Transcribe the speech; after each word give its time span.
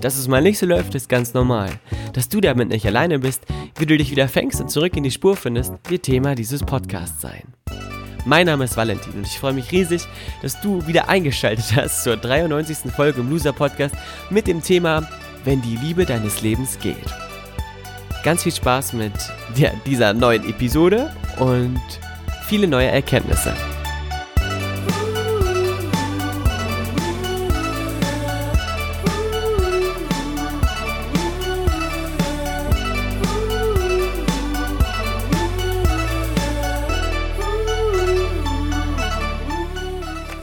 Dass 0.00 0.16
es 0.16 0.28
mal 0.28 0.42
nicht 0.42 0.58
so 0.58 0.66
läuft, 0.66 0.94
ist 0.94 1.08
ganz 1.08 1.34
normal. 1.34 1.70
Dass 2.12 2.28
du 2.28 2.40
damit 2.40 2.68
nicht 2.68 2.86
alleine 2.86 3.18
bist, 3.18 3.44
wie 3.78 3.86
du 3.86 3.96
dich 3.96 4.10
wieder 4.10 4.28
fängst 4.28 4.60
und 4.60 4.70
zurück 4.70 4.96
in 4.96 5.02
die 5.02 5.10
Spur 5.10 5.36
findest, 5.36 5.74
wird 5.88 6.02
Thema 6.02 6.34
dieses 6.34 6.62
Podcasts 6.62 7.20
sein. 7.20 7.54
Mein 8.24 8.46
Name 8.46 8.64
ist 8.64 8.76
Valentin 8.76 9.14
und 9.14 9.26
ich 9.26 9.38
freue 9.38 9.52
mich 9.52 9.72
riesig, 9.72 10.06
dass 10.42 10.60
du 10.60 10.86
wieder 10.86 11.08
eingeschaltet 11.08 11.74
hast 11.74 12.04
zur 12.04 12.16
93. 12.16 12.92
Folge 12.94 13.20
im 13.20 13.30
Loser 13.30 13.52
Podcast 13.52 13.94
mit 14.30 14.46
dem 14.46 14.62
Thema 14.62 15.08
Wenn 15.44 15.60
die 15.62 15.76
Liebe 15.76 16.06
deines 16.06 16.40
Lebens 16.42 16.78
geht. 16.78 16.96
Ganz 18.22 18.44
viel 18.44 18.52
Spaß 18.52 18.92
mit 18.92 19.12
dieser 19.86 20.14
neuen 20.14 20.48
Episode 20.48 21.12
und 21.38 21.80
viele 22.46 22.68
neue 22.68 22.86
Erkenntnisse. 22.86 23.52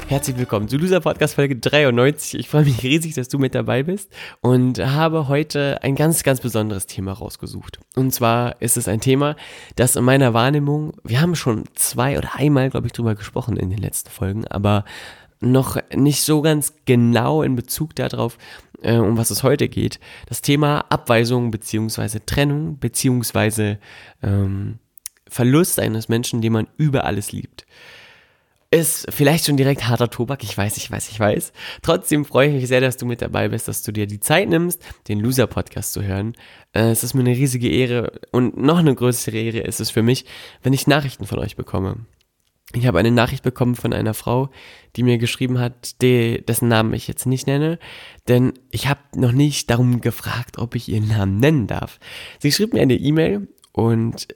Herzlich 0.09 0.39
willkommen 0.39 0.67
zu 0.67 0.77
Loser 0.77 1.01
Podcast 1.01 1.35
Folge 1.35 1.55
93. 1.55 2.39
Ich 2.39 2.49
freue 2.49 2.63
mich 2.63 2.81
riesig, 2.81 3.13
dass 3.13 3.27
du 3.27 3.37
mit 3.37 3.53
dabei 3.53 3.83
bist 3.83 4.11
und 4.41 4.79
habe 4.79 5.27
heute 5.27 5.83
ein 5.83 5.93
ganz, 5.93 6.23
ganz 6.23 6.41
besonderes 6.41 6.87
Thema 6.87 7.13
rausgesucht. 7.13 7.79
Und 7.95 8.11
zwar 8.11 8.59
ist 8.59 8.75
es 8.75 8.87
ein 8.87 9.01
Thema, 9.01 9.35
das 9.75 9.95
in 9.95 10.03
meiner 10.03 10.33
Wahrnehmung, 10.33 10.93
wir 11.03 11.21
haben 11.21 11.35
schon 11.35 11.65
zwei 11.75 12.17
oder 12.17 12.37
einmal, 12.37 12.71
glaube 12.71 12.87
ich, 12.87 12.93
drüber 12.93 13.13
gesprochen 13.13 13.55
in 13.55 13.69
den 13.69 13.77
letzten 13.77 14.09
Folgen, 14.09 14.47
aber 14.47 14.83
noch 15.41 15.77
nicht 15.95 16.23
so 16.23 16.41
ganz 16.41 16.73
genau 16.85 17.43
in 17.43 17.55
Bezug 17.55 17.93
darauf, 17.93 18.39
äh, 18.81 18.95
um 18.95 19.15
was 19.15 19.29
es 19.29 19.43
heute 19.43 19.69
geht. 19.69 19.99
Das 20.25 20.41
Thema 20.41 20.85
Abweisung 20.89 21.51
beziehungsweise 21.51 22.25
Trennung 22.25 22.79
beziehungsweise 22.79 23.77
ähm, 24.23 24.79
Verlust 25.27 25.79
eines 25.79 26.09
Menschen, 26.09 26.41
den 26.41 26.53
man 26.53 26.67
über 26.77 27.03
alles 27.03 27.31
liebt. 27.31 27.67
Ist 28.71 29.07
vielleicht 29.09 29.47
schon 29.47 29.57
direkt 29.57 29.87
harter 29.87 30.11
Tobak, 30.11 30.43
ich 30.43 30.55
weiß, 30.55 30.77
ich 30.77 30.91
weiß, 30.91 31.09
ich 31.09 31.19
weiß. 31.19 31.53
Trotzdem 31.81 32.23
freue 32.23 32.49
ich 32.49 32.53
mich 32.53 32.67
sehr, 32.67 32.81
dass 32.81 32.97
du 32.97 33.07
mit 33.07 33.19
dabei 33.19 33.49
bist, 33.49 33.67
dass 33.67 33.81
du 33.81 33.91
dir 33.91 34.05
die 34.05 34.19
Zeit 34.19 34.47
nimmst, 34.47 34.79
den 35.07 35.19
Loser-Podcast 35.19 35.91
zu 35.91 36.03
hören. 36.03 36.35
Äh, 36.73 36.91
es 36.91 37.03
ist 37.03 37.15
mir 37.15 37.21
eine 37.21 37.35
riesige 37.35 37.67
Ehre 37.67 38.19
und 38.31 38.57
noch 38.57 38.77
eine 38.77 38.93
größere 38.93 39.37
Ehre 39.37 39.59
ist 39.61 39.79
es 39.79 39.89
für 39.89 40.03
mich, 40.03 40.25
wenn 40.61 40.73
ich 40.73 40.85
Nachrichten 40.85 41.25
von 41.25 41.39
euch 41.39 41.55
bekomme. 41.55 42.05
Ich 42.75 42.85
habe 42.85 42.99
eine 42.99 43.09
Nachricht 43.09 43.43
bekommen 43.43 43.73
von 43.73 43.91
einer 43.91 44.13
Frau, 44.13 44.51
die 44.95 45.01
mir 45.01 45.17
geschrieben 45.17 45.57
hat, 45.57 45.99
die, 46.03 46.45
dessen 46.45 46.67
Namen 46.67 46.93
ich 46.93 47.07
jetzt 47.07 47.25
nicht 47.25 47.47
nenne, 47.47 47.79
denn 48.27 48.53
ich 48.69 48.87
habe 48.87 48.99
noch 49.15 49.31
nicht 49.31 49.71
darum 49.71 50.01
gefragt, 50.01 50.59
ob 50.59 50.75
ich 50.75 50.87
ihren 50.89 51.07
Namen 51.07 51.37
nennen 51.37 51.65
darf. 51.65 51.99
Sie 52.37 52.51
schrieb 52.51 52.73
mir 52.73 52.83
eine 52.83 52.93
E-Mail 52.93 53.47
und 53.71 54.27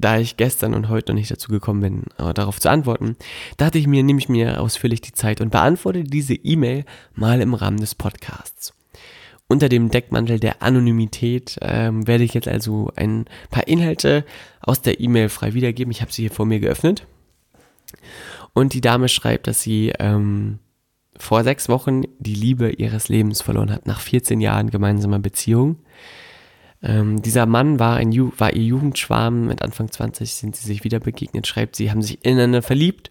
da 0.00 0.18
ich 0.18 0.36
gestern 0.36 0.74
und 0.74 0.88
heute 0.88 1.12
noch 1.12 1.18
nicht 1.18 1.30
dazu 1.30 1.50
gekommen 1.50 1.80
bin, 1.80 2.02
äh, 2.18 2.34
darauf 2.34 2.60
zu 2.60 2.70
antworten, 2.70 3.16
dachte 3.56 3.78
ich 3.78 3.86
mir, 3.86 4.02
nehme 4.02 4.18
ich 4.18 4.28
mir 4.28 4.60
ausführlich 4.60 5.00
die 5.00 5.12
Zeit 5.12 5.40
und 5.40 5.50
beantworte 5.50 6.04
diese 6.04 6.34
E-Mail 6.34 6.84
mal 7.14 7.40
im 7.40 7.54
Rahmen 7.54 7.78
des 7.78 7.94
Podcasts. 7.94 8.72
Unter 9.48 9.68
dem 9.68 9.90
Deckmantel 9.90 10.38
der 10.38 10.62
Anonymität 10.62 11.58
ähm, 11.60 12.06
werde 12.06 12.22
ich 12.22 12.34
jetzt 12.34 12.46
also 12.46 12.92
ein 12.94 13.24
paar 13.50 13.66
Inhalte 13.66 14.24
aus 14.60 14.80
der 14.80 15.00
E-Mail 15.00 15.28
frei 15.28 15.54
wiedergeben. 15.54 15.90
Ich 15.90 16.02
habe 16.02 16.12
sie 16.12 16.22
hier 16.22 16.30
vor 16.30 16.46
mir 16.46 16.60
geöffnet. 16.60 17.04
Und 18.52 18.74
die 18.74 18.80
Dame 18.80 19.08
schreibt, 19.08 19.48
dass 19.48 19.60
sie 19.60 19.92
ähm, 19.98 20.60
vor 21.16 21.44
sechs 21.44 21.68
Wochen 21.68 22.02
die 22.18 22.34
Liebe 22.34 22.70
ihres 22.70 23.08
Lebens 23.08 23.42
verloren 23.42 23.72
hat, 23.72 23.86
nach 23.86 24.00
14 24.00 24.40
Jahren 24.40 24.70
gemeinsamer 24.70 25.18
Beziehung. 25.18 25.80
Ähm, 26.82 27.20
dieser 27.20 27.46
Mann 27.46 27.78
war, 27.78 27.96
ein 27.96 28.12
Ju 28.12 28.32
war 28.38 28.52
ihr 28.52 28.62
Jugendschwarm, 28.62 29.46
mit 29.46 29.62
Anfang 29.62 29.90
20 29.90 30.34
sind 30.34 30.56
sie 30.56 30.66
sich 30.66 30.84
wieder 30.84 31.00
begegnet, 31.00 31.46
schreibt 31.46 31.76
sie, 31.76 31.90
haben 31.90 32.02
sich 32.02 32.24
ineinander 32.24 32.62
verliebt 32.62 33.10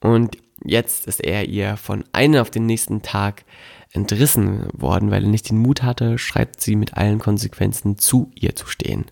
und 0.00 0.36
jetzt 0.62 1.06
ist 1.06 1.24
er 1.24 1.48
ihr 1.48 1.76
von 1.76 2.04
einem 2.12 2.40
auf 2.40 2.50
den 2.50 2.66
nächsten 2.66 3.02
Tag 3.02 3.44
entrissen 3.92 4.66
worden, 4.72 5.10
weil 5.10 5.24
er 5.24 5.30
nicht 5.30 5.48
den 5.48 5.58
Mut 5.58 5.82
hatte, 5.82 6.18
schreibt 6.18 6.60
sie 6.60 6.76
mit 6.76 6.94
allen 6.94 7.18
Konsequenzen 7.18 7.96
zu 7.96 8.30
ihr 8.34 8.54
zu 8.54 8.66
stehen. 8.66 9.06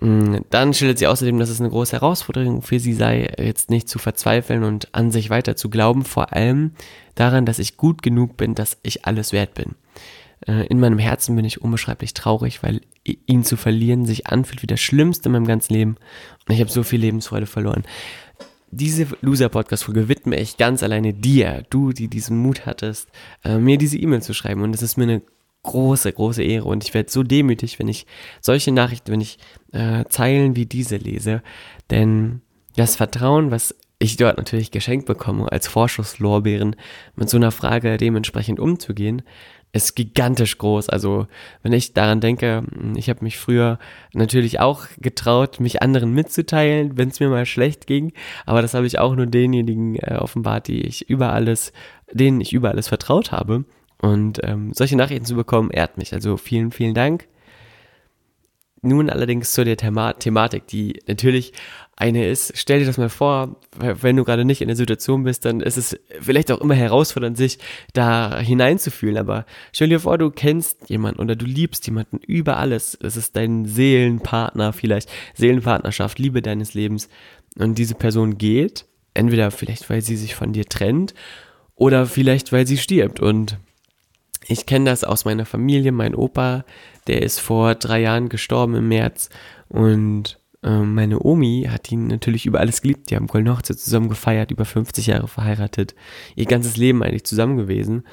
Mm, 0.00 0.38
dann 0.50 0.74
schildert 0.74 0.98
sie 0.98 1.06
außerdem, 1.06 1.38
dass 1.38 1.48
es 1.48 1.60
eine 1.60 1.70
große 1.70 1.92
Herausforderung 1.92 2.60
für 2.60 2.80
sie 2.80 2.92
sei, 2.92 3.32
jetzt 3.38 3.70
nicht 3.70 3.88
zu 3.88 3.98
verzweifeln 3.98 4.64
und 4.64 4.94
an 4.94 5.10
sich 5.10 5.30
weiter 5.30 5.56
zu 5.56 5.70
glauben, 5.70 6.04
vor 6.04 6.32
allem 6.34 6.72
daran, 7.14 7.46
dass 7.46 7.58
ich 7.58 7.76
gut 7.76 8.02
genug 8.02 8.36
bin, 8.36 8.54
dass 8.54 8.76
ich 8.82 9.06
alles 9.06 9.32
wert 9.32 9.54
bin. 9.54 9.74
Äh, 10.46 10.66
in 10.66 10.80
meinem 10.80 10.98
Herzen 10.98 11.36
bin 11.36 11.44
ich 11.44 11.60
unbeschreiblich 11.60 12.14
traurig, 12.14 12.62
weil 12.62 12.80
ihn 13.04 13.44
zu 13.44 13.56
verlieren 13.56 14.06
sich 14.06 14.26
anfühlt 14.26 14.62
wie 14.62 14.66
das 14.66 14.80
Schlimmste 14.80 15.28
in 15.28 15.32
meinem 15.32 15.46
ganzen 15.46 15.74
Leben. 15.74 15.96
Und 16.46 16.54
ich 16.54 16.60
habe 16.60 16.70
so 16.70 16.82
viel 16.82 17.00
Lebensfreude 17.00 17.46
verloren. 17.46 17.84
Diese 18.70 19.06
Loser-Podcast-Folge 19.20 20.08
widme 20.08 20.38
ich 20.40 20.56
ganz 20.56 20.82
alleine 20.82 21.14
dir, 21.14 21.64
du, 21.70 21.92
die 21.92 22.08
diesen 22.08 22.38
Mut 22.38 22.66
hattest, 22.66 23.08
äh, 23.44 23.58
mir 23.58 23.78
diese 23.78 23.98
E-Mail 23.98 24.22
zu 24.22 24.34
schreiben. 24.34 24.62
Und 24.62 24.74
es 24.74 24.82
ist 24.82 24.96
mir 24.96 25.04
eine 25.04 25.22
große, 25.62 26.12
große 26.12 26.42
Ehre. 26.42 26.66
Und 26.66 26.84
ich 26.84 26.94
werde 26.94 27.10
so 27.10 27.22
demütig, 27.22 27.78
wenn 27.78 27.88
ich 27.88 28.06
solche 28.40 28.72
Nachrichten, 28.72 29.12
wenn 29.12 29.20
ich 29.20 29.38
äh, 29.72 30.04
Zeilen 30.08 30.56
wie 30.56 30.66
diese 30.66 30.96
lese. 30.96 31.42
Denn 31.90 32.40
das 32.76 32.96
Vertrauen, 32.96 33.50
was 33.50 33.74
ich 33.98 34.16
dort 34.16 34.36
natürlich 34.36 34.70
geschenkt 34.70 35.06
bekomme, 35.06 35.50
als 35.50 35.68
Vorschusslorbeeren, 35.68 36.76
mit 37.16 37.30
so 37.30 37.36
einer 37.36 37.52
Frage 37.52 37.96
dementsprechend 37.96 38.60
umzugehen, 38.60 39.22
ist 39.74 39.96
gigantisch 39.96 40.56
groß. 40.58 40.88
Also 40.88 41.26
wenn 41.62 41.72
ich 41.72 41.92
daran 41.92 42.20
denke, 42.20 42.62
ich 42.94 43.10
habe 43.10 43.24
mich 43.24 43.38
früher 43.38 43.78
natürlich 44.12 44.60
auch 44.60 44.86
getraut, 44.98 45.58
mich 45.58 45.82
anderen 45.82 46.12
mitzuteilen, 46.12 46.96
wenn 46.96 47.08
es 47.08 47.18
mir 47.18 47.28
mal 47.28 47.44
schlecht 47.44 47.88
ging. 47.88 48.12
Aber 48.46 48.62
das 48.62 48.74
habe 48.74 48.86
ich 48.86 49.00
auch 49.00 49.16
nur 49.16 49.26
denjenigen 49.26 49.96
äh, 49.96 50.16
offenbart, 50.20 50.68
die 50.68 50.80
ich 50.82 51.10
über 51.10 51.32
alles, 51.32 51.72
denen 52.12 52.40
ich 52.40 52.52
über 52.52 52.70
alles 52.70 52.86
vertraut 52.86 53.32
habe. 53.32 53.64
Und 54.00 54.40
ähm, 54.44 54.72
solche 54.74 54.96
Nachrichten 54.96 55.24
zu 55.24 55.34
bekommen, 55.34 55.70
ehrt 55.70 55.98
mich. 55.98 56.14
Also 56.14 56.36
vielen, 56.36 56.70
vielen 56.70 56.94
Dank. 56.94 57.26
Nun 58.84 59.08
allerdings 59.08 59.52
zu 59.52 59.64
der 59.64 59.76
Thema 59.76 60.12
Thematik, 60.12 60.66
die 60.66 61.00
natürlich 61.06 61.52
eine 61.96 62.28
ist, 62.28 62.52
stell 62.56 62.80
dir 62.80 62.86
das 62.86 62.98
mal 62.98 63.08
vor, 63.08 63.56
wenn 63.78 64.16
du 64.16 64.24
gerade 64.24 64.44
nicht 64.44 64.60
in 64.60 64.68
der 64.68 64.76
Situation 64.76 65.24
bist, 65.24 65.44
dann 65.44 65.60
ist 65.60 65.76
es 65.76 65.98
vielleicht 66.20 66.50
auch 66.50 66.60
immer 66.60 66.74
herausfordernd, 66.74 67.36
sich 67.36 67.58
da 67.92 68.38
hineinzufühlen. 68.38 69.16
Aber 69.16 69.46
stell 69.72 69.88
dir 69.88 70.00
vor, 70.00 70.18
du 70.18 70.30
kennst 70.30 70.90
jemanden 70.90 71.20
oder 71.20 71.34
du 71.36 71.46
liebst 71.46 71.86
jemanden 71.86 72.18
über 72.18 72.58
alles. 72.58 72.98
Es 73.00 73.16
ist 73.16 73.36
dein 73.36 73.64
Seelenpartner 73.64 74.72
vielleicht, 74.72 75.08
Seelenpartnerschaft, 75.34 76.18
Liebe 76.18 76.42
deines 76.42 76.74
Lebens. 76.74 77.08
Und 77.56 77.78
diese 77.78 77.94
Person 77.94 78.36
geht, 78.36 78.86
entweder 79.14 79.50
vielleicht, 79.50 79.88
weil 79.88 80.02
sie 80.02 80.16
sich 80.16 80.34
von 80.34 80.52
dir 80.52 80.66
trennt 80.66 81.14
oder 81.76 82.06
vielleicht, 82.06 82.52
weil 82.52 82.66
sie 82.66 82.76
stirbt. 82.76 83.20
Und 83.20 83.56
ich 84.46 84.66
kenne 84.66 84.90
das 84.90 85.04
aus 85.04 85.24
meiner 85.24 85.46
Familie. 85.46 85.92
Mein 85.92 86.14
Opa, 86.14 86.64
der 87.06 87.22
ist 87.22 87.40
vor 87.40 87.74
drei 87.74 88.00
Jahren 88.00 88.28
gestorben 88.28 88.74
im 88.74 88.88
März 88.88 89.30
und 89.68 90.38
ähm, 90.62 90.94
meine 90.94 91.20
Omi 91.20 91.68
hat 91.70 91.92
ihn 91.92 92.06
natürlich 92.06 92.46
über 92.46 92.60
alles 92.60 92.82
geliebt. 92.82 93.10
Die 93.10 93.16
haben 93.16 93.26
Golden 93.26 93.52
Hochzeit 93.52 93.78
zusammen 93.78 94.08
gefeiert, 94.08 94.50
über 94.50 94.64
50 94.64 95.06
Jahre 95.08 95.28
verheiratet, 95.28 95.94
ihr 96.34 96.46
ganzes 96.46 96.76
Leben 96.76 97.02
eigentlich 97.02 97.24
zusammen 97.24 97.56
gewesen. 97.56 98.04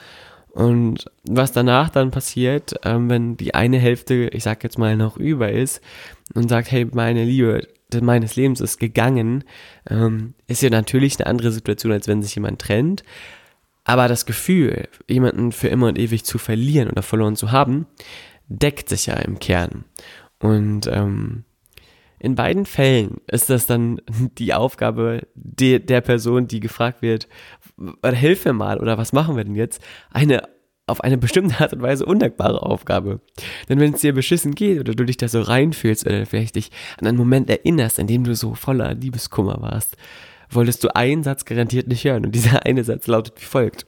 Und 0.52 1.06
was 1.24 1.54
danach 1.54 1.90
dann 1.90 2.12
passiert, 2.12 2.76
ähm, 2.84 3.10
wenn 3.10 3.38
die 3.38 3.56
eine 3.56 3.78
Hälfte, 3.78 4.30
ich 4.34 4.44
sag 4.44 4.64
jetzt 4.66 4.78
mal, 4.78 4.98
noch 4.98 5.16
über 5.16 5.50
ist 5.50 5.82
und 6.34 6.50
sagt, 6.50 6.72
hey, 6.72 6.86
meine 6.92 7.24
Liebe 7.24 7.68
meines 8.02 8.36
Lebens 8.38 8.62
ist 8.62 8.80
gegangen, 8.80 9.44
ähm, 9.90 10.34
ist 10.48 10.62
ja 10.62 10.70
natürlich 10.70 11.20
eine 11.20 11.28
andere 11.28 11.52
Situation, 11.52 11.92
als 11.92 12.08
wenn 12.08 12.22
sich 12.22 12.36
jemand 12.36 12.60
trennt. 12.60 13.04
Aber 13.84 14.08
das 14.08 14.26
Gefühl, 14.26 14.88
jemanden 15.08 15.52
für 15.52 15.68
immer 15.68 15.88
und 15.88 15.98
ewig 15.98 16.24
zu 16.24 16.38
verlieren 16.38 16.90
oder 16.90 17.02
verloren 17.02 17.36
zu 17.36 17.52
haben, 17.52 17.88
deckt 18.48 18.90
sich 18.90 19.08
ja 19.08 19.16
im 19.16 19.40
Kern. 19.40 19.86
Und 20.40 20.88
ähm, 20.88 21.46
in 22.20 22.36
beiden 22.36 22.66
Fällen 22.66 23.18
ist 23.28 23.50
das 23.50 23.66
dann 23.66 24.02
die 24.38 24.54
Aufgabe 24.54 25.28
de, 25.34 25.80
der 25.80 26.02
Person, 26.02 26.48
die 26.48 26.60
gefragt 26.60 27.02
wird, 27.02 27.28
hilf 28.04 28.46
mir 28.46 28.54
mal 28.54 28.80
oder 28.80 28.98
was 28.98 29.14
machen 29.14 29.36
wir 29.36 29.44
denn 29.44 29.56
jetzt, 29.56 29.82
eine 30.12 30.44
auf 30.88 31.02
eine 31.02 31.18
bestimmte 31.18 31.60
Art 31.60 31.74
und 31.74 31.82
Weise 31.82 32.06
undankbare 32.06 32.62
Aufgabe. 32.62 33.22
Denn 33.70 33.80
wenn 33.80 33.94
es 33.94 34.02
dir 34.02 34.14
beschissen 34.14 34.54
geht 34.54 34.80
oder 34.80 34.94
du 34.94 35.06
dich 35.06 35.18
da 35.18 35.28
so 35.28 35.42
reinfühlst 35.42 36.06
oder 36.06 36.26
vielleicht 36.26 36.56
dich 36.56 36.70
an 37.00 37.08
einen 37.08 37.18
Moment 37.18 37.50
erinnerst, 37.50 37.98
in 37.98 38.08
dem 38.08 38.24
du 38.24 38.36
so 38.36 38.56
voller 38.56 38.94
Liebeskummer 38.94 39.62
warst, 39.62 39.96
wolltest 40.52 40.84
du 40.84 40.96
einen 40.96 41.24
Satz 41.24 41.46
garantiert 41.46 41.88
nicht 41.88 42.04
hören. 42.04 42.26
Und 42.26 42.36
dieser 42.36 42.66
eine 42.66 42.84
Satz 42.84 43.08
lautet 43.08 43.42
wie 43.42 43.46
folgt. 43.46 43.88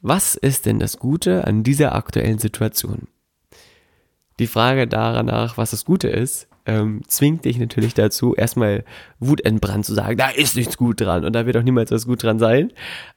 Was 0.00 0.34
ist 0.34 0.66
denn 0.66 0.78
das 0.78 0.98
Gute 0.98 1.46
an 1.46 1.62
dieser 1.62 1.94
aktuellen 1.94 2.38
Situation? 2.38 3.08
Die 4.38 4.46
Frage 4.46 4.88
danach, 4.88 5.56
was 5.56 5.70
das 5.70 5.84
Gute 5.84 6.08
ist, 6.08 6.48
ähm, 6.64 7.02
zwingt 7.06 7.44
dich 7.44 7.58
natürlich 7.58 7.94
dazu, 7.94 8.34
erstmal 8.34 8.84
wutentbrannt 9.18 9.84
zu 9.84 9.94
sagen, 9.94 10.16
da 10.16 10.28
ist 10.28 10.56
nichts 10.56 10.76
gut 10.76 11.00
dran 11.00 11.24
und 11.24 11.32
da 11.32 11.44
wird 11.44 11.56
auch 11.56 11.62
niemals 11.62 11.90
was 11.90 12.06
gut 12.06 12.22
dran 12.22 12.38
sein. 12.38 12.72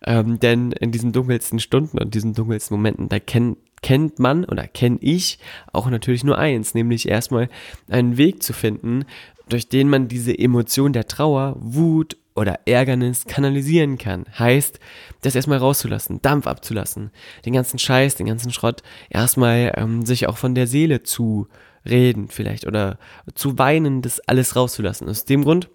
Ähm, 0.05 0.39
denn 0.39 0.71
in 0.71 0.91
diesen 0.91 1.11
dunkelsten 1.11 1.59
Stunden 1.59 1.99
und 1.99 2.13
diesen 2.13 2.33
dunkelsten 2.33 2.75
Momenten, 2.75 3.09
da 3.09 3.19
kenn, 3.19 3.57
kennt 3.81 4.19
man 4.19 4.45
oder 4.45 4.67
kenne 4.67 4.97
ich 5.01 5.39
auch 5.71 5.89
natürlich 5.89 6.23
nur 6.23 6.37
eins, 6.37 6.73
nämlich 6.73 7.07
erstmal 7.07 7.49
einen 7.87 8.17
Weg 8.17 8.41
zu 8.41 8.53
finden, 8.53 9.05
durch 9.47 9.69
den 9.69 9.89
man 9.89 10.07
diese 10.07 10.37
Emotion 10.37 10.91
der 10.91 11.07
Trauer, 11.07 11.55
Wut 11.59 12.17
oder 12.35 12.59
Ärgernis 12.65 13.25
kanalisieren 13.25 13.97
kann. 13.97 14.25
Heißt, 14.37 14.79
das 15.21 15.35
erstmal 15.35 15.57
rauszulassen, 15.57 16.21
Dampf 16.21 16.47
abzulassen, 16.47 17.11
den 17.45 17.53
ganzen 17.53 17.79
Scheiß, 17.79 18.15
den 18.15 18.27
ganzen 18.27 18.51
Schrott 18.51 18.83
erstmal 19.09 19.73
ähm, 19.77 20.05
sich 20.05 20.27
auch 20.27 20.37
von 20.37 20.53
der 20.53 20.67
Seele 20.67 21.03
zu 21.03 21.47
reden 21.87 22.27
vielleicht 22.27 22.67
oder 22.67 22.97
zu 23.35 23.57
weinen, 23.57 24.01
das 24.01 24.19
alles 24.21 24.55
rauszulassen. 24.55 25.07
Aus 25.07 25.25
dem 25.25 25.43
Grund 25.43 25.69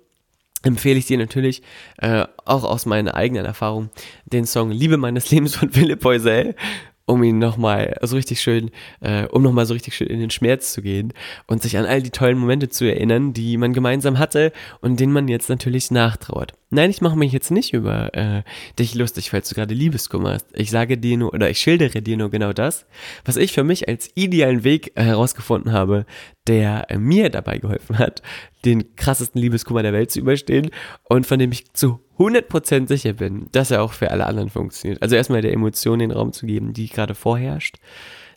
empfehle 0.62 0.98
ich 0.98 1.06
dir 1.06 1.18
natürlich, 1.18 1.62
äh, 1.98 2.26
auch 2.44 2.64
aus 2.64 2.84
meiner 2.84 3.14
eigenen 3.14 3.46
Erfahrung, 3.46 3.90
den 4.26 4.44
Song 4.44 4.70
Liebe 4.70 4.96
meines 4.96 5.30
Lebens 5.30 5.56
von 5.56 5.70
Philipp 5.70 6.00
Poisel 6.00 6.54
um 7.10 7.22
ihn 7.22 7.38
nochmal 7.38 7.96
so 8.02 8.16
richtig 8.16 8.40
schön, 8.40 8.70
äh, 9.00 9.26
um 9.26 9.42
nochmal 9.42 9.66
so 9.66 9.74
richtig 9.74 9.94
schön 9.94 10.06
in 10.08 10.20
den 10.20 10.30
Schmerz 10.30 10.72
zu 10.72 10.80
gehen 10.80 11.12
und 11.46 11.62
sich 11.62 11.76
an 11.76 11.84
all 11.84 12.02
die 12.02 12.10
tollen 12.10 12.38
Momente 12.38 12.68
zu 12.68 12.84
erinnern, 12.84 13.32
die 13.32 13.56
man 13.56 13.72
gemeinsam 13.72 14.18
hatte 14.18 14.52
und 14.80 15.00
denen 15.00 15.12
man 15.12 15.28
jetzt 15.28 15.48
natürlich 15.48 15.90
nachtrauert. 15.90 16.54
Nein, 16.70 16.90
ich 16.90 17.00
mache 17.00 17.18
mich 17.18 17.32
jetzt 17.32 17.50
nicht 17.50 17.74
über 17.74 18.14
äh, 18.14 18.42
dich 18.78 18.94
lustig, 18.94 19.30
falls 19.30 19.48
du 19.48 19.56
gerade 19.56 19.74
Liebeskummer 19.74 20.34
hast. 20.34 20.46
Ich 20.54 20.70
sage 20.70 20.98
dir 20.98 21.16
nur 21.16 21.34
oder 21.34 21.50
ich 21.50 21.58
schildere 21.58 22.00
dir 22.00 22.16
nur 22.16 22.30
genau 22.30 22.52
das, 22.52 22.86
was 23.24 23.36
ich 23.36 23.52
für 23.52 23.64
mich 23.64 23.88
als 23.88 24.10
idealen 24.14 24.62
Weg 24.62 24.92
herausgefunden 24.94 25.72
habe, 25.72 26.06
der 26.46 26.88
äh, 26.90 26.98
mir 26.98 27.28
dabei 27.28 27.58
geholfen 27.58 27.98
hat, 27.98 28.22
den 28.64 28.94
krassesten 28.96 29.40
Liebeskummer 29.40 29.82
der 29.82 29.92
Welt 29.92 30.10
zu 30.10 30.20
überstehen 30.20 30.70
und 31.08 31.26
von 31.26 31.38
dem 31.38 31.52
ich 31.52 31.72
zu 31.72 32.00
100% 32.18 32.88
sicher 32.88 33.14
bin, 33.14 33.48
dass 33.52 33.70
er 33.70 33.82
auch 33.82 33.92
für 33.92 34.10
alle 34.10 34.26
anderen 34.26 34.50
funktioniert. 34.50 35.02
Also 35.02 35.16
erstmal 35.16 35.42
der 35.42 35.52
Emotion 35.52 36.00
den 36.00 36.10
Raum 36.10 36.32
zu 36.32 36.46
geben, 36.46 36.72
die 36.72 36.88
gerade 36.88 37.14
vorherrscht, 37.14 37.76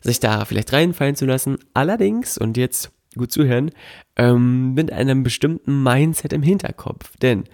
sich 0.00 0.20
da 0.20 0.44
vielleicht 0.44 0.72
reinfallen 0.72 1.16
zu 1.16 1.26
lassen. 1.26 1.58
Allerdings, 1.74 2.38
und 2.38 2.56
jetzt 2.56 2.92
gut 3.16 3.30
zuhören, 3.30 3.70
ähm, 4.16 4.74
mit 4.74 4.92
einem 4.92 5.22
bestimmten 5.22 5.82
Mindset 5.82 6.32
im 6.32 6.42
Hinterkopf. 6.42 7.16
Denn 7.18 7.44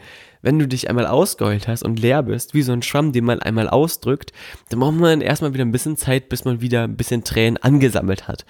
wenn 0.42 0.58
du 0.58 0.66
dich 0.66 0.88
einmal 0.88 1.06
ausgeheult 1.06 1.68
hast 1.68 1.82
und 1.82 1.98
leer 1.98 2.22
bist, 2.22 2.54
wie 2.54 2.62
so 2.62 2.72
ein 2.72 2.82
Schwamm, 2.82 3.12
den 3.12 3.24
man 3.24 3.40
einmal 3.40 3.68
ausdrückt, 3.68 4.32
dann 4.70 4.80
braucht 4.80 4.94
man 4.94 5.20
erstmal 5.20 5.52
wieder 5.52 5.64
ein 5.64 5.72
bisschen 5.72 5.96
Zeit, 5.96 6.28
bis 6.28 6.44
man 6.44 6.60
wieder 6.60 6.84
ein 6.84 6.96
bisschen 6.96 7.24
Tränen 7.24 7.58
angesammelt 7.58 8.26
hat. 8.26 8.46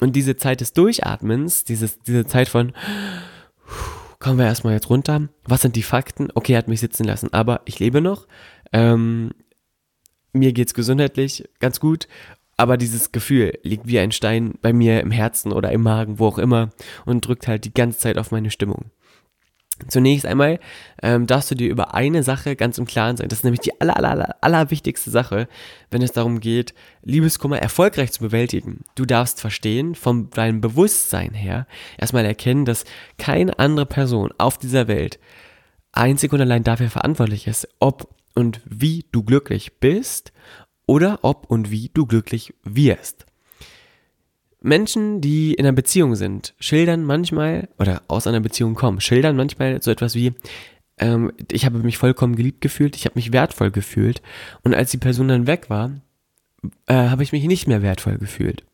Und 0.00 0.16
diese 0.16 0.36
Zeit 0.36 0.60
des 0.60 0.72
Durchatmens, 0.72 1.64
dieses, 1.64 1.98
diese 2.00 2.26
Zeit 2.26 2.48
von 2.48 2.72
kommen 4.18 4.38
wir 4.38 4.46
erstmal 4.46 4.74
jetzt 4.74 4.90
runter. 4.90 5.28
Was 5.44 5.62
sind 5.62 5.76
die 5.76 5.82
Fakten? 5.82 6.28
Okay, 6.34 6.54
er 6.54 6.58
hat 6.58 6.68
mich 6.68 6.80
sitzen 6.80 7.04
lassen, 7.04 7.32
aber 7.32 7.60
ich 7.64 7.78
lebe 7.78 8.00
noch. 8.00 8.26
Ähm, 8.72 9.32
mir 10.32 10.52
geht's 10.52 10.74
gesundheitlich 10.74 11.48
ganz 11.60 11.78
gut, 11.78 12.08
aber 12.56 12.76
dieses 12.76 13.12
Gefühl 13.12 13.58
liegt 13.62 13.86
wie 13.86 13.98
ein 13.98 14.12
Stein 14.12 14.54
bei 14.62 14.72
mir 14.72 15.00
im 15.00 15.10
Herzen 15.10 15.52
oder 15.52 15.72
im 15.72 15.82
Magen, 15.82 16.18
wo 16.18 16.26
auch 16.26 16.38
immer, 16.38 16.70
und 17.04 17.26
drückt 17.26 17.48
halt 17.48 17.64
die 17.64 17.74
ganze 17.74 17.98
Zeit 17.98 18.18
auf 18.18 18.30
meine 18.30 18.50
Stimmung. 18.50 18.90
Zunächst 19.88 20.24
einmal 20.24 20.60
ähm, 21.02 21.26
darfst 21.26 21.50
du 21.50 21.56
dir 21.56 21.68
über 21.68 21.94
eine 21.94 22.22
Sache 22.22 22.54
ganz 22.54 22.78
im 22.78 22.84
Klaren 22.84 23.16
sein. 23.16 23.28
Das 23.28 23.40
ist 23.40 23.44
nämlich 23.44 23.60
die 23.60 23.80
aller, 23.80 23.96
aller, 23.96 24.36
aller, 24.40 24.70
wichtigste 24.70 25.10
Sache, 25.10 25.48
wenn 25.90 26.00
es 26.00 26.12
darum 26.12 26.38
geht, 26.38 26.74
Liebeskummer 27.02 27.58
erfolgreich 27.58 28.12
zu 28.12 28.20
bewältigen. 28.20 28.84
Du 28.94 29.04
darfst 29.04 29.40
verstehen, 29.40 29.96
von 29.96 30.30
deinem 30.30 30.60
Bewusstsein 30.60 31.34
her, 31.34 31.66
erstmal 31.98 32.24
erkennen, 32.24 32.64
dass 32.64 32.84
keine 33.18 33.58
andere 33.58 33.86
Person 33.86 34.32
auf 34.38 34.58
dieser 34.58 34.86
Welt 34.86 35.18
einzig 35.92 36.32
und 36.32 36.40
allein 36.40 36.64
dafür 36.64 36.90
verantwortlich 36.90 37.46
ist, 37.46 37.68
ob 37.80 38.08
und 38.34 38.60
wie 38.64 39.06
du 39.12 39.22
glücklich 39.22 39.78
bist 39.80 40.32
oder 40.86 41.20
ob 41.22 41.50
und 41.50 41.70
wie 41.70 41.90
du 41.92 42.06
glücklich 42.06 42.54
wirst. 42.62 43.26
Menschen, 44.64 45.20
die 45.20 45.52
in 45.52 45.66
einer 45.66 45.74
Beziehung 45.74 46.16
sind, 46.16 46.54
schildern 46.58 47.04
manchmal, 47.04 47.68
oder 47.78 48.02
aus 48.08 48.26
einer 48.26 48.40
Beziehung 48.40 48.74
kommen, 48.74 49.00
schildern 49.00 49.36
manchmal 49.36 49.82
so 49.82 49.90
etwas 49.90 50.14
wie, 50.14 50.32
ähm, 50.98 51.32
ich 51.52 51.66
habe 51.66 51.78
mich 51.80 51.98
vollkommen 51.98 52.34
geliebt 52.34 52.62
gefühlt, 52.62 52.96
ich 52.96 53.04
habe 53.04 53.16
mich 53.16 53.30
wertvoll 53.32 53.70
gefühlt. 53.70 54.22
Und 54.62 54.74
als 54.74 54.90
die 54.90 54.96
Person 54.96 55.28
dann 55.28 55.46
weg 55.46 55.68
war, 55.68 55.92
äh, 56.86 56.94
habe 56.94 57.22
ich 57.22 57.32
mich 57.32 57.44
nicht 57.44 57.66
mehr 57.66 57.82
wertvoll 57.82 58.16
gefühlt. 58.16 58.64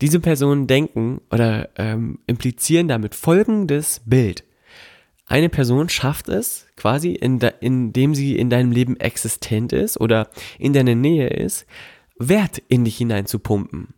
Diese 0.00 0.20
Personen 0.20 0.68
denken 0.68 1.20
oder 1.32 1.70
ähm, 1.74 2.20
implizieren 2.28 2.86
damit 2.86 3.16
folgendes 3.16 4.02
Bild. 4.04 4.44
Eine 5.26 5.48
Person 5.48 5.88
schafft 5.88 6.28
es 6.28 6.66
quasi, 6.76 7.10
in 7.10 7.40
de, 7.40 7.52
indem 7.60 8.14
sie 8.14 8.36
in 8.36 8.50
deinem 8.50 8.70
Leben 8.70 9.00
existent 9.00 9.72
ist 9.72 10.00
oder 10.00 10.30
in 10.60 10.72
deiner 10.72 10.94
Nähe 10.94 11.28
ist, 11.28 11.66
Wert 12.18 12.62
in 12.68 12.84
dich 12.84 12.96
hinein 12.96 13.26
zu 13.26 13.40
pumpen. 13.40 13.94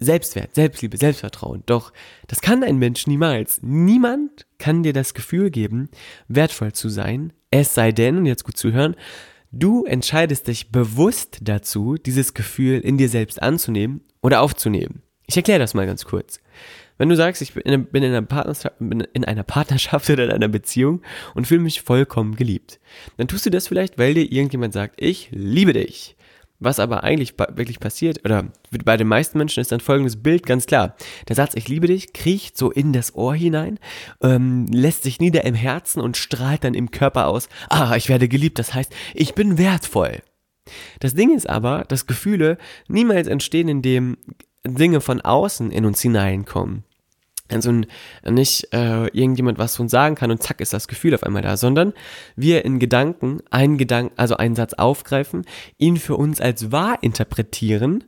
Selbstwert, 0.00 0.54
Selbstliebe, 0.54 0.96
Selbstvertrauen. 0.96 1.62
Doch 1.66 1.92
das 2.28 2.40
kann 2.40 2.62
ein 2.62 2.78
Mensch 2.78 3.06
niemals. 3.06 3.60
Niemand 3.62 4.46
kann 4.58 4.82
dir 4.82 4.92
das 4.92 5.12
Gefühl 5.12 5.50
geben, 5.50 5.88
wertvoll 6.28 6.72
zu 6.72 6.88
sein, 6.88 7.32
es 7.50 7.74
sei 7.74 7.92
denn, 7.92 8.18
und 8.18 8.26
jetzt 8.26 8.44
gut 8.44 8.56
zuhören, 8.56 8.94
du 9.50 9.84
entscheidest 9.84 10.46
dich 10.48 10.70
bewusst 10.70 11.38
dazu, 11.42 11.96
dieses 11.96 12.34
Gefühl 12.34 12.80
in 12.80 12.98
dir 12.98 13.08
selbst 13.08 13.42
anzunehmen 13.42 14.02
oder 14.22 14.42
aufzunehmen. 14.42 15.02
Ich 15.26 15.36
erkläre 15.36 15.58
das 15.58 15.74
mal 15.74 15.86
ganz 15.86 16.04
kurz. 16.04 16.40
Wenn 16.96 17.08
du 17.08 17.16
sagst, 17.16 17.42
ich 17.42 17.54
bin 17.54 17.62
in, 17.62 17.72
einer 17.72 17.82
bin 17.82 18.02
in 19.12 19.24
einer 19.24 19.42
Partnerschaft 19.42 20.10
oder 20.10 20.24
in 20.24 20.32
einer 20.32 20.48
Beziehung 20.48 21.02
und 21.34 21.46
fühle 21.46 21.60
mich 21.60 21.82
vollkommen 21.82 22.34
geliebt, 22.34 22.80
dann 23.16 23.28
tust 23.28 23.46
du 23.46 23.50
das 23.50 23.68
vielleicht, 23.68 23.98
weil 23.98 24.14
dir 24.14 24.30
irgendjemand 24.30 24.74
sagt, 24.74 25.00
ich 25.00 25.28
liebe 25.30 25.72
dich. 25.72 26.16
Was 26.60 26.80
aber 26.80 27.04
eigentlich 27.04 27.34
wirklich 27.38 27.78
passiert, 27.78 28.24
oder 28.24 28.46
bei 28.84 28.96
den 28.96 29.06
meisten 29.06 29.38
Menschen 29.38 29.60
ist 29.60 29.70
dann 29.70 29.78
folgendes 29.78 30.22
Bild 30.22 30.44
ganz 30.44 30.66
klar. 30.66 30.96
Der 31.28 31.36
Satz, 31.36 31.54
ich 31.54 31.68
liebe 31.68 31.86
dich, 31.86 32.12
kriecht 32.12 32.56
so 32.56 32.72
in 32.72 32.92
das 32.92 33.14
Ohr 33.14 33.34
hinein, 33.34 33.78
ähm, 34.22 34.66
lässt 34.66 35.04
sich 35.04 35.20
nieder 35.20 35.44
im 35.44 35.54
Herzen 35.54 36.00
und 36.00 36.16
strahlt 36.16 36.64
dann 36.64 36.74
im 36.74 36.90
Körper 36.90 37.28
aus, 37.28 37.48
ah, 37.68 37.94
ich 37.96 38.08
werde 38.08 38.28
geliebt, 38.28 38.58
das 38.58 38.74
heißt, 38.74 38.92
ich 39.14 39.34
bin 39.34 39.56
wertvoll. 39.56 40.20
Das 40.98 41.14
Ding 41.14 41.34
ist 41.34 41.48
aber, 41.48 41.84
dass 41.86 42.06
Gefühle 42.06 42.58
niemals 42.88 43.28
entstehen, 43.28 43.68
indem 43.68 44.18
Dinge 44.66 45.00
von 45.00 45.20
außen 45.20 45.70
in 45.70 45.86
uns 45.86 46.00
hineinkommen 46.02 46.84
also 47.50 47.72
nicht 48.28 48.72
äh, 48.72 49.06
irgendjemand 49.06 49.58
was 49.58 49.76
von 49.76 49.88
sagen 49.88 50.14
kann 50.14 50.30
und 50.30 50.42
zack 50.42 50.60
ist 50.60 50.72
das 50.72 50.88
Gefühl 50.88 51.14
auf 51.14 51.22
einmal 51.22 51.42
da, 51.42 51.56
sondern 51.56 51.92
wir 52.36 52.64
in 52.64 52.78
Gedanken 52.78 53.40
einen 53.50 53.78
Gedanken, 53.78 54.12
also 54.16 54.36
einen 54.36 54.54
Satz 54.54 54.74
aufgreifen, 54.74 55.44
ihn 55.78 55.96
für 55.96 56.16
uns 56.16 56.40
als 56.40 56.72
wahr 56.72 56.98
interpretieren 57.00 58.04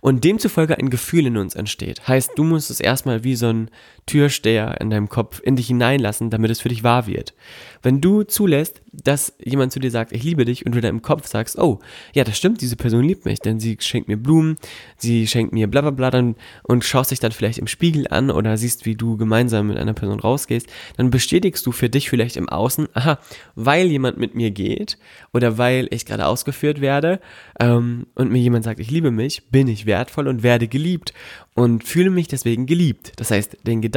und 0.00 0.24
demzufolge 0.24 0.78
ein 0.78 0.90
Gefühl 0.90 1.26
in 1.26 1.36
uns 1.36 1.54
entsteht. 1.54 2.06
Heißt, 2.06 2.32
du 2.36 2.44
musst 2.44 2.70
es 2.70 2.80
erstmal 2.80 3.24
wie 3.24 3.36
so 3.36 3.48
ein 3.48 3.70
Türsteher 4.06 4.80
in 4.80 4.90
deinem 4.90 5.08
Kopf 5.08 5.40
in 5.42 5.56
dich 5.56 5.68
hineinlassen, 5.68 6.30
damit 6.30 6.50
es 6.50 6.60
für 6.60 6.68
dich 6.68 6.82
wahr 6.82 7.06
wird. 7.06 7.34
Wenn 7.82 8.00
du 8.00 8.22
zulässt, 8.22 8.80
dass 8.92 9.34
jemand 9.38 9.72
zu 9.72 9.80
dir 9.80 9.90
sagt, 9.90 10.12
ich 10.12 10.22
liebe 10.22 10.44
dich, 10.44 10.64
und 10.64 10.74
du 10.74 10.80
dann 10.80 10.94
im 10.94 11.02
Kopf 11.02 11.26
sagst, 11.26 11.58
oh, 11.58 11.80
ja, 12.14 12.24
das 12.24 12.36
stimmt, 12.36 12.60
diese 12.60 12.76
Person 12.76 13.04
liebt 13.04 13.24
mich, 13.24 13.40
denn 13.40 13.60
sie 13.60 13.76
schenkt 13.80 14.08
mir 14.08 14.16
Blumen, 14.16 14.56
sie 14.96 15.26
schenkt 15.26 15.52
mir 15.52 15.68
bla 15.68 15.80
bla 15.80 15.90
bla 15.90 16.10
dann, 16.10 16.36
und 16.62 16.84
schaust 16.84 17.10
dich 17.10 17.20
dann 17.20 17.32
vielleicht 17.32 17.58
im 17.58 17.66
Spiegel 17.66 18.06
an 18.08 18.30
oder 18.30 18.56
siehst, 18.56 18.86
wie 18.86 18.94
du 18.94 19.16
gemeinsam 19.16 19.68
mit 19.68 19.76
einer 19.76 19.92
Person 19.92 20.20
rausgehst, 20.20 20.66
dann 20.96 21.10
bestätigst 21.10 21.64
du 21.66 21.72
für 21.72 21.88
dich 21.88 22.08
vielleicht 22.08 22.36
im 22.36 22.48
Außen, 22.48 22.88
aha, 22.94 23.18
weil 23.54 23.88
jemand 23.88 24.18
mit 24.18 24.34
mir 24.34 24.50
geht 24.50 24.98
oder 25.32 25.58
weil 25.58 25.88
ich 25.90 26.06
gerade 26.06 26.26
ausgeführt 26.26 26.80
werde 26.80 27.20
ähm, 27.60 28.06
und 28.14 28.30
mir 28.30 28.40
jemand 28.40 28.64
sagt, 28.64 28.80
ich 28.80 28.90
liebe 28.90 29.10
mich, 29.10 29.48
bin 29.50 29.68
ich 29.68 29.86
wertvoll 29.86 30.28
und 30.28 30.42
werde 30.42 30.68
geliebt 30.68 31.12
und 31.54 31.84
fühle 31.84 32.10
mich 32.10 32.28
deswegen 32.28 32.66
geliebt. 32.66 33.12
Das 33.16 33.30
heißt, 33.30 33.58
den 33.66 33.80
Gedanken, 33.80 33.93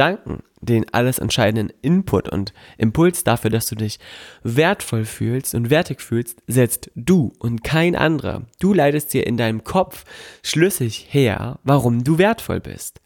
den 0.60 0.92
alles 0.92 1.18
entscheidenden 1.18 1.72
Input 1.82 2.28
und 2.28 2.52
Impuls 2.76 3.24
dafür, 3.24 3.50
dass 3.50 3.66
du 3.66 3.74
dich 3.74 3.98
wertvoll 4.42 5.04
fühlst 5.04 5.54
und 5.54 5.70
wertig 5.70 6.00
fühlst, 6.00 6.42
setzt 6.46 6.90
du 6.94 7.32
und 7.38 7.62
kein 7.64 7.94
anderer. 7.94 8.46
Du 8.58 8.74
leitest 8.74 9.12
dir 9.12 9.26
in 9.26 9.36
deinem 9.36 9.64
Kopf 9.64 10.04
schlüssig 10.42 11.06
her, 11.10 11.58
warum 11.62 12.04
du 12.04 12.18
wertvoll 12.18 12.60
bist. 12.60 13.00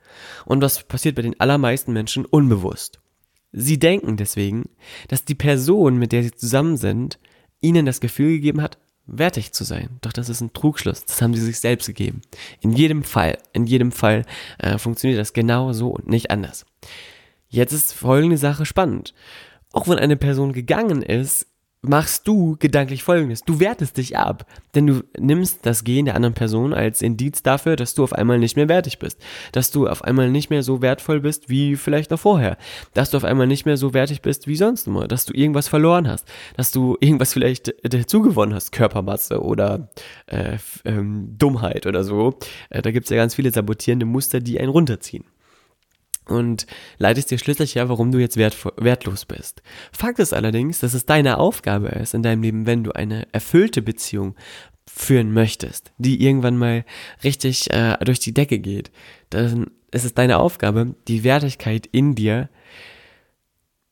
Und 0.44 0.62
was 0.62 0.82
passiert 0.84 1.16
bei 1.16 1.22
den 1.22 1.38
allermeisten 1.40 1.92
Menschen 1.92 2.25
unbewusst. 2.25 3.00
Sie 3.52 3.78
denken 3.78 4.16
deswegen, 4.16 4.70
dass 5.08 5.25
die 5.25 5.34
Person, 5.34 5.99
mit 5.99 6.12
der 6.12 6.22
sie 6.22 6.32
zusammen 6.32 6.76
sind, 6.76 7.18
ihnen 7.61 7.87
das 7.87 8.00
Gefühl 8.00 8.32
gegeben 8.32 8.62
hat, 8.62 8.78
wertig 9.06 9.52
zu 9.52 9.64
sein. 9.64 9.99
Doch 10.00 10.12
das 10.12 10.28
ist 10.28 10.40
ein 10.40 10.52
Trugschluss. 10.52 11.04
Das 11.04 11.21
haben 11.21 11.35
sie 11.35 11.40
sich 11.40 11.61
selbst 11.61 11.87
gegeben. 11.87 12.23
In 12.61 12.73
jedem 12.73 13.02
Fall, 13.02 13.38
in 13.52 13.66
jedem 13.66 13.92
Fall 13.92 14.25
äh, 14.59 14.78
funktioniert 14.78 15.21
das 15.21 15.32
genau 15.32 15.73
so 15.73 15.90
und 15.90 16.09
nicht 16.09 16.30
anders. 16.30 16.64
Jetzt 17.49 17.73
ist 17.73 17.92
folgende 17.92 18.38
Sache 18.38 18.64
spannend. 18.64 19.14
Auch 19.73 19.88
wenn 19.88 19.99
eine 19.99 20.16
Person 20.16 20.52
gegangen 20.52 21.02
ist, 21.02 21.47
machst 21.82 22.28
du 22.28 22.56
gedanklich 22.60 23.02
folgendes. 23.02 23.42
Du 23.42 23.58
wertest 23.58 23.96
dich 23.96 24.16
ab, 24.16 24.46
denn 24.76 24.86
du 24.86 25.02
nimmst 25.18 25.66
das 25.66 25.82
Gehen 25.82 26.04
der 26.04 26.14
anderen 26.14 26.34
Person 26.34 26.72
als 26.72 27.02
Indiz 27.02 27.42
dafür, 27.42 27.74
dass 27.74 27.94
du 27.94 28.04
auf 28.04 28.12
einmal 28.12 28.38
nicht 28.38 28.56
mehr 28.56 28.68
wertig 28.68 29.00
bist, 29.00 29.20
dass 29.50 29.72
du 29.72 29.88
auf 29.88 30.04
einmal 30.04 30.30
nicht 30.30 30.48
mehr 30.48 30.62
so 30.62 30.80
wertvoll 30.80 31.20
bist 31.20 31.48
wie 31.48 31.74
vielleicht 31.74 32.12
noch 32.12 32.20
vorher, 32.20 32.56
dass 32.94 33.10
du 33.10 33.16
auf 33.16 33.24
einmal 33.24 33.48
nicht 33.48 33.66
mehr 33.66 33.76
so 33.76 33.94
wertig 33.94 34.22
bist 34.22 34.46
wie 34.46 34.54
sonst 34.54 34.86
immer, 34.86 35.08
dass 35.08 35.24
du 35.24 35.34
irgendwas 35.34 35.66
verloren 35.66 36.08
hast, 36.08 36.26
dass 36.56 36.70
du 36.70 36.96
irgendwas 37.00 37.32
vielleicht 37.32 37.74
dazugewonnen 37.82 38.54
hast, 38.54 38.70
Körpermasse 38.70 39.42
oder 39.42 39.88
äh, 40.26 40.58
ähm, 40.84 41.34
Dummheit 41.36 41.86
oder 41.86 42.04
so. 42.04 42.38
Äh, 42.70 42.82
da 42.82 42.92
gibt's 42.92 43.10
ja 43.10 43.16
ganz 43.16 43.34
viele 43.34 43.50
sabotierende 43.50 44.06
Muster, 44.06 44.38
die 44.38 44.60
einen 44.60 44.70
runterziehen 44.70 45.24
und 46.26 46.66
leitest 46.98 47.30
dir 47.30 47.38
schließlich 47.38 47.74
ja, 47.74 47.88
warum 47.88 48.12
du 48.12 48.18
jetzt 48.18 48.36
wert, 48.36 48.56
wertlos 48.76 49.24
bist. 49.24 49.62
Fakt 49.92 50.18
ist 50.18 50.32
allerdings, 50.32 50.80
dass 50.80 50.94
es 50.94 51.06
deine 51.06 51.38
Aufgabe 51.38 51.88
ist 51.88 52.14
in 52.14 52.22
deinem 52.22 52.42
Leben, 52.42 52.66
wenn 52.66 52.84
du 52.84 52.92
eine 52.92 53.26
erfüllte 53.32 53.82
Beziehung 53.82 54.34
führen 54.86 55.32
möchtest, 55.32 55.92
die 55.98 56.22
irgendwann 56.22 56.56
mal 56.56 56.84
richtig 57.24 57.70
äh, 57.70 57.96
durch 58.04 58.20
die 58.20 58.34
Decke 58.34 58.58
geht, 58.58 58.90
dann 59.30 59.70
ist 59.90 60.04
es 60.04 60.14
deine 60.14 60.38
Aufgabe, 60.38 60.94
die 61.08 61.24
Wertigkeit 61.24 61.86
in 61.86 62.14
dir 62.14 62.48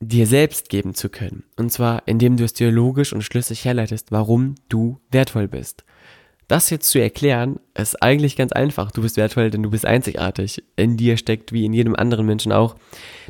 dir 0.00 0.26
selbst 0.26 0.70
geben 0.70 0.94
zu 0.94 1.10
können. 1.10 1.44
Und 1.56 1.70
zwar, 1.70 2.02
indem 2.06 2.36
du 2.36 2.44
es 2.44 2.54
dir 2.54 2.70
logisch 2.70 3.12
und 3.12 3.22
schlüssig 3.22 3.64
herleitest, 3.64 4.10
warum 4.10 4.54
du 4.68 4.98
wertvoll 5.10 5.46
bist. 5.46 5.84
Das 6.50 6.68
jetzt 6.68 6.90
zu 6.90 6.98
erklären, 6.98 7.60
ist 7.74 8.02
eigentlich 8.02 8.34
ganz 8.34 8.50
einfach. 8.50 8.90
Du 8.90 9.02
bist 9.02 9.16
wertvoll, 9.16 9.52
denn 9.52 9.62
du 9.62 9.70
bist 9.70 9.86
einzigartig. 9.86 10.64
In 10.74 10.96
dir 10.96 11.16
steckt, 11.16 11.52
wie 11.52 11.64
in 11.64 11.72
jedem 11.72 11.94
anderen 11.94 12.26
Menschen 12.26 12.50
auch, 12.50 12.74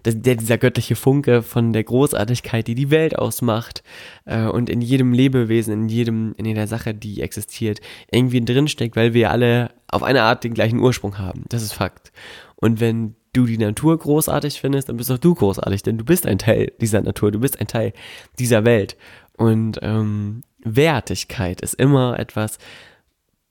der, 0.07 0.37
dieser 0.37 0.57
göttliche 0.57 0.97
Funke 0.97 1.43
von 1.43 1.75
der 1.75 1.85
Großartigkeit, 1.85 2.67
die 2.67 2.75
die 2.75 2.91
Welt 2.91 3.19
ausmacht 3.19 3.83
äh, 4.25 4.47
und 4.47 4.71
in 4.71 4.81
jedem 4.81 5.13
Lebewesen, 5.13 5.75
in 5.75 5.89
jedem, 5.91 6.35
in 6.39 6.47
jeder 6.47 6.67
Sache, 6.67 6.95
die 6.95 7.21
existiert, 7.21 7.83
irgendwie 8.11 8.43
drinsteckt, 8.43 8.97
weil 8.97 9.13
wir 9.13 9.31
alle 9.31 9.73
auf 9.89 10.03
eine 10.03 10.23
Art 10.23 10.43
den 10.43 10.55
gleichen 10.55 10.79
Ursprung 10.79 11.19
haben. 11.19 11.45
Das 11.51 11.63
ist 11.63 11.75
Fakt. 11.75 12.13
Und 12.57 12.81
wenn 12.81 13.17
du 13.35 13.45
die 13.45 13.59
Natur 13.59 13.99
großartig 13.99 14.59
findest, 14.59 14.89
dann 14.89 14.97
bist 14.97 15.11
auch 15.11 15.19
du 15.19 15.35
großartig, 15.35 15.83
denn 15.83 15.99
du 15.99 16.07
bist 16.07 16.25
ein 16.25 16.39
Teil 16.39 16.73
dieser 16.81 17.03
Natur, 17.03 17.33
du 17.33 17.41
bist 17.41 17.61
ein 17.61 17.67
Teil 17.67 17.93
dieser 18.39 18.65
Welt. 18.65 18.97
Und 19.37 19.79
ähm, 19.83 20.41
Wertigkeit 20.65 21.61
ist 21.61 21.75
immer 21.75 22.19
etwas, 22.19 22.57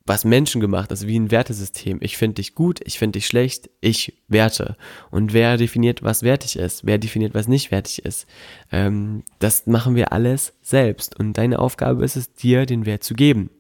was 0.10 0.26
Menschen 0.26 0.60
gemacht 0.60 0.92
ist, 0.92 1.06
wie 1.06 1.18
ein 1.18 1.30
Wertesystem. 1.30 2.00
Ich 2.02 2.18
finde 2.18 2.36
dich 2.36 2.56
gut, 2.56 2.80
ich 2.84 2.98
finde 2.98 3.20
dich 3.20 3.28
schlecht, 3.28 3.70
ich 3.80 4.18
werte. 4.28 4.76
Und 5.12 5.34
wer 5.34 5.56
definiert, 5.56 6.02
was 6.02 6.24
wertig 6.24 6.58
ist, 6.58 6.84
wer 6.84 6.98
definiert, 6.98 7.36
was 7.36 7.48
nicht 7.48 7.70
wertig 7.70 8.04
ist, 8.04 8.28
ähm, 8.72 9.24
das 9.38 9.68
machen 9.68 9.96
wir 9.96 10.12
alles 10.12 10.54
selbst. 10.64 11.18
Und 11.20 11.38
deine 11.38 11.60
Aufgabe 11.60 12.04
ist 12.04 12.16
es, 12.16 12.34
dir 12.34 12.66
den 12.66 12.88
Wert 12.88 13.04
zu 13.04 13.14
geben. 13.14 13.52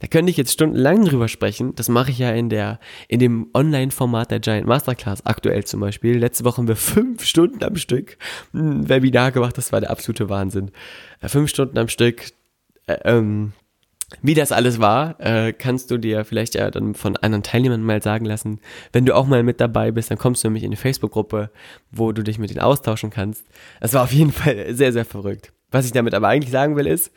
Da 0.00 0.08
könnte 0.08 0.30
ich 0.30 0.38
jetzt 0.38 0.54
stundenlang 0.54 1.04
drüber 1.04 1.28
sprechen. 1.28 1.74
Das 1.76 1.90
mache 1.90 2.10
ich 2.10 2.18
ja 2.18 2.30
in 2.32 2.48
der, 2.48 2.80
in 3.06 3.20
dem 3.20 3.50
Online-Format 3.52 4.30
der 4.30 4.40
Giant 4.40 4.66
Masterclass 4.66 5.26
aktuell 5.26 5.64
zum 5.64 5.80
Beispiel. 5.80 6.16
Letzte 6.16 6.44
Woche 6.44 6.56
haben 6.56 6.68
wir 6.68 6.76
fünf 6.96 7.22
Stunden 7.24 7.62
am 7.62 7.76
Stück 7.76 8.16
ein 8.54 8.88
Webinar 8.88 9.30
gemacht. 9.30 9.58
Das 9.58 9.72
war 9.72 9.80
der 9.80 9.90
absolute 9.90 10.30
Wahnsinn. 10.30 10.70
Äh, 11.20 11.28
fünf 11.28 11.50
Stunden 11.50 11.76
am 11.76 11.88
Stück. 11.88 12.32
Äh, 12.86 12.96
ähm, 13.04 13.52
wie 14.20 14.34
das 14.34 14.52
alles 14.52 14.80
war, 14.80 15.18
äh, 15.20 15.52
kannst 15.52 15.90
du 15.90 15.98
dir 15.98 16.24
vielleicht 16.24 16.54
ja 16.54 16.70
dann 16.70 16.94
von 16.94 17.16
anderen 17.16 17.42
Teilnehmern 17.42 17.82
mal 17.82 18.02
sagen 18.02 18.24
lassen. 18.24 18.60
Wenn 18.92 19.06
du 19.06 19.14
auch 19.14 19.26
mal 19.26 19.42
mit 19.42 19.60
dabei 19.60 19.90
bist, 19.90 20.10
dann 20.10 20.18
kommst 20.18 20.44
du 20.44 20.48
nämlich 20.48 20.64
in 20.64 20.70
eine 20.70 20.76
Facebook-Gruppe, 20.76 21.50
wo 21.90 22.12
du 22.12 22.22
dich 22.22 22.38
mit 22.38 22.50
denen 22.50 22.60
austauschen 22.60 23.10
kannst. 23.10 23.44
Es 23.80 23.94
war 23.94 24.02
auf 24.02 24.12
jeden 24.12 24.32
Fall 24.32 24.74
sehr, 24.74 24.92
sehr 24.92 25.04
verrückt. 25.04 25.52
Was 25.70 25.86
ich 25.86 25.92
damit 25.92 26.14
aber 26.14 26.28
eigentlich 26.28 26.52
sagen 26.52 26.76
will, 26.76 26.86
ist, 26.86 27.12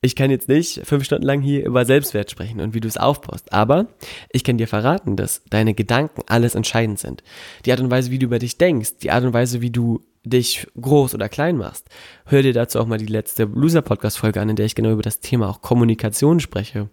ich 0.00 0.14
kann 0.14 0.30
jetzt 0.30 0.48
nicht 0.48 0.80
fünf 0.84 1.04
Stunden 1.04 1.26
lang 1.26 1.40
hier 1.40 1.66
über 1.66 1.84
Selbstwert 1.84 2.30
sprechen 2.30 2.60
und 2.60 2.72
wie 2.72 2.80
du 2.80 2.86
es 2.86 2.96
aufbaust, 2.96 3.52
aber 3.52 3.88
ich 4.30 4.44
kann 4.44 4.56
dir 4.56 4.68
verraten, 4.68 5.16
dass 5.16 5.42
deine 5.50 5.74
Gedanken 5.74 6.22
alles 6.28 6.54
entscheidend 6.54 7.00
sind. 7.00 7.24
Die 7.64 7.72
Art 7.72 7.80
und 7.80 7.90
Weise, 7.90 8.12
wie 8.12 8.20
du 8.20 8.26
über 8.26 8.38
dich 8.38 8.58
denkst, 8.58 8.98
die 9.02 9.10
Art 9.10 9.24
und 9.24 9.32
Weise, 9.32 9.60
wie 9.60 9.70
du 9.70 10.04
dich 10.28 10.66
groß 10.80 11.14
oder 11.14 11.28
klein 11.28 11.56
machst. 11.56 11.88
Hör 12.26 12.42
dir 12.42 12.52
dazu 12.52 12.80
auch 12.80 12.86
mal 12.86 12.98
die 12.98 13.06
letzte 13.06 13.44
Loser-Podcast-Folge 13.44 14.40
an, 14.40 14.48
in 14.48 14.56
der 14.56 14.66
ich 14.66 14.74
genau 14.74 14.92
über 14.92 15.02
das 15.02 15.20
Thema 15.20 15.48
auch 15.48 15.62
Kommunikation 15.62 16.40
spreche. 16.40 16.88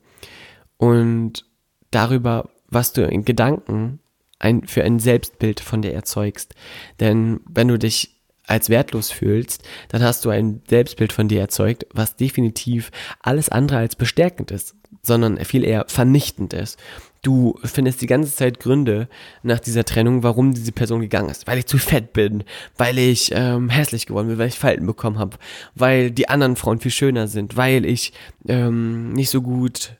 Und 0.78 1.46
darüber, 1.92 2.50
was 2.68 2.94
du 2.94 3.06
in 3.06 3.26
Gedanken 3.26 4.00
ein, 4.40 4.68
für 4.68 4.84
ein 4.84 5.00
Selbstbild 5.00 5.60
von 5.60 5.82
dir 5.82 5.94
erzeugst. 5.94 6.56
Denn 7.00 7.40
wenn 7.50 7.68
du 7.68 7.80
dich 7.80 8.22
als 8.48 8.70
wertlos 8.70 9.12
fühlst, 9.12 9.64
dann 9.90 10.04
hast 10.04 10.24
du 10.26 10.30
ein 10.30 10.62
Selbstbild 10.70 11.14
von 11.14 11.28
dir 11.28 11.40
erzeugt, 11.40 11.88
was 11.94 12.16
definitiv 12.16 12.92
alles 13.22 13.50
andere 13.50 13.78
als 13.78 13.96
bestärkend 13.96 14.52
ist, 14.52 14.76
sondern 15.02 15.44
viel 15.46 15.64
eher 15.64 15.86
vernichtend 15.88 16.54
ist 16.54 16.78
du 17.26 17.60
findest 17.64 18.02
die 18.02 18.08
ganze 18.08 18.34
Zeit 18.34 18.60
Gründe 18.60 19.08
nach 19.44 19.60
dieser 19.60 19.84
Trennung, 19.84 20.24
warum 20.24 20.54
diese 20.54 20.72
Person 20.72 21.02
gegangen 21.02 21.30
ist. 21.30 21.48
Weil 21.48 21.58
ich 21.58 21.66
zu 21.66 21.78
fett 21.78 22.14
bin, 22.14 22.44
weil 22.78 22.98
ich 22.98 23.32
ähm, 23.34 23.70
hässlich 23.70 24.06
geworden 24.06 24.28
bin, 24.28 24.38
weil 24.38 24.48
ich 24.48 24.60
Falten 24.60 24.86
bekommen 24.86 25.18
habe, 25.18 25.38
weil 25.74 26.12
die 26.12 26.30
anderen 26.30 26.56
Frauen 26.56 26.80
viel 26.80 26.92
schöner 26.92 27.28
sind, 27.28 27.58
weil 27.58 27.86
ich 27.86 28.14
ähm, 28.48 29.14
nicht 29.14 29.30
so 29.30 29.42
gut 29.42 29.98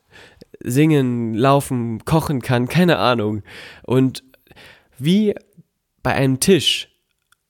singen, 0.60 1.34
laufen, 1.34 2.04
kochen 2.04 2.40
kann, 2.40 2.68
keine 2.68 2.98
Ahnung. 2.98 3.42
Und 3.82 4.24
wie 4.98 5.34
bei 6.02 6.14
einem 6.14 6.40
Tisch 6.40 6.88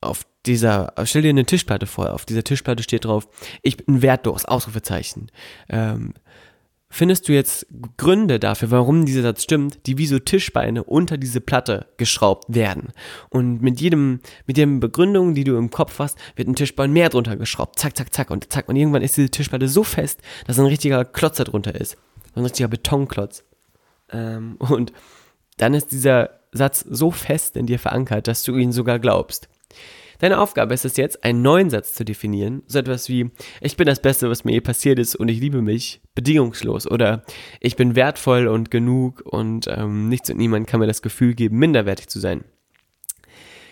auf 0.00 0.26
dieser, 0.46 0.92
stell 1.04 1.22
dir 1.22 1.30
eine 1.30 1.44
Tischplatte 1.44 1.86
vor, 1.86 2.12
auf 2.14 2.24
dieser 2.24 2.44
Tischplatte 2.44 2.82
steht 2.82 3.04
drauf, 3.04 3.28
ich 3.62 3.76
bin 3.76 4.02
wertlos, 4.02 4.44
Ausrufezeichen. 4.44 5.30
Ähm, 5.68 6.14
findest 6.96 7.28
du 7.28 7.32
jetzt 7.32 7.66
Gründe 7.98 8.40
dafür, 8.40 8.70
warum 8.70 9.04
dieser 9.04 9.22
Satz 9.22 9.42
stimmt, 9.42 9.86
die 9.86 9.98
wie 9.98 10.06
so 10.06 10.18
Tischbeine 10.18 10.82
unter 10.82 11.18
diese 11.18 11.40
Platte 11.40 11.86
geschraubt 11.98 12.46
werden. 12.48 12.92
Und 13.28 13.60
mit 13.60 13.80
jedem, 13.80 14.20
mit 14.46 14.56
der 14.56 14.66
Begründung, 14.66 15.34
die 15.34 15.44
du 15.44 15.56
im 15.58 15.70
Kopf 15.70 15.98
hast, 15.98 16.18
wird 16.36 16.48
ein 16.48 16.56
Tischbein 16.56 16.92
mehr 16.92 17.10
drunter 17.10 17.36
geschraubt. 17.36 17.78
Zack, 17.78 17.96
zack, 17.96 18.14
zack 18.14 18.30
und 18.30 18.50
zack. 18.50 18.68
Und 18.68 18.76
irgendwann 18.76 19.02
ist 19.02 19.16
diese 19.16 19.30
Tischplatte 19.30 19.68
so 19.68 19.84
fest, 19.84 20.20
dass 20.46 20.58
ein 20.58 20.66
richtiger 20.66 21.04
Klotz 21.04 21.36
da 21.36 21.44
drunter 21.44 21.74
ist. 21.74 21.98
Ein 22.34 22.44
richtiger 22.44 22.68
Betonklotz. 22.68 23.44
Ähm, 24.10 24.56
und 24.58 24.92
dann 25.58 25.74
ist 25.74 25.92
dieser 25.92 26.40
Satz 26.52 26.80
so 26.80 27.10
fest 27.10 27.56
in 27.56 27.66
dir 27.66 27.78
verankert, 27.78 28.26
dass 28.26 28.42
du 28.42 28.56
ihn 28.56 28.72
sogar 28.72 28.98
glaubst. 28.98 29.48
Deine 30.18 30.40
Aufgabe 30.40 30.74
ist 30.74 30.84
es 30.84 30.96
jetzt, 30.96 31.24
einen 31.24 31.42
neuen 31.42 31.70
Satz 31.70 31.94
zu 31.94 32.04
definieren. 32.04 32.62
So 32.66 32.78
etwas 32.78 33.08
wie, 33.08 33.30
ich 33.60 33.76
bin 33.76 33.86
das 33.86 34.00
Beste, 34.00 34.30
was 34.30 34.44
mir 34.44 34.52
je 34.52 34.60
passiert 34.60 34.98
ist 34.98 35.14
und 35.14 35.28
ich 35.28 35.40
liebe 35.40 35.62
mich, 35.62 36.00
bedingungslos. 36.14 36.90
Oder 36.90 37.22
ich 37.60 37.76
bin 37.76 37.94
wertvoll 37.94 38.46
und 38.46 38.70
genug 38.70 39.22
und 39.24 39.66
ähm, 39.68 40.08
nichts 40.08 40.30
und 40.30 40.38
niemand 40.38 40.66
kann 40.66 40.80
mir 40.80 40.86
das 40.86 41.02
Gefühl 41.02 41.34
geben, 41.34 41.58
minderwertig 41.58 42.08
zu 42.08 42.18
sein. 42.18 42.44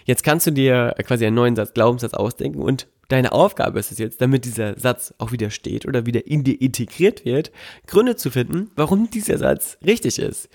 Jetzt 0.05 0.23
kannst 0.23 0.47
du 0.47 0.51
dir 0.51 0.95
quasi 1.07 1.25
einen 1.25 1.37
neuen 1.37 1.57
Satz, 1.57 1.73
Glaubenssatz 1.73 2.13
ausdenken 2.13 2.61
und 2.61 2.89
deine 3.09 3.33
Aufgabe 3.33 3.79
ist 3.79 3.91
es 3.91 3.99
jetzt, 3.99 4.21
damit 4.21 4.45
dieser 4.45 4.79
Satz 4.79 5.15
auch 5.19 5.33
wieder 5.33 5.51
steht 5.51 5.87
oder 5.87 6.05
wieder 6.05 6.27
in 6.27 6.45
dir 6.45 6.61
integriert 6.61 7.25
wird, 7.25 7.53
Gründe 7.87 8.17
zu 8.17 8.31
finden, 8.31 8.71
warum 8.77 9.09
dieser 9.09 9.39
Satz 9.39 9.79
richtig 9.85 10.19
ist. 10.19 10.51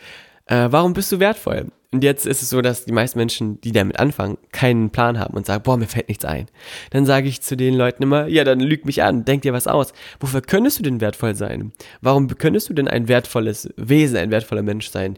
Äh, 0.46 0.67
warum 0.69 0.93
bist 0.93 1.12
du 1.12 1.19
wertvoll? 1.19 1.72
Und 1.91 2.03
jetzt 2.03 2.27
ist 2.27 2.43
es 2.43 2.50
so, 2.51 2.62
dass 2.62 2.86
die 2.86 2.91
meisten 2.91 3.17
Menschen, 3.17 3.60
die 3.62 3.72
damit 3.72 4.00
anfangen, 4.00 4.38
keinen 4.51 4.91
Plan 4.91 5.17
haben 5.17 5.36
und 5.36 5.48
sagen, 5.48 5.63
boah, 5.63 5.75
mir 5.75 5.88
fällt 5.88 6.08
nichts 6.08 6.24
ein. 6.24 6.46
Dann 6.91 7.05
sage 7.05 7.27
ich 7.27 7.41
zu 7.41 7.58
den 7.58 7.74
Leuten 7.74 8.03
immer, 8.03 8.27
ja, 8.27 8.43
dann 8.43 8.60
lüg 8.60 8.86
mich 8.86 9.01
an, 9.01 9.25
denk 9.25 9.41
dir 9.41 9.53
was 9.53 9.65
aus. 9.65 9.93
Wofür 10.19 10.41
könntest 10.41 10.77
du 10.77 10.84
denn 10.84 11.01
wertvoll 11.01 11.34
sein? 11.34 11.72
Warum 12.01 12.27
könntest 12.27 12.69
du 12.69 12.74
denn 12.75 12.88
ein 12.88 13.08
wertvolles 13.08 13.69
Wesen, 13.75 14.17
ein 14.17 14.29
wertvoller 14.29 14.62
Mensch 14.62 14.89
sein? 14.89 15.17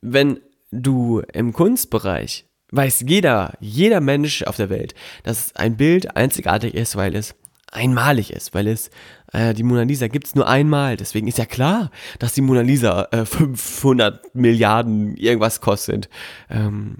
Wenn 0.00 0.40
du 0.70 1.22
im 1.32 1.52
Kunstbereich 1.52 2.46
weiß 2.70 3.04
jeder, 3.06 3.54
jeder 3.60 4.00
Mensch 4.00 4.42
auf 4.42 4.56
der 4.56 4.70
Welt, 4.70 4.94
dass 5.22 5.54
ein 5.54 5.76
Bild 5.76 6.16
einzigartig 6.16 6.74
ist, 6.74 6.96
weil 6.96 7.14
es 7.14 7.34
einmalig 7.70 8.32
ist, 8.32 8.54
weil 8.54 8.68
es 8.68 8.90
äh, 9.32 9.54
die 9.54 9.62
Mona 9.62 9.82
Lisa 9.82 10.08
gibt's 10.08 10.34
nur 10.34 10.48
einmal. 10.48 10.96
Deswegen 10.96 11.28
ist 11.28 11.38
ja 11.38 11.46
klar, 11.46 11.90
dass 12.18 12.34
die 12.34 12.42
Mona 12.42 12.60
Lisa 12.60 13.08
äh, 13.10 13.24
500 13.24 14.34
Milliarden 14.34 15.16
irgendwas 15.16 15.60
kostet. 15.60 16.08
Ähm, 16.50 16.96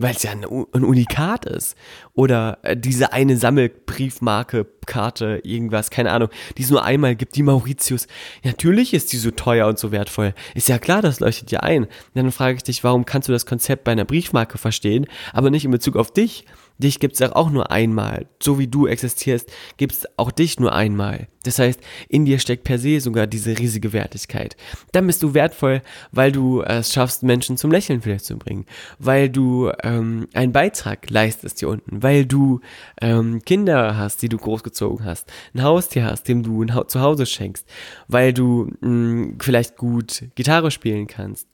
weil 0.00 0.14
es 0.14 0.22
ja 0.22 0.30
ein, 0.30 0.44
ein, 0.44 0.84
Unikat 0.84 1.44
ist. 1.44 1.76
Oder 2.14 2.58
äh, 2.62 2.76
diese 2.76 3.12
eine 3.12 3.36
Sammelbriefmarke, 3.36 4.66
Karte, 4.86 5.40
irgendwas, 5.44 5.90
keine 5.90 6.10
Ahnung, 6.10 6.30
die 6.56 6.62
es 6.62 6.70
nur 6.70 6.82
einmal 6.82 7.14
gibt, 7.14 7.36
die 7.36 7.42
Mauritius. 7.42 8.06
Natürlich 8.42 8.94
ist 8.94 9.12
die 9.12 9.18
so 9.18 9.30
teuer 9.30 9.68
und 9.68 9.78
so 9.78 9.92
wertvoll. 9.92 10.34
Ist 10.54 10.68
ja 10.68 10.78
klar, 10.78 11.02
das 11.02 11.20
leuchtet 11.20 11.50
dir 11.50 11.62
ein. 11.62 11.86
Dann 12.14 12.32
frage 12.32 12.56
ich 12.56 12.62
dich, 12.62 12.82
warum 12.82 13.04
kannst 13.04 13.28
du 13.28 13.32
das 13.32 13.44
Konzept 13.44 13.84
bei 13.84 13.92
einer 13.92 14.06
Briefmarke 14.06 14.56
verstehen, 14.56 15.06
aber 15.34 15.50
nicht 15.50 15.66
in 15.66 15.70
Bezug 15.70 15.96
auf 15.96 16.12
dich? 16.12 16.46
Dich 16.82 16.98
gibt 16.98 17.20
es 17.20 17.32
auch 17.32 17.50
nur 17.50 17.70
einmal. 17.70 18.26
So 18.42 18.58
wie 18.58 18.66
du 18.66 18.86
existierst, 18.86 19.52
gibt 19.76 19.92
es 19.92 20.06
auch 20.16 20.30
dich 20.30 20.58
nur 20.58 20.72
einmal. 20.72 21.28
Das 21.42 21.58
heißt, 21.58 21.80
in 22.08 22.26
dir 22.26 22.38
steckt 22.38 22.64
per 22.64 22.78
se 22.78 23.00
sogar 23.00 23.26
diese 23.26 23.58
riesige 23.58 23.92
Wertigkeit. 23.92 24.56
Dann 24.92 25.06
bist 25.06 25.22
du 25.22 25.32
wertvoll, 25.32 25.80
weil 26.12 26.32
du 26.32 26.62
es 26.62 26.92
schaffst, 26.92 27.22
Menschen 27.22 27.56
zum 27.56 27.70
Lächeln 27.70 28.02
vielleicht 28.02 28.26
zu 28.26 28.36
bringen, 28.36 28.66
weil 28.98 29.30
du 29.30 29.70
ähm, 29.82 30.28
einen 30.34 30.52
Beitrag 30.52 31.08
leistest 31.08 31.60
hier 31.60 31.68
unten, 31.68 32.02
weil 32.02 32.26
du 32.26 32.60
ähm, 33.00 33.40
Kinder 33.44 33.96
hast, 33.96 34.20
die 34.22 34.28
du 34.28 34.36
großgezogen 34.36 35.04
hast, 35.04 35.32
ein 35.54 35.62
Haustier 35.62 36.04
hast, 36.04 36.28
dem 36.28 36.42
du 36.42 36.62
ein 36.62 36.74
ha 36.74 36.86
Zuhause 36.86 37.24
schenkst, 37.24 37.66
weil 38.08 38.32
du 38.32 38.70
mh, 38.80 38.88
mm, 38.88 39.38
vielleicht 39.40 39.76
gut 39.76 40.24
Gitarre 40.34 40.70
spielen 40.70 41.06
kannst, 41.06 41.46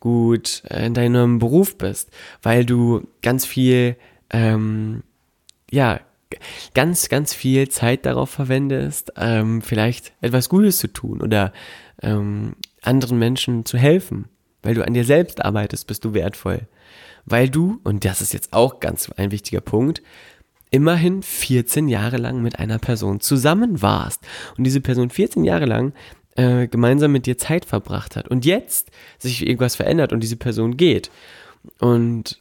gut 0.00 0.62
in 0.68 0.94
deinem 0.94 1.38
Beruf 1.38 1.78
bist, 1.78 2.10
weil 2.42 2.64
du 2.66 3.06
ganz 3.22 3.46
viel 3.46 3.96
ähm, 4.30 5.02
ja, 5.70 6.00
ganz, 6.74 7.08
ganz 7.08 7.34
viel 7.34 7.68
Zeit 7.68 8.06
darauf 8.06 8.30
verwendest, 8.30 9.12
ähm, 9.16 9.62
vielleicht 9.62 10.12
etwas 10.20 10.48
Gutes 10.48 10.78
zu 10.78 10.88
tun 10.88 11.20
oder 11.20 11.52
ähm, 12.02 12.54
anderen 12.82 13.18
Menschen 13.18 13.64
zu 13.64 13.78
helfen. 13.78 14.26
Weil 14.62 14.74
du 14.74 14.84
an 14.84 14.94
dir 14.94 15.04
selbst 15.04 15.44
arbeitest, 15.44 15.86
bist 15.86 16.04
du 16.04 16.12
wertvoll. 16.14 16.68
Weil 17.24 17.48
du, 17.48 17.80
und 17.84 18.04
das 18.04 18.20
ist 18.20 18.32
jetzt 18.32 18.52
auch 18.52 18.80
ganz 18.80 19.10
ein 19.16 19.30
wichtiger 19.30 19.60
Punkt, 19.60 20.02
immerhin 20.70 21.22
14 21.22 21.88
Jahre 21.88 22.18
lang 22.18 22.42
mit 22.42 22.58
einer 22.58 22.78
Person 22.78 23.20
zusammen 23.20 23.82
warst. 23.82 24.22
Und 24.56 24.64
diese 24.64 24.80
Person 24.80 25.10
14 25.10 25.44
Jahre 25.44 25.66
lang 25.66 25.94
äh, 26.36 26.68
gemeinsam 26.68 27.12
mit 27.12 27.26
dir 27.26 27.38
Zeit 27.38 27.64
verbracht 27.64 28.16
hat. 28.16 28.28
Und 28.28 28.44
jetzt 28.44 28.90
sich 29.18 29.46
irgendwas 29.46 29.76
verändert 29.76 30.12
und 30.12 30.20
diese 30.20 30.36
Person 30.36 30.76
geht. 30.76 31.10
Und 31.78 32.40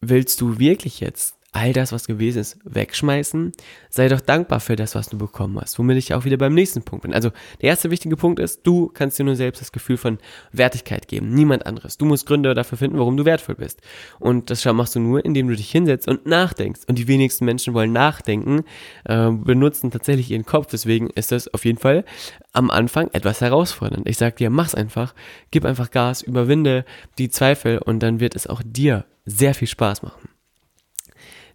willst 0.00 0.40
du 0.40 0.58
wirklich 0.58 1.00
jetzt 1.00 1.36
all 1.52 1.72
das, 1.72 1.92
was 1.92 2.06
gewesen 2.06 2.38
ist, 2.38 2.58
wegschmeißen? 2.64 3.52
Sei 3.88 4.08
doch 4.08 4.20
dankbar 4.20 4.60
für 4.60 4.76
das, 4.76 4.94
was 4.94 5.08
du 5.08 5.18
bekommen 5.18 5.58
hast, 5.60 5.78
womit 5.78 5.96
ich 5.96 6.14
auch 6.14 6.24
wieder 6.24 6.36
beim 6.36 6.54
nächsten 6.54 6.82
Punkt 6.82 7.02
bin. 7.02 7.12
Also 7.12 7.30
der 7.60 7.70
erste 7.70 7.90
wichtige 7.90 8.16
Punkt 8.16 8.38
ist, 8.38 8.60
du 8.64 8.88
kannst 8.88 9.18
dir 9.18 9.24
nur 9.24 9.36
selbst 9.36 9.60
das 9.60 9.72
Gefühl 9.72 9.96
von 9.96 10.18
Wertigkeit 10.52 11.08
geben, 11.08 11.34
niemand 11.34 11.66
anderes. 11.66 11.98
Du 11.98 12.04
musst 12.04 12.26
Gründe 12.26 12.54
dafür 12.54 12.78
finden, 12.78 12.98
warum 12.98 13.16
du 13.16 13.24
wertvoll 13.24 13.56
bist. 13.56 13.80
Und 14.18 14.50
das 14.50 14.64
machst 14.64 14.94
du 14.94 15.00
nur, 15.00 15.24
indem 15.24 15.48
du 15.48 15.56
dich 15.56 15.70
hinsetzt 15.70 16.06
und 16.06 16.24
nachdenkst. 16.26 16.82
Und 16.86 16.98
die 16.98 17.08
wenigsten 17.08 17.44
Menschen 17.44 17.74
wollen 17.74 17.92
nachdenken, 17.92 18.64
äh, 19.04 19.30
benutzen 19.30 19.90
tatsächlich 19.90 20.30
ihren 20.30 20.46
Kopf. 20.46 20.68
Deswegen 20.70 21.10
ist 21.10 21.32
das 21.32 21.52
auf 21.52 21.64
jeden 21.64 21.78
Fall 21.78 22.04
am 22.52 22.70
Anfang 22.70 23.10
etwas 23.12 23.40
herausfordernd. 23.40 24.08
Ich 24.08 24.18
sag 24.18 24.36
dir, 24.36 24.50
mach's 24.50 24.74
einfach, 24.74 25.14
gib 25.50 25.64
einfach 25.64 25.90
Gas, 25.90 26.22
überwinde 26.22 26.84
die 27.18 27.28
Zweifel 27.28 27.78
und 27.78 28.00
dann 28.00 28.20
wird 28.20 28.36
es 28.36 28.46
auch 28.46 28.62
dir 28.64 29.04
sehr 29.30 29.54
viel 29.54 29.68
Spaß 29.68 30.02
machen. 30.02 30.28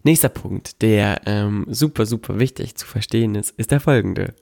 Nächster 0.02 0.28
Punkt, 0.28 0.82
der 0.82 1.20
ähm, 1.26 1.66
super, 1.68 2.06
super 2.06 2.38
wichtig 2.38 2.76
zu 2.76 2.86
verstehen 2.86 3.34
ist, 3.34 3.50
ist 3.50 3.70
der 3.70 3.80
folgende. 3.80 4.34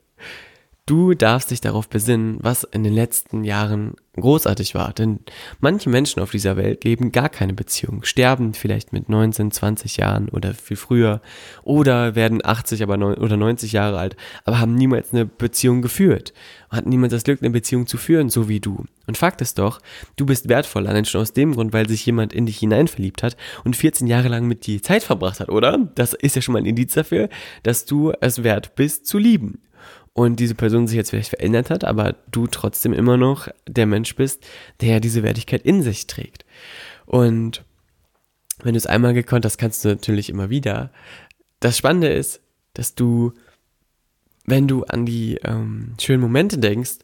Du 0.87 1.15
darfst 1.15 1.51
dich 1.51 1.63
darauf 1.63 1.89
besinnen, 1.89 2.37
was 2.41 2.63
in 2.63 2.85
den 2.85 2.93
letzten 2.93 3.43
Jahren 3.43 3.95
großartig 4.17 4.75
war. 4.75 4.93
Denn 4.93 5.21
manche 5.59 5.89
Menschen 5.89 6.21
auf 6.21 6.31
dieser 6.31 6.59
Welt 6.59 6.85
leben 6.85 7.11
gar 7.11 7.31
keine 7.31 7.55
Beziehung, 7.55 8.05
sterben 8.05 8.53
vielleicht 8.53 8.93
mit 8.93 9.09
19, 9.09 9.51
20 9.51 9.97
Jahren 9.97 10.29
oder 10.29 10.53
viel 10.53 10.77
früher 10.77 11.23
oder 11.63 12.17
werden 12.17 12.45
80 12.45 12.83
aber 12.83 12.99
oder 13.19 13.39
90 13.39 13.73
Jahre 13.73 13.99
alt, 13.99 14.17
aber 14.45 14.61
haben 14.61 14.75
niemals 14.75 15.15
eine 15.15 15.25
Beziehung 15.25 15.81
geführt. 15.81 16.35
Hatten 16.69 16.91
niemals 16.91 17.13
das 17.13 17.25
Glück, 17.25 17.41
eine 17.41 17.51
Beziehung 17.51 17.87
zu 17.87 17.97
führen, 17.97 18.29
so 18.29 18.51
wie 18.51 18.61
du. 18.61 18.85
Und 19.07 19.17
Fakt 19.17 19.41
ist 19.41 19.59
doch, 19.59 19.81
du 20.17 20.27
bist 20.27 20.51
wertvoll, 20.51 20.87
allein 20.87 21.07
schon 21.07 21.23
aus 21.23 21.33
dem 21.33 21.55
Grund, 21.55 21.73
weil 21.73 21.89
sich 21.89 22.05
jemand 22.05 22.35
in 22.35 22.45
dich 22.45 22.59
hinein 22.59 22.89
verliebt 22.89 23.23
hat 23.23 23.39
und 23.65 23.75
14 23.75 24.07
Jahre 24.07 24.29
lang 24.29 24.47
mit 24.47 24.67
dir 24.67 24.83
Zeit 24.83 25.03
verbracht 25.03 25.41
hat, 25.41 25.49
oder? 25.49 25.79
Das 25.95 26.13
ist 26.13 26.37
ja 26.37 26.43
schon 26.43 26.53
mal 26.53 26.59
ein 26.59 26.67
Indiz 26.67 26.93
dafür, 26.93 27.31
dass 27.63 27.87
du 27.87 28.13
es 28.21 28.45
wert 28.45 28.75
bist 28.75 29.07
zu 29.07 29.17
lieben 29.17 29.61
und 30.15 30.37
diese 30.41 30.55
Person 30.55 30.87
sich 30.87 30.97
jetzt 30.97 31.11
vielleicht 31.11 31.29
verändert 31.29 31.71
hat, 31.71 31.85
aber 31.85 32.15
du 32.31 32.47
trotzdem 32.47 32.93
immer 32.93 33.17
noch 33.17 33.49
der 33.69 33.87
Mensch 33.87 34.15
bist, 34.15 34.47
der 34.81 35.01
diese 35.01 35.23
Wertigkeit 35.23 35.63
in 35.63 35.83
sich 35.83 36.07
trägt. 36.07 36.45
Und 37.05 37.65
wenn 38.63 38.73
du 38.73 38.79
es 38.79 38.87
einmal 38.87 39.13
gekonnt 39.13 39.45
hast, 39.45 39.59
kannst 39.59 39.85
du 39.85 39.89
natürlich 39.89 40.31
immer 40.31 40.49
wieder. 40.51 40.91
Das 41.61 41.77
Spannende 41.77 42.09
ist, 42.09 42.41
dass 42.75 42.95
du, 42.95 43.33
wenn 44.47 44.69
du 44.69 44.85
an 44.85 45.05
die 45.05 45.39
ähm, 45.45 45.95
schönen 46.01 46.23
Momente 46.23 46.59
denkst, 46.59 46.99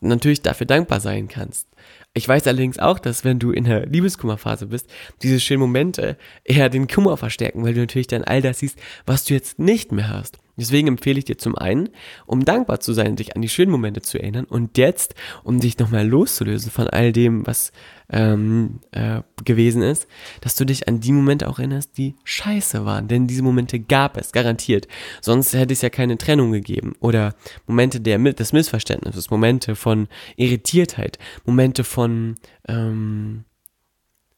natürlich 0.00 0.42
dafür 0.42 0.66
dankbar 0.66 1.00
sein 1.00 1.28
kannst. 1.28 1.66
Ich 2.12 2.28
weiß 2.28 2.46
allerdings 2.46 2.78
auch, 2.78 2.98
dass 2.98 3.24
wenn 3.24 3.38
du 3.38 3.52
in 3.52 3.64
der 3.64 3.86
Liebeskummerphase 3.86 4.66
bist, 4.66 4.90
diese 5.22 5.40
schönen 5.40 5.60
Momente 5.60 6.18
eher 6.44 6.68
den 6.68 6.88
Kummer 6.88 7.16
verstärken, 7.16 7.62
weil 7.62 7.74
du 7.74 7.80
natürlich 7.80 8.08
dann 8.08 8.24
all 8.24 8.42
das 8.42 8.58
siehst, 8.58 8.78
was 9.06 9.24
du 9.24 9.34
jetzt 9.34 9.58
nicht 9.58 9.92
mehr 9.92 10.08
hast. 10.08 10.38
Deswegen 10.60 10.88
empfehle 10.88 11.18
ich 11.18 11.24
dir 11.24 11.38
zum 11.38 11.56
einen, 11.56 11.88
um 12.26 12.44
dankbar 12.44 12.80
zu 12.80 12.92
sein, 12.92 13.16
dich 13.16 13.34
an 13.34 13.42
die 13.42 13.48
schönen 13.48 13.70
Momente 13.70 14.02
zu 14.02 14.18
erinnern 14.18 14.44
und 14.44 14.76
jetzt, 14.76 15.14
um 15.42 15.58
dich 15.58 15.78
nochmal 15.78 16.06
loszulösen 16.06 16.70
von 16.70 16.86
all 16.88 17.12
dem, 17.12 17.46
was 17.46 17.72
ähm, 18.10 18.80
äh, 18.90 19.22
gewesen 19.44 19.82
ist, 19.82 20.06
dass 20.40 20.56
du 20.56 20.66
dich 20.66 20.86
an 20.88 21.00
die 21.00 21.12
Momente 21.12 21.48
auch 21.48 21.58
erinnerst, 21.58 21.96
die 21.96 22.16
scheiße 22.24 22.84
waren. 22.84 23.08
Denn 23.08 23.26
diese 23.26 23.42
Momente 23.42 23.80
gab 23.80 24.16
es, 24.16 24.32
garantiert. 24.32 24.86
Sonst 25.20 25.54
hätte 25.54 25.72
es 25.72 25.82
ja 25.82 25.90
keine 25.90 26.18
Trennung 26.18 26.52
gegeben. 26.52 26.94
Oder 27.00 27.34
Momente 27.66 28.00
der, 28.00 28.18
des 28.18 28.52
Missverständnisses, 28.52 29.30
Momente 29.30 29.76
von 29.76 30.08
Irritiertheit, 30.36 31.18
Momente 31.44 31.84
von, 31.84 32.34
ähm, 32.68 33.44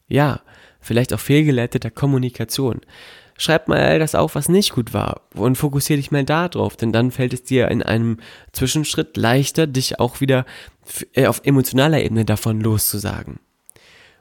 ja, 0.07 0.41
vielleicht 0.81 1.15
auch 1.15 1.21
fehlgeleiteter 1.21 1.91
Kommunikation. 1.91 2.81
Schreib 3.43 3.67
mal 3.67 3.81
all 3.81 3.99
das 3.99 4.15
auf, 4.15 4.37
was 4.37 4.49
nicht 4.49 4.73
gut 4.73 4.95
war 4.95 5.23
und 5.35 5.57
fokussiere 5.57 5.97
dich 5.97 6.13
mal 6.13 6.25
da 6.25 6.49
drauf, 6.49 6.77
denn 6.77 6.93
dann 6.93 7.11
fällt 7.11 7.33
es 7.33 7.43
dir 7.43 7.67
in 7.73 7.83
einem 7.83 8.19
Zwischenschritt 8.53 9.17
leichter, 9.17 9.67
dich 9.67 9.99
auch 9.99 10.21
wieder 10.21 10.47
äh, 11.15 11.27
auf 11.27 11.41
emotionaler 11.43 12.01
Ebene 12.05 12.25
davon 12.25 12.61
loszusagen. 12.61 13.41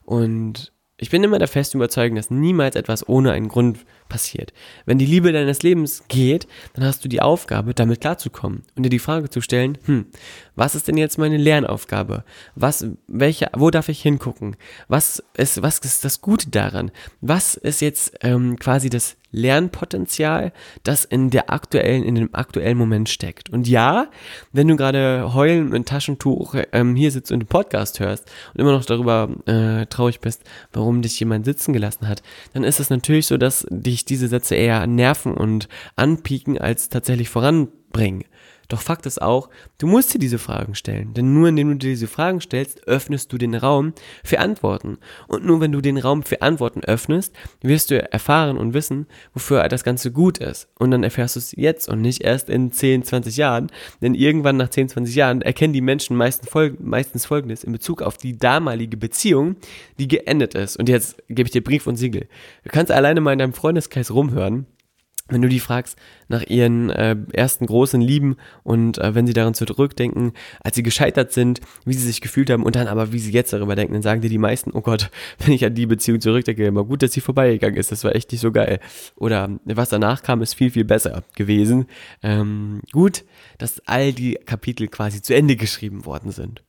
Und 0.05 0.73
ich 1.01 1.09
bin 1.09 1.23
immer 1.23 1.39
der 1.39 1.47
festen 1.47 1.77
Überzeugung, 1.77 2.15
dass 2.15 2.29
niemals 2.29 2.75
etwas 2.75 3.09
ohne 3.09 3.31
einen 3.31 3.47
Grund 3.47 3.79
passiert. 4.07 4.53
Wenn 4.85 4.99
die 4.99 5.07
Liebe 5.07 5.31
deines 5.31 5.63
Lebens 5.63 6.03
geht, 6.09 6.47
dann 6.73 6.85
hast 6.85 7.03
du 7.03 7.09
die 7.09 7.23
Aufgabe, 7.23 7.73
damit 7.73 8.01
klarzukommen 8.01 8.61
und 8.75 8.83
dir 8.83 8.89
die 8.89 8.99
Frage 8.99 9.27
zu 9.29 9.41
stellen, 9.41 9.79
hm, 9.85 10.05
was 10.55 10.75
ist 10.75 10.87
denn 10.87 10.97
jetzt 10.97 11.17
meine 11.17 11.37
Lernaufgabe? 11.37 12.23
Was, 12.53 12.85
welche, 13.07 13.49
wo 13.57 13.71
darf 13.71 13.89
ich 13.89 13.99
hingucken? 13.99 14.55
Was 14.87 15.23
ist, 15.35 15.63
was 15.63 15.79
ist 15.79 16.05
das 16.05 16.21
Gute 16.21 16.51
daran? 16.51 16.91
Was 17.19 17.55
ist 17.55 17.81
jetzt 17.81 18.13
ähm, 18.21 18.59
quasi 18.59 18.91
das 18.91 19.17
Lernpotenzial, 19.31 20.51
das 20.83 21.05
in 21.05 21.29
der 21.29 21.51
aktuellen, 21.51 22.03
in 22.03 22.15
dem 22.15 22.33
aktuellen 22.33 22.77
Moment 22.77 23.09
steckt. 23.09 23.49
Und 23.49 23.67
ja, 23.67 24.09
wenn 24.51 24.67
du 24.67 24.75
gerade 24.75 25.33
heulen 25.33 25.69
mit 25.69 25.87
Taschentuch 25.87 26.55
ähm, 26.71 26.95
hier 26.95 27.11
sitzt 27.11 27.31
und 27.31 27.39
den 27.39 27.47
Podcast 27.47 27.99
hörst 27.99 28.29
und 28.53 28.59
immer 28.59 28.71
noch 28.71 28.85
darüber 28.85 29.29
äh, 29.45 29.85
traurig 29.87 30.19
bist, 30.19 30.43
warum 30.73 31.01
dich 31.01 31.19
jemand 31.19 31.45
sitzen 31.45 31.73
gelassen 31.73 32.07
hat, 32.07 32.21
dann 32.53 32.63
ist 32.63 32.79
es 32.79 32.89
natürlich 32.89 33.27
so, 33.27 33.37
dass 33.37 33.65
dich 33.69 34.05
diese 34.05 34.27
Sätze 34.27 34.55
eher 34.55 34.85
nerven 34.87 35.33
und 35.33 35.67
anpieken 35.95 36.57
als 36.57 36.89
tatsächlich 36.89 37.29
voranbringen. 37.29 38.25
Doch 38.71 38.81
Fakt 38.81 39.05
ist 39.05 39.21
auch, 39.21 39.49
du 39.79 39.87
musst 39.87 40.13
dir 40.13 40.19
diese 40.19 40.39
Fragen 40.39 40.75
stellen. 40.75 41.13
Denn 41.13 41.33
nur 41.33 41.49
indem 41.49 41.71
du 41.71 41.75
dir 41.75 41.89
diese 41.89 42.07
Fragen 42.07 42.39
stellst, 42.39 42.87
öffnest 42.87 43.33
du 43.33 43.37
den 43.37 43.53
Raum 43.53 43.93
für 44.23 44.39
Antworten. 44.39 44.97
Und 45.27 45.45
nur 45.45 45.59
wenn 45.59 45.73
du 45.73 45.81
den 45.81 45.97
Raum 45.97 46.23
für 46.23 46.41
Antworten 46.41 46.79
öffnest, 46.79 47.35
wirst 47.61 47.91
du 47.91 48.01
erfahren 48.13 48.57
und 48.57 48.73
wissen, 48.73 49.07
wofür 49.33 49.67
das 49.67 49.83
Ganze 49.83 50.13
gut 50.13 50.37
ist. 50.37 50.69
Und 50.79 50.91
dann 50.91 51.03
erfährst 51.03 51.35
du 51.35 51.39
es 51.39 51.51
jetzt 51.51 51.89
und 51.89 51.99
nicht 51.99 52.21
erst 52.21 52.49
in 52.49 52.71
10, 52.71 53.03
20 53.03 53.35
Jahren. 53.35 53.67
Denn 54.01 54.15
irgendwann 54.15 54.55
nach 54.55 54.69
10, 54.69 54.87
20 54.87 55.15
Jahren 55.15 55.41
erkennen 55.41 55.73
die 55.73 55.81
Menschen 55.81 56.15
meistens, 56.15 56.49
folg 56.49 56.79
meistens 56.79 57.25
Folgendes 57.25 57.65
in 57.65 57.73
Bezug 57.73 58.01
auf 58.01 58.15
die 58.15 58.37
damalige 58.37 58.95
Beziehung, 58.95 59.57
die 59.99 60.07
geendet 60.07 60.55
ist. 60.55 60.77
Und 60.77 60.87
jetzt 60.87 61.21
gebe 61.27 61.47
ich 61.47 61.51
dir 61.51 61.61
Brief 61.61 61.87
und 61.87 61.97
Siegel. 61.97 62.29
Du 62.63 62.69
kannst 62.69 62.89
alleine 62.89 63.19
mal 63.19 63.33
in 63.33 63.39
deinem 63.39 63.53
Freundeskreis 63.53 64.11
rumhören 64.11 64.65
wenn 65.27 65.41
du 65.41 65.47
die 65.47 65.59
fragst 65.59 65.97
nach 66.27 66.43
ihren 66.43 66.89
äh, 66.89 67.15
ersten 67.33 67.65
großen 67.65 68.01
Lieben 68.01 68.37
und 68.63 68.97
äh, 68.97 69.15
wenn 69.15 69.27
sie 69.27 69.33
daran 69.33 69.53
zurückdenken, 69.53 70.33
als 70.63 70.75
sie 70.75 70.83
gescheitert 70.83 71.31
sind, 71.31 71.61
wie 71.85 71.93
sie 71.93 72.05
sich 72.05 72.21
gefühlt 72.21 72.49
haben 72.49 72.63
und 72.63 72.75
dann 72.75 72.87
aber, 72.87 73.11
wie 73.11 73.19
sie 73.19 73.31
jetzt 73.31 73.53
darüber 73.53 73.75
denken, 73.75 73.93
dann 73.93 74.01
sagen 74.01 74.21
dir 74.21 74.29
die 74.29 74.37
meisten, 74.37 74.71
oh 74.73 74.81
Gott, 74.81 75.09
wenn 75.39 75.53
ich 75.53 75.65
an 75.65 75.75
die 75.75 75.85
Beziehung 75.85 76.21
zurückdenke, 76.21 76.65
immer 76.65 76.83
gut, 76.83 77.03
dass 77.03 77.13
sie 77.13 77.21
vorbeigegangen 77.21 77.77
ist, 77.77 77.91
das 77.91 78.03
war 78.03 78.15
echt 78.15 78.31
nicht 78.31 78.41
so 78.41 78.51
geil. 78.51 78.79
Oder 79.15 79.49
was 79.65 79.89
danach 79.89 80.23
kam, 80.23 80.41
ist 80.41 80.53
viel, 80.53 80.71
viel 80.71 80.85
besser 80.85 81.23
gewesen. 81.35 81.85
Ähm, 82.23 82.81
gut, 82.91 83.23
dass 83.57 83.81
all 83.87 84.13
die 84.13 84.35
Kapitel 84.45 84.87
quasi 84.87 85.21
zu 85.21 85.35
Ende 85.35 85.55
geschrieben 85.55 86.05
worden 86.05 86.31
sind. 86.31 86.63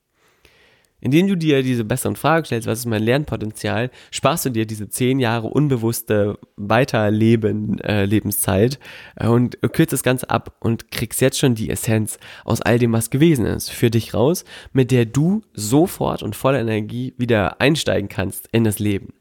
Indem 1.03 1.27
du 1.27 1.37
dir 1.37 1.65
diese 1.65 1.85
besseren 1.85 2.15
Fragen 2.15 2.47
stellst, 2.47 2.69
was 2.69 2.79
ist 2.79 2.87
mein 2.87 3.03
Lernpotenzial, 3.03 3.91
sparst 4.13 4.47
du 4.47 4.51
dir 4.51 4.67
diese 4.67 4.89
zehn 4.89 5.19
Jahre 5.19 5.49
unbewusste 5.49 6.39
Weiterleben, 6.57 7.81
äh, 7.81 8.05
Lebenszeit 8.05 8.79
äh, 9.17 9.27
und 9.27 9.59
kürzt 9.73 9.93
das 9.93 10.05
Ganze 10.05 10.31
ab 10.31 10.57
und 10.61 10.93
kriegst 10.93 11.21
jetzt 11.21 11.41
schon 11.41 11.57
die 11.57 11.71
Essenz 11.71 12.19
aus 12.45 12.63
all 12.63 12.79
dem, 12.79 12.93
was 12.93 13.11
gewesen 13.11 13.47
ist, 13.47 13.71
für 13.71 13.91
dich 13.91 14.15
raus, 14.15 14.45
mit 14.73 14.93
der 14.93 15.05
du 15.05 15.43
sofort 15.53 16.23
und 16.23 16.37
voller 16.37 16.61
Energie 16.61 17.15
wieder 17.19 17.61
einsteigen 17.61 18.09
kannst 18.09 18.49
in 18.53 18.63
das 18.63 18.79
Leben. 18.79 19.13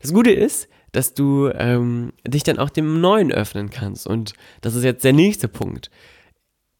Das 0.00 0.12
Gute 0.12 0.32
ist, 0.32 0.68
dass 0.90 1.14
du 1.14 1.48
ähm, 1.54 2.12
dich 2.26 2.42
dann 2.42 2.58
auch 2.58 2.70
dem 2.70 3.00
Neuen 3.00 3.32
öffnen 3.32 3.70
kannst. 3.70 4.06
Und 4.06 4.34
das 4.60 4.74
ist 4.74 4.84
jetzt 4.84 5.04
der 5.04 5.12
nächste 5.12 5.48
Punkt. 5.48 5.90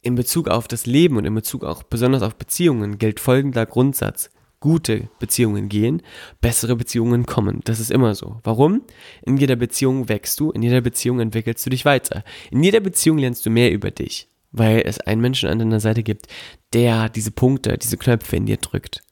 In 0.05 0.17
Bezug 0.17 0.49
auf 0.49 0.69
das 0.69 0.85
Leben 0.85 1.17
und 1.17 1.25
in 1.25 1.35
Bezug 1.35 1.64
auch 1.64 1.83
besonders 1.83 2.23
auf 2.23 2.37
Beziehungen 2.37 2.99
gilt 2.99 3.21
folgender 3.21 3.64
Grundsatz. 3.64 4.29
Gute 4.61 5.09
Beziehungen 5.19 5.71
gehen, 5.71 6.03
bessere 6.43 6.77
Beziehungen 6.77 7.25
kommen. 7.25 7.62
Das 7.64 7.81
ist 7.81 7.90
immer 7.90 8.14
so. 8.14 8.38
Warum? 8.45 8.83
In 9.23 9.38
jeder 9.38 9.57
Beziehung 9.57 10.11
wächst 10.11 10.38
du, 10.40 10.51
in 10.51 10.62
jeder 10.62 10.83
Beziehung 10.83 11.21
entwickelst 11.21 11.64
du 11.64 11.71
dich 11.71 11.87
weiter. 11.87 12.23
In 12.51 12.62
jeder 12.62 12.81
Beziehung 12.81 13.17
lernst 13.17 13.47
du 13.47 13.51
mehr 13.51 13.73
über 13.73 13.90
dich, 13.90 14.29
weil 14.53 14.83
es 14.85 15.01
einen 15.01 15.23
Menschen 15.23 15.49
an 15.49 15.59
deiner 15.59 15.81
Seite 15.81 16.03
gibt, 16.03 16.27
der 16.75 17.09
diese 17.09 17.31
Punkte, 17.31 17.79
diese 17.79 17.97
Knöpfe 17.97 18.37
in 18.37 18.45
dir 18.45 18.59
drückt. 18.59 19.03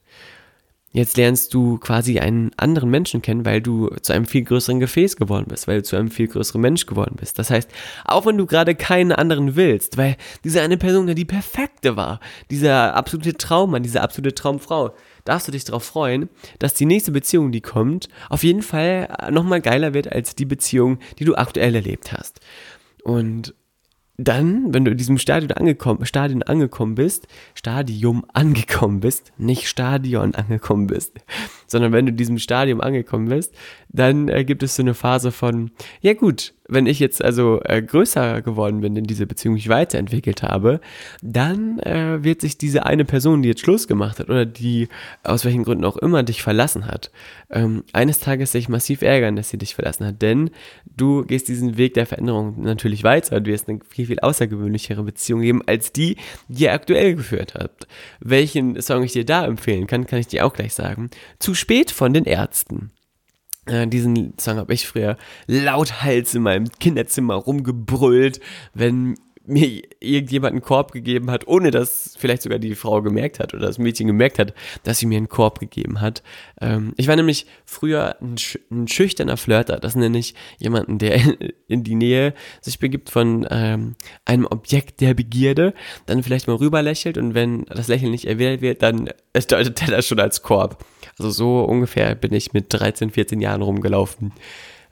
Jetzt 0.94 1.16
lernst 1.16 1.54
du 1.54 1.78
quasi 1.78 2.18
einen 2.18 2.50
anderen 2.58 2.90
Menschen 2.90 3.22
kennen, 3.22 3.46
weil 3.46 3.62
du 3.62 3.88
zu 4.02 4.12
einem 4.12 4.26
viel 4.26 4.42
größeren 4.42 4.78
Gefäß 4.78 5.16
geworden 5.16 5.46
bist, 5.48 5.66
weil 5.66 5.78
du 5.78 5.84
zu 5.84 5.96
einem 5.96 6.10
viel 6.10 6.28
größeren 6.28 6.60
Mensch 6.60 6.84
geworden 6.84 7.16
bist. 7.18 7.38
Das 7.38 7.50
heißt, 7.50 7.70
auch 8.04 8.26
wenn 8.26 8.36
du 8.36 8.44
gerade 8.44 8.74
keinen 8.74 9.12
anderen 9.12 9.56
willst, 9.56 9.96
weil 9.96 10.16
diese 10.44 10.60
eine 10.60 10.76
Person 10.76 11.06
die 11.14 11.24
perfekte 11.24 11.96
war, 11.96 12.20
dieser 12.50 12.94
absolute 12.94 13.34
Traummann, 13.34 13.82
diese 13.82 14.02
absolute 14.02 14.34
Traumfrau, 14.34 14.94
darfst 15.24 15.48
du 15.48 15.52
dich 15.52 15.64
darauf 15.64 15.84
freuen, 15.84 16.28
dass 16.58 16.74
die 16.74 16.86
nächste 16.86 17.10
Beziehung, 17.10 17.52
die 17.52 17.60
kommt, 17.62 18.08
auf 18.28 18.42
jeden 18.42 18.62
Fall 18.62 19.08
nochmal 19.30 19.62
geiler 19.62 19.94
wird 19.94 20.12
als 20.12 20.34
die 20.34 20.44
Beziehung, 20.44 20.98
die 21.18 21.24
du 21.24 21.36
aktuell 21.36 21.74
erlebt 21.74 22.12
hast. 22.12 22.40
Und 23.02 23.54
dann, 24.18 24.74
wenn 24.74 24.84
du 24.84 24.90
in 24.90 24.96
diesem 24.96 25.18
Stadion 25.18 25.52
angekommen, 25.52 26.04
Stadion 26.04 26.42
angekommen 26.42 26.94
bist, 26.94 27.26
Stadium 27.54 28.24
angekommen 28.32 29.00
bist, 29.00 29.32
nicht 29.38 29.68
Stadion 29.68 30.34
angekommen 30.34 30.86
bist, 30.86 31.18
sondern 31.66 31.92
wenn 31.92 32.06
du 32.06 32.10
in 32.10 32.16
diesem 32.16 32.38
Stadium 32.38 32.80
angekommen 32.80 33.28
bist, 33.28 33.54
dann 33.88 34.28
äh, 34.28 34.44
gibt 34.44 34.62
es 34.62 34.76
so 34.76 34.82
eine 34.82 34.94
Phase 34.94 35.32
von, 35.32 35.70
ja 36.00 36.12
gut, 36.12 36.54
wenn 36.72 36.86
ich 36.86 36.98
jetzt 36.98 37.22
also 37.22 37.60
äh, 37.64 37.82
größer 37.82 38.42
geworden 38.42 38.80
bin, 38.80 38.96
in 38.96 39.04
dieser 39.04 39.26
Beziehung 39.26 39.54
mich 39.54 39.68
weiterentwickelt 39.68 40.42
habe, 40.42 40.80
dann 41.22 41.78
äh, 41.80 42.22
wird 42.22 42.40
sich 42.40 42.58
diese 42.58 42.86
eine 42.86 43.04
Person, 43.04 43.42
die 43.42 43.48
jetzt 43.48 43.60
Schluss 43.60 43.86
gemacht 43.88 44.18
hat 44.18 44.28
oder 44.28 44.46
die 44.46 44.88
aus 45.22 45.44
welchen 45.44 45.64
Gründen 45.64 45.84
auch 45.84 45.96
immer 45.96 46.22
dich 46.22 46.42
verlassen 46.42 46.86
hat, 46.86 47.10
ähm, 47.50 47.84
eines 47.92 48.20
Tages 48.20 48.52
sich 48.52 48.68
massiv 48.68 49.02
ärgern, 49.02 49.36
dass 49.36 49.50
sie 49.50 49.58
dich 49.58 49.74
verlassen 49.74 50.06
hat. 50.06 50.22
Denn 50.22 50.50
du 50.96 51.24
gehst 51.24 51.48
diesen 51.48 51.76
Weg 51.76 51.94
der 51.94 52.06
Veränderung 52.06 52.62
natürlich 52.62 53.04
weiter 53.04 53.36
und 53.36 53.46
wirst 53.46 53.68
eine 53.68 53.80
viel, 53.88 54.06
viel 54.06 54.20
außergewöhnlichere 54.20 55.02
Beziehung 55.02 55.42
geben, 55.42 55.62
als 55.66 55.92
die, 55.92 56.16
die 56.48 56.64
ihr 56.64 56.72
aktuell 56.72 57.14
geführt 57.14 57.54
habt. 57.54 57.86
Welchen 58.20 58.80
Song 58.80 59.02
ich 59.02 59.12
dir 59.12 59.24
da 59.24 59.44
empfehlen 59.44 59.86
kann, 59.86 60.06
kann 60.06 60.18
ich 60.18 60.28
dir 60.28 60.46
auch 60.46 60.52
gleich 60.52 60.74
sagen. 60.74 61.10
Zu 61.38 61.54
spät 61.54 61.90
von 61.90 62.12
den 62.12 62.24
Ärzten. 62.24 62.90
Äh, 63.66 63.86
diesen 63.86 64.34
Song 64.38 64.56
habe 64.56 64.74
ich 64.74 64.86
früher 64.86 65.16
lauthals 65.46 66.34
in 66.34 66.42
meinem 66.42 66.68
Kinderzimmer 66.80 67.34
rumgebrüllt, 67.34 68.40
wenn 68.74 69.16
mir 69.44 69.82
irgendjemand 70.00 70.52
einen 70.52 70.62
Korb 70.62 70.92
gegeben 70.92 71.30
hat, 71.30 71.46
ohne 71.46 71.70
dass 71.70 72.14
vielleicht 72.18 72.42
sogar 72.42 72.58
die 72.58 72.74
Frau 72.74 73.02
gemerkt 73.02 73.40
hat 73.40 73.54
oder 73.54 73.66
das 73.66 73.78
Mädchen 73.78 74.06
gemerkt 74.06 74.38
hat, 74.38 74.54
dass 74.84 74.98
sie 74.98 75.06
mir 75.06 75.16
einen 75.16 75.28
Korb 75.28 75.58
gegeben 75.58 76.00
hat. 76.00 76.22
Ähm, 76.60 76.94
ich 76.96 77.08
war 77.08 77.16
nämlich 77.16 77.46
früher 77.64 78.16
ein, 78.20 78.36
ein, 78.70 78.88
schüchterner 78.88 79.36
Flirter. 79.36 79.78
Das 79.78 79.96
nenne 79.96 80.18
ich 80.18 80.34
jemanden, 80.58 80.98
der 80.98 81.20
in, 81.68 81.82
die 81.82 81.94
Nähe 81.94 82.34
sich 82.60 82.78
begibt 82.78 83.10
von 83.10 83.46
ähm, 83.50 83.96
einem 84.24 84.46
Objekt 84.46 85.00
der 85.00 85.14
Begierde, 85.14 85.74
dann 86.06 86.22
vielleicht 86.22 86.46
mal 86.46 86.56
rüber 86.56 86.82
lächelt 86.82 87.18
und 87.18 87.34
wenn 87.34 87.64
das 87.64 87.88
Lächeln 87.88 88.12
nicht 88.12 88.26
erwähnt 88.26 88.62
wird, 88.62 88.82
dann 88.82 89.10
deutet 89.34 89.82
er 89.82 89.96
das 89.96 90.06
schon 90.06 90.20
als 90.20 90.42
Korb. 90.42 90.84
Also 91.22 91.30
so 91.30 91.64
ungefähr 91.64 92.16
bin 92.16 92.32
ich 92.32 92.52
mit 92.52 92.66
13, 92.72 93.10
14 93.10 93.40
Jahren 93.40 93.62
rumgelaufen 93.62 94.32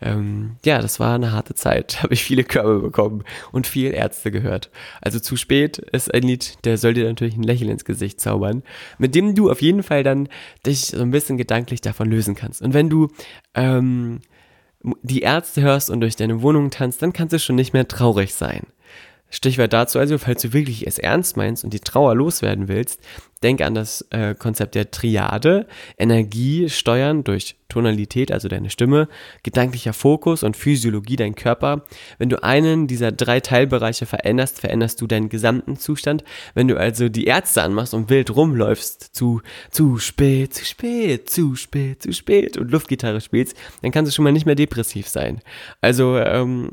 ähm, 0.02 0.56
ja, 0.64 0.80
das 0.80 0.98
war 0.98 1.14
eine 1.14 1.32
harte 1.32 1.54
Zeit. 1.54 1.98
Habe 2.02 2.14
ich 2.14 2.24
viele 2.24 2.44
Körbe 2.44 2.80
bekommen 2.80 3.22
und 3.52 3.66
viel 3.66 3.92
Ärzte 3.92 4.30
gehört. 4.30 4.70
Also 5.00 5.20
zu 5.20 5.36
spät 5.36 5.78
ist 5.78 6.12
ein 6.14 6.22
Lied, 6.22 6.64
der 6.64 6.78
soll 6.78 6.94
dir 6.94 7.04
natürlich 7.04 7.36
ein 7.36 7.42
Lächeln 7.42 7.70
ins 7.70 7.84
Gesicht 7.84 8.20
zaubern, 8.20 8.62
mit 8.98 9.14
dem 9.14 9.34
du 9.34 9.50
auf 9.50 9.60
jeden 9.60 9.82
Fall 9.82 10.02
dann 10.02 10.28
dich 10.64 10.86
so 10.86 11.02
ein 11.02 11.10
bisschen 11.10 11.36
gedanklich 11.36 11.80
davon 11.80 12.08
lösen 12.08 12.34
kannst. 12.34 12.62
Und 12.62 12.72
wenn 12.72 12.88
du 12.88 13.08
ähm, 13.54 14.20
die 15.02 15.20
Ärzte 15.20 15.60
hörst 15.60 15.90
und 15.90 16.00
durch 16.00 16.16
deine 16.16 16.40
Wohnung 16.40 16.70
tanzt, 16.70 17.02
dann 17.02 17.12
kannst 17.12 17.34
du 17.34 17.38
schon 17.38 17.56
nicht 17.56 17.74
mehr 17.74 17.86
traurig 17.86 18.34
sein. 18.34 18.66
Stichwort 19.30 19.72
dazu 19.72 19.98
also, 19.98 20.18
falls 20.18 20.42
du 20.42 20.52
wirklich 20.52 20.86
es 20.86 20.98
ernst 20.98 21.36
meinst 21.36 21.64
und 21.64 21.72
die 21.72 21.80
Trauer 21.80 22.14
loswerden 22.14 22.68
willst, 22.68 23.00
denk 23.42 23.60
an 23.62 23.74
das 23.74 24.02
äh, 24.10 24.34
Konzept 24.34 24.74
der 24.74 24.90
Triade, 24.90 25.66
Energie 25.98 26.68
steuern 26.68 27.24
durch 27.24 27.56
Tonalität, 27.70 28.30
also 28.30 28.48
deine 28.48 28.68
Stimme, 28.68 29.08
gedanklicher 29.42 29.94
Fokus 29.94 30.42
und 30.42 30.56
Physiologie, 30.56 31.16
dein 31.16 31.34
Körper. 31.34 31.84
Wenn 32.18 32.28
du 32.28 32.42
einen 32.42 32.86
dieser 32.86 33.12
drei 33.12 33.40
Teilbereiche 33.40 34.04
veränderst, 34.04 34.60
veränderst 34.60 35.00
du 35.00 35.06
deinen 35.06 35.30
gesamten 35.30 35.78
Zustand. 35.78 36.22
Wenn 36.54 36.68
du 36.68 36.76
also 36.76 37.08
die 37.08 37.24
Ärzte 37.24 37.62
anmachst 37.62 37.94
und 37.94 38.10
wild 38.10 38.34
rumläufst, 38.36 39.14
zu, 39.14 39.40
zu 39.70 39.96
spät, 39.98 40.52
zu 40.52 40.64
spät, 40.66 41.30
zu 41.30 41.56
spät, 41.56 42.02
zu 42.02 42.12
spät 42.12 42.58
und 42.58 42.70
Luftgitarre 42.70 43.22
spielst, 43.22 43.56
dann 43.80 43.90
kannst 43.90 44.10
du 44.10 44.14
schon 44.14 44.24
mal 44.24 44.32
nicht 44.32 44.46
mehr 44.46 44.54
depressiv 44.54 45.08
sein. 45.08 45.40
Also 45.80 46.18
ähm, 46.18 46.70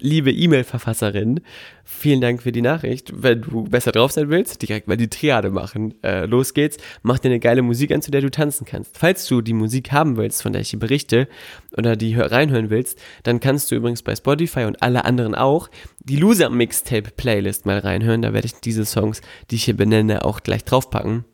liebe 0.00 0.32
E-Mail-Verfasserin, 0.32 1.40
vielen 1.84 2.20
Dank 2.20 2.42
für 2.42 2.52
die 2.52 2.62
Nachricht. 2.62 3.12
Wenn 3.14 3.42
du 3.42 3.64
besser 3.64 3.92
drauf 3.92 4.12
sein 4.12 4.30
willst, 4.30 4.62
direkt 4.62 4.88
mal 4.88 4.96
die 4.96 5.08
Triade 5.08 5.50
machen. 5.50 5.94
Äh, 6.02 6.26
los 6.26 6.54
geht's, 6.54 6.78
mach 7.02 7.18
dir 7.18 7.28
eine 7.28 7.40
geile 7.40 7.62
Musik 7.62 7.92
an, 7.92 8.02
zu 8.02 8.10
der 8.10 8.20
du 8.20 8.30
tanzen 8.30 8.64
kannst. 8.64 8.96
Falls 8.96 9.26
du 9.26 9.40
die 9.42 9.52
Musik 9.52 9.92
haben 9.92 10.16
willst, 10.16 10.29
von 10.42 10.52
der 10.52 10.62
ich 10.62 10.70
hier 10.70 10.78
berichte, 10.78 11.28
oder 11.76 11.96
die 11.96 12.14
reinhören 12.14 12.70
willst, 12.70 12.98
dann 13.22 13.40
kannst 13.40 13.70
du 13.70 13.74
übrigens 13.74 14.02
bei 14.02 14.14
Spotify 14.14 14.64
und 14.64 14.82
alle 14.82 15.04
anderen 15.04 15.34
auch 15.34 15.68
die 16.00 16.16
Loser 16.16 16.50
Mixtape 16.50 17.10
Playlist 17.10 17.66
mal 17.66 17.78
reinhören. 17.78 18.22
Da 18.22 18.32
werde 18.32 18.46
ich 18.46 18.54
diese 18.54 18.84
Songs, 18.84 19.20
die 19.50 19.56
ich 19.56 19.64
hier 19.64 19.76
benenne, 19.76 20.24
auch 20.24 20.40
gleich 20.42 20.64
draufpacken. 20.64 21.24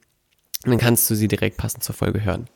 dann 0.65 0.79
kannst 0.79 1.09
du 1.11 1.15
sie 1.15 1.29
direkt 1.29 1.57
passend 1.57 1.85
zur 1.85 1.95
Folge 1.95 2.25
hören. 2.25 2.49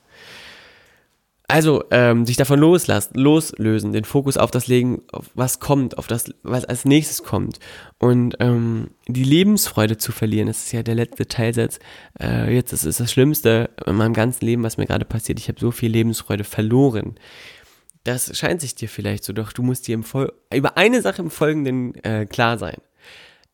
Also, 1.50 1.84
ähm, 1.90 2.26
sich 2.26 2.36
davon 2.36 2.60
loslassen, 2.60 3.18
loslösen, 3.18 3.92
den 3.92 4.04
Fokus 4.04 4.36
auf 4.36 4.50
das 4.50 4.66
legen, 4.66 5.02
auf 5.12 5.30
was 5.34 5.60
kommt, 5.60 5.98
auf 5.98 6.06
das, 6.06 6.32
was 6.42 6.64
als 6.64 6.84
nächstes 6.84 7.22
kommt. 7.22 7.58
Und 7.98 8.36
ähm, 8.40 8.90
die 9.08 9.24
Lebensfreude 9.24 9.96
zu 9.96 10.12
verlieren, 10.12 10.46
das 10.46 10.64
ist 10.64 10.72
ja 10.72 10.82
der 10.82 10.94
letzte 10.94 11.26
Teilsatz. 11.26 11.78
Äh, 12.20 12.54
jetzt 12.54 12.72
das 12.72 12.84
ist 12.84 13.00
das 13.00 13.12
Schlimmste 13.12 13.70
in 13.86 13.96
meinem 13.96 14.14
ganzen 14.14 14.44
Leben, 14.44 14.62
was 14.62 14.76
mir 14.76 14.86
gerade 14.86 15.04
passiert. 15.04 15.38
Ich 15.38 15.48
habe 15.48 15.60
so 15.60 15.70
viel 15.70 15.90
Lebensfreude 15.90 16.44
verloren. 16.44 17.16
Das 18.04 18.36
scheint 18.36 18.60
sich 18.60 18.74
dir 18.74 18.88
vielleicht 18.88 19.24
so, 19.24 19.32
doch 19.32 19.52
du 19.52 19.62
musst 19.62 19.86
dir 19.86 19.94
im 19.94 20.04
Fol 20.04 20.32
über 20.54 20.76
eine 20.76 21.02
Sache 21.02 21.20
im 21.20 21.30
Folgenden 21.30 21.94
äh, 22.02 22.26
klar 22.26 22.58
sein. 22.58 22.78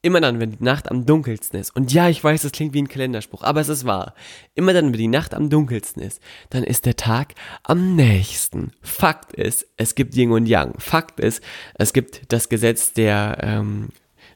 Immer 0.02 0.20
dann, 0.20 0.38
wenn 0.38 0.52
die 0.52 0.62
Nacht 0.62 0.90
am 0.90 1.04
dunkelsten 1.04 1.59
ist, 1.59 1.74
und 1.74 1.92
ja, 1.92 2.09
ich 2.09 2.22
weiß, 2.22 2.42
das 2.42 2.52
klingt 2.52 2.74
wie 2.74 2.82
ein 2.82 2.88
Kalenderspruch, 2.88 3.42
aber 3.42 3.61
es 3.61 3.68
ist 3.68 3.85
wahr. 3.85 4.14
Immer 4.54 4.72
dann, 4.72 4.92
wenn 4.92 4.98
die 4.98 5.09
Nacht 5.09 5.35
am 5.35 5.50
dunkelsten 5.50 6.02
ist, 6.02 6.20
dann 6.50 6.62
ist 6.62 6.87
der 6.87 6.96
Tag 6.96 7.35
am 7.64 7.96
nächsten. 7.96 8.72
Fakt 8.82 9.32
ist, 9.32 9.66
es 9.76 9.94
gibt 9.94 10.14
Yin 10.14 10.30
und 10.30 10.46
Yang. 10.46 10.78
Fakt 10.78 11.18
ist, 11.18 11.42
es 11.74 11.92
gibt 11.92 12.32
das 12.32 12.48
Gesetz 12.48 12.92
der, 12.92 13.38
ähm, 13.42 13.88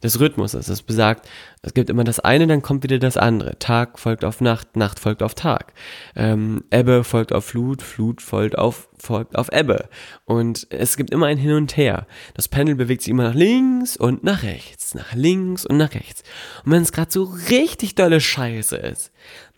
des 0.03 0.21
Rhythmuses. 0.21 0.67
Das 0.67 0.83
besagt, 0.83 1.29
es 1.63 1.75
gibt 1.75 1.91
immer 1.91 2.05
das 2.05 2.21
eine, 2.21 2.47
dann 2.47 2.63
kommt 2.63 2.83
wieder 2.83 2.99
das 2.99 3.17
andere. 3.17 3.59
Tag 3.59 3.99
folgt 3.99 4.25
auf 4.25 4.41
Nacht, 4.41 4.77
Nacht 4.77 4.99
folgt 4.99 5.23
auf 5.23 5.35
Tag. 5.35 5.73
Ähm, 6.17 6.65
Ebbe 6.71 7.05
folgt 7.05 7.33
auf 7.33 7.45
Flut, 7.45 7.83
Flut 7.83 8.23
folgt 8.23 8.59
auf 8.59 8.89
folgt 9.01 9.37
auf 9.37 9.51
Ebbe. 9.53 9.89
Und 10.25 10.67
es 10.71 10.97
gibt 10.97 11.11
immer 11.11 11.27
ein 11.27 11.39
Hin 11.39 11.53
und 11.53 11.77
Her. 11.77 12.07
Das 12.35 12.49
Pendel 12.49 12.75
bewegt 12.75 13.03
sich 13.03 13.11
immer 13.11 13.25
nach 13.25 13.35
links 13.35 13.97
und 13.97 14.25
nach 14.25 14.43
rechts, 14.43 14.95
nach 14.95 15.15
links 15.15 15.65
und 15.65 15.77
nach 15.77 15.95
rechts. 15.95 16.23
Und 16.65 16.73
wenn 16.73 16.83
es 16.83 16.93
gerade 16.93 17.11
so 17.11 17.25
richtig 17.51 17.95
dolle 17.95 18.21
Scheiße 18.21 18.77
ist, 18.77 19.11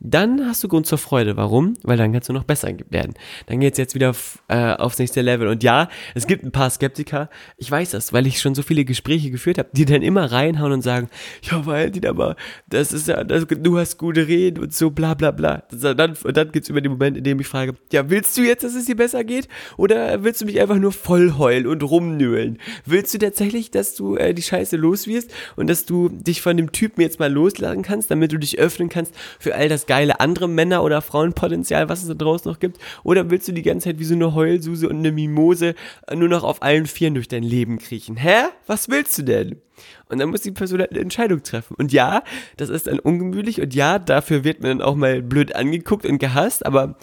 dann 0.04 0.46
hast 0.46 0.64
du 0.64 0.68
Grund 0.68 0.86
zur 0.86 0.98
Freude. 0.98 1.36
Warum? 1.36 1.74
Weil 1.82 1.96
dann 1.96 2.12
kannst 2.12 2.28
du 2.28 2.32
noch 2.32 2.42
besser 2.42 2.72
werden. 2.90 3.14
Dann 3.46 3.60
geht's 3.60 3.78
jetzt 3.78 3.94
wieder 3.94 4.12
äh, 4.48 4.74
aufs 4.74 4.98
nächste 4.98 5.22
Level. 5.22 5.46
Und 5.46 5.62
ja, 5.62 5.88
es 6.14 6.26
gibt 6.26 6.44
ein 6.44 6.50
paar 6.50 6.70
Skeptiker. 6.70 7.30
Ich 7.56 7.70
weiß 7.70 7.92
das, 7.92 8.12
weil 8.12 8.26
ich 8.26 8.40
schon 8.40 8.54
so 8.56 8.62
viele 8.62 8.84
Gespräche 8.84 9.30
geführt 9.30 9.58
habe, 9.58 9.68
die 9.72 9.84
dann 9.84 10.02
immer 10.02 10.32
reinhauen 10.32 10.72
und 10.72 10.82
sagen, 10.82 11.08
ja, 11.42 11.64
weil 11.66 11.90
die 11.92 12.06
aber, 12.06 12.34
das 12.68 12.92
ist 12.92 13.06
ja, 13.06 13.22
das, 13.22 13.46
du 13.46 13.78
hast 13.78 13.96
gute 13.96 14.26
Reden 14.26 14.60
und 14.60 14.74
so, 14.74 14.90
bla 14.90 15.14
bla 15.14 15.30
bla. 15.30 15.62
Das, 15.70 15.96
dann, 15.96 16.16
und 16.22 16.36
dann 16.36 16.50
gibt's 16.50 16.68
immer 16.68 16.80
den 16.80 16.92
Moment, 16.92 17.16
in 17.16 17.22
dem 17.22 17.38
ich 17.38 17.46
frage, 17.46 17.74
ja, 17.92 18.10
willst 18.10 18.36
du 18.36 18.42
jetzt, 18.42 18.64
dass 18.64 18.74
es 18.74 18.86
dir 18.86 18.96
besser 18.96 19.22
geht? 19.22 19.48
Oder 19.76 20.24
willst 20.24 20.40
du 20.40 20.46
mich 20.46 20.60
einfach 20.60 20.78
nur 20.78 20.92
voll 20.92 21.34
heulen 21.38 21.66
und 21.68 21.82
rumnöhlen? 21.82 22.58
Willst 22.84 23.14
du 23.14 23.18
tatsächlich, 23.18 23.70
dass 23.70 23.94
du 23.94 24.16
äh, 24.16 24.34
die 24.34 24.42
Scheiße 24.42 24.76
los 24.76 25.06
wirst 25.06 25.30
und 25.54 25.70
dass 25.70 25.86
du 25.86 26.08
dich 26.08 26.42
von 26.42 26.56
dem 26.56 26.72
Typen 26.72 27.02
jetzt 27.02 27.20
mal 27.20 27.32
losladen 27.32 27.82
kannst, 27.82 28.10
damit 28.10 28.32
du 28.32 28.38
dich 28.38 28.58
öffnen 28.58 28.88
kannst 28.88 29.14
für 29.38 29.54
all 29.54 29.68
das 29.68 29.86
geile 29.92 30.20
andere 30.20 30.48
Männer- 30.48 30.84
oder 30.84 31.02
Frauenpotenzial, 31.02 31.90
was 31.90 32.00
es 32.00 32.08
da 32.08 32.14
draußen 32.14 32.50
noch 32.50 32.60
gibt? 32.60 32.78
Oder 33.04 33.28
willst 33.28 33.46
du 33.46 33.52
die 33.52 33.60
ganze 33.60 33.90
Zeit 33.90 33.98
wie 33.98 34.04
so 34.04 34.14
eine 34.14 34.34
Heulsuse 34.34 34.88
und 34.88 34.96
eine 34.96 35.12
Mimose 35.12 35.74
nur 36.14 36.30
noch 36.30 36.44
auf 36.44 36.62
allen 36.62 36.86
Vieren 36.86 37.12
durch 37.12 37.28
dein 37.28 37.42
Leben 37.42 37.78
kriechen? 37.78 38.16
Hä? 38.16 38.44
Was 38.66 38.88
willst 38.88 39.18
du 39.18 39.22
denn? 39.22 39.60
Und 40.08 40.18
dann 40.18 40.30
muss 40.30 40.40
die 40.40 40.50
Person 40.50 40.80
halt 40.80 40.92
eine 40.92 41.00
Entscheidung 41.00 41.42
treffen. 41.42 41.74
Und 41.76 41.92
ja, 41.92 42.22
das 42.56 42.70
ist 42.70 42.86
dann 42.86 43.00
ungemütlich 43.00 43.60
und 43.60 43.74
ja, 43.74 43.98
dafür 43.98 44.44
wird 44.44 44.62
man 44.62 44.78
dann 44.78 44.86
auch 44.86 44.94
mal 44.94 45.20
blöd 45.20 45.54
angeguckt 45.54 46.06
und 46.06 46.16
gehasst, 46.16 46.64
aber 46.64 46.96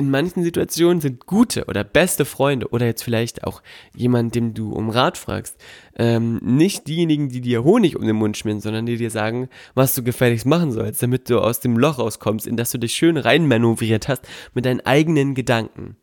in 0.00 0.08
manchen 0.08 0.42
Situationen 0.42 1.02
sind 1.02 1.26
gute 1.26 1.66
oder 1.66 1.84
beste 1.84 2.24
Freunde 2.24 2.70
oder 2.70 2.86
jetzt 2.86 3.02
vielleicht 3.02 3.44
auch 3.44 3.62
jemand, 3.94 4.34
dem 4.34 4.54
du 4.54 4.72
um 4.72 4.88
Rat 4.88 5.18
fragst, 5.18 5.58
ähm, 5.98 6.38
nicht 6.42 6.88
diejenigen, 6.88 7.28
die 7.28 7.42
dir 7.42 7.64
Honig 7.64 7.96
um 7.96 8.06
den 8.06 8.16
Mund 8.16 8.38
schmieren, 8.38 8.62
sondern 8.62 8.86
die 8.86 8.96
dir 8.96 9.10
sagen, 9.10 9.50
was 9.74 9.94
du 9.94 10.02
gefälligst 10.02 10.46
machen 10.46 10.72
sollst, 10.72 11.02
damit 11.02 11.28
du 11.28 11.38
aus 11.38 11.60
dem 11.60 11.76
Loch 11.76 11.98
rauskommst, 11.98 12.46
in 12.46 12.56
das 12.56 12.70
du 12.70 12.78
dich 12.78 12.94
schön 12.94 13.18
reinmanövriert 13.18 14.08
hast 14.08 14.26
mit 14.54 14.64
deinen 14.64 14.80
eigenen 14.80 15.34
Gedanken. 15.34 15.96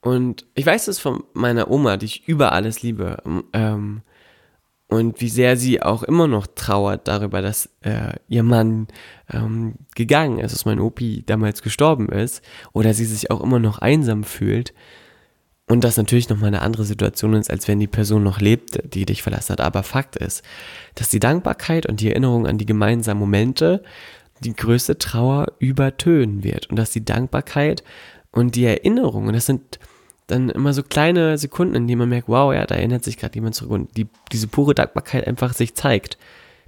Und 0.00 0.44
ich 0.54 0.66
weiß 0.66 0.86
das 0.86 0.98
von 0.98 1.22
meiner 1.32 1.70
Oma, 1.70 1.96
die 1.96 2.06
ich 2.06 2.26
über 2.26 2.50
alles 2.50 2.82
liebe. 2.82 3.22
Ähm, 3.52 4.02
und 4.94 5.20
wie 5.20 5.28
sehr 5.28 5.56
sie 5.56 5.82
auch 5.82 6.04
immer 6.04 6.28
noch 6.28 6.46
trauert 6.46 7.08
darüber, 7.08 7.42
dass 7.42 7.68
äh, 7.80 8.12
ihr 8.28 8.44
Mann 8.44 8.86
ähm, 9.32 9.74
gegangen 9.96 10.38
ist, 10.38 10.52
dass 10.52 10.64
mein 10.64 10.78
Opi 10.78 11.24
damals 11.26 11.62
gestorben 11.62 12.08
ist 12.08 12.42
oder 12.72 12.94
sie 12.94 13.04
sich 13.04 13.30
auch 13.30 13.42
immer 13.42 13.58
noch 13.58 13.78
einsam 13.78 14.22
fühlt 14.22 14.72
und 15.66 15.82
das 15.82 15.96
natürlich 15.96 16.28
nochmal 16.28 16.48
eine 16.48 16.62
andere 16.62 16.84
Situation 16.84 17.34
ist, 17.34 17.50
als 17.50 17.66
wenn 17.66 17.80
die 17.80 17.88
Person 17.88 18.22
noch 18.22 18.40
lebt, 18.40 18.94
die 18.94 19.04
dich 19.04 19.22
verlassen 19.22 19.54
hat. 19.54 19.60
Aber 19.60 19.82
Fakt 19.82 20.14
ist, 20.14 20.44
dass 20.94 21.08
die 21.08 21.20
Dankbarkeit 21.20 21.86
und 21.86 22.00
die 22.00 22.10
Erinnerung 22.10 22.46
an 22.46 22.58
die 22.58 22.66
gemeinsamen 22.66 23.18
Momente 23.18 23.82
die 24.40 24.54
größte 24.54 24.98
Trauer 24.98 25.46
übertönen 25.58 26.44
wird 26.44 26.68
und 26.70 26.76
dass 26.76 26.90
die 26.90 27.04
Dankbarkeit 27.04 27.82
und 28.30 28.54
die 28.54 28.66
Erinnerung, 28.66 29.26
und 29.26 29.32
das 29.32 29.46
sind 29.46 29.78
dann 30.26 30.48
immer 30.48 30.72
so 30.72 30.82
kleine 30.82 31.36
Sekunden, 31.38 31.74
in 31.74 31.86
denen 31.86 31.98
man 31.98 32.08
merkt, 32.08 32.28
wow, 32.28 32.52
ja, 32.52 32.66
da 32.66 32.74
erinnert 32.76 33.04
sich 33.04 33.18
gerade 33.18 33.34
jemand 33.34 33.54
zurück 33.54 33.72
und 33.72 33.96
die, 33.96 34.06
diese 34.32 34.48
pure 34.48 34.74
Dankbarkeit 34.74 35.26
einfach 35.26 35.52
sich 35.52 35.74
zeigt. 35.74 36.18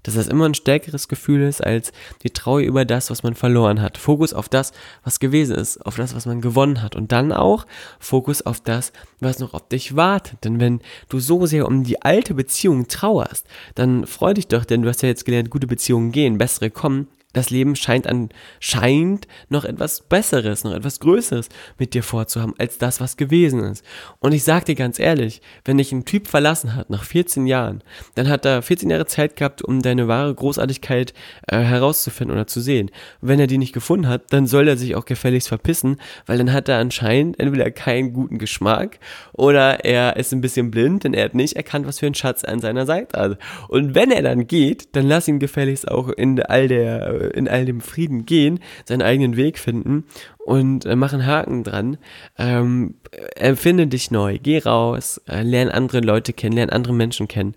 Dass 0.02 0.14
das 0.14 0.28
immer 0.28 0.44
ein 0.44 0.54
stärkeres 0.54 1.08
Gefühl 1.08 1.42
ist 1.42 1.64
als 1.64 1.90
die 2.22 2.30
Trauer 2.30 2.60
über 2.60 2.84
das, 2.84 3.10
was 3.10 3.24
man 3.24 3.34
verloren 3.34 3.82
hat. 3.82 3.98
Fokus 3.98 4.34
auf 4.34 4.48
das, 4.48 4.72
was 5.02 5.18
gewesen 5.18 5.56
ist, 5.56 5.84
auf 5.84 5.96
das, 5.96 6.14
was 6.14 6.26
man 6.26 6.40
gewonnen 6.40 6.80
hat. 6.80 6.94
Und 6.94 7.10
dann 7.10 7.32
auch 7.32 7.66
Fokus 7.98 8.42
auf 8.42 8.60
das, 8.60 8.92
was 9.18 9.40
noch 9.40 9.52
auf 9.52 9.66
dich 9.68 9.96
wartet. 9.96 10.44
Denn 10.44 10.60
wenn 10.60 10.80
du 11.08 11.18
so 11.18 11.46
sehr 11.46 11.66
um 11.66 11.82
die 11.82 12.02
alte 12.02 12.34
Beziehung 12.34 12.86
trauerst, 12.86 13.48
dann 13.74 14.06
freu 14.06 14.32
dich 14.32 14.46
doch, 14.46 14.64
denn 14.64 14.82
du 14.82 14.88
hast 14.88 15.02
ja 15.02 15.08
jetzt 15.08 15.24
gelernt, 15.24 15.50
gute 15.50 15.66
Beziehungen 15.66 16.12
gehen, 16.12 16.38
bessere 16.38 16.70
kommen 16.70 17.08
das 17.36 17.50
Leben 17.50 17.76
scheint 17.76 18.06
an, 18.06 18.30
scheint 18.60 19.28
noch 19.48 19.64
etwas 19.64 20.00
Besseres, 20.00 20.64
noch 20.64 20.72
etwas 20.72 21.00
Größeres 21.00 21.48
mit 21.78 21.92
dir 21.92 22.02
vorzuhaben, 22.02 22.54
als 22.58 22.78
das, 22.78 23.00
was 23.00 23.16
gewesen 23.16 23.60
ist. 23.60 23.84
Und 24.20 24.32
ich 24.32 24.42
sag 24.42 24.64
dir 24.64 24.74
ganz 24.74 24.98
ehrlich, 24.98 25.42
wenn 25.64 25.76
dich 25.76 25.92
ein 25.92 26.06
Typ 26.06 26.28
verlassen 26.28 26.74
hat 26.74 26.88
nach 26.88 27.04
14 27.04 27.46
Jahren, 27.46 27.82
dann 28.14 28.28
hat 28.28 28.46
er 28.46 28.62
14 28.62 28.88
Jahre 28.88 29.06
Zeit 29.06 29.36
gehabt, 29.36 29.62
um 29.62 29.82
deine 29.82 30.08
wahre 30.08 30.34
Großartigkeit 30.34 31.12
äh, 31.48 31.58
herauszufinden 31.58 32.34
oder 32.34 32.46
zu 32.46 32.60
sehen. 32.60 32.90
wenn 33.20 33.38
er 33.38 33.46
die 33.46 33.58
nicht 33.58 33.74
gefunden 33.74 34.08
hat, 34.08 34.32
dann 34.32 34.46
soll 34.46 34.68
er 34.68 34.76
sich 34.76 34.94
auch 34.94 35.04
gefälligst 35.04 35.48
verpissen, 35.48 36.00
weil 36.24 36.38
dann 36.38 36.52
hat 36.52 36.68
er 36.68 36.78
anscheinend 36.78 37.38
entweder 37.38 37.70
keinen 37.70 38.12
guten 38.12 38.38
Geschmack 38.38 38.98
oder 39.32 39.84
er 39.84 40.16
ist 40.16 40.32
ein 40.32 40.40
bisschen 40.40 40.70
blind, 40.70 41.04
denn 41.04 41.12
er 41.12 41.26
hat 41.26 41.34
nicht 41.34 41.54
erkannt, 41.54 41.86
was 41.86 41.98
für 41.98 42.06
ein 42.06 42.14
Schatz 42.14 42.44
an 42.44 42.60
seiner 42.60 42.86
Seite 42.86 43.18
hat. 43.20 43.38
Und 43.68 43.94
wenn 43.94 44.10
er 44.10 44.22
dann 44.22 44.46
geht, 44.46 44.96
dann 44.96 45.06
lass 45.06 45.28
ihn 45.28 45.38
gefälligst 45.38 45.88
auch 45.88 46.08
in 46.08 46.40
all 46.42 46.68
der 46.68 47.06
äh, 47.06 47.25
in 47.26 47.48
all 47.48 47.64
dem 47.64 47.80
Frieden 47.80 48.26
gehen, 48.26 48.60
seinen 48.84 49.02
eigenen 49.02 49.36
Weg 49.36 49.58
finden 49.58 50.04
und 50.38 50.86
äh, 50.86 50.96
mach 50.96 51.12
einen 51.12 51.26
Haken 51.26 51.64
dran. 51.64 51.98
Ähm, 52.38 52.94
empfinde 53.36 53.86
dich 53.86 54.10
neu, 54.10 54.38
geh 54.42 54.58
raus, 54.58 55.20
äh, 55.28 55.42
lern 55.42 55.68
andere 55.68 56.00
Leute 56.00 56.32
kennen, 56.32 56.56
lern 56.56 56.70
andere 56.70 56.94
Menschen 56.94 57.28
kennen. 57.28 57.54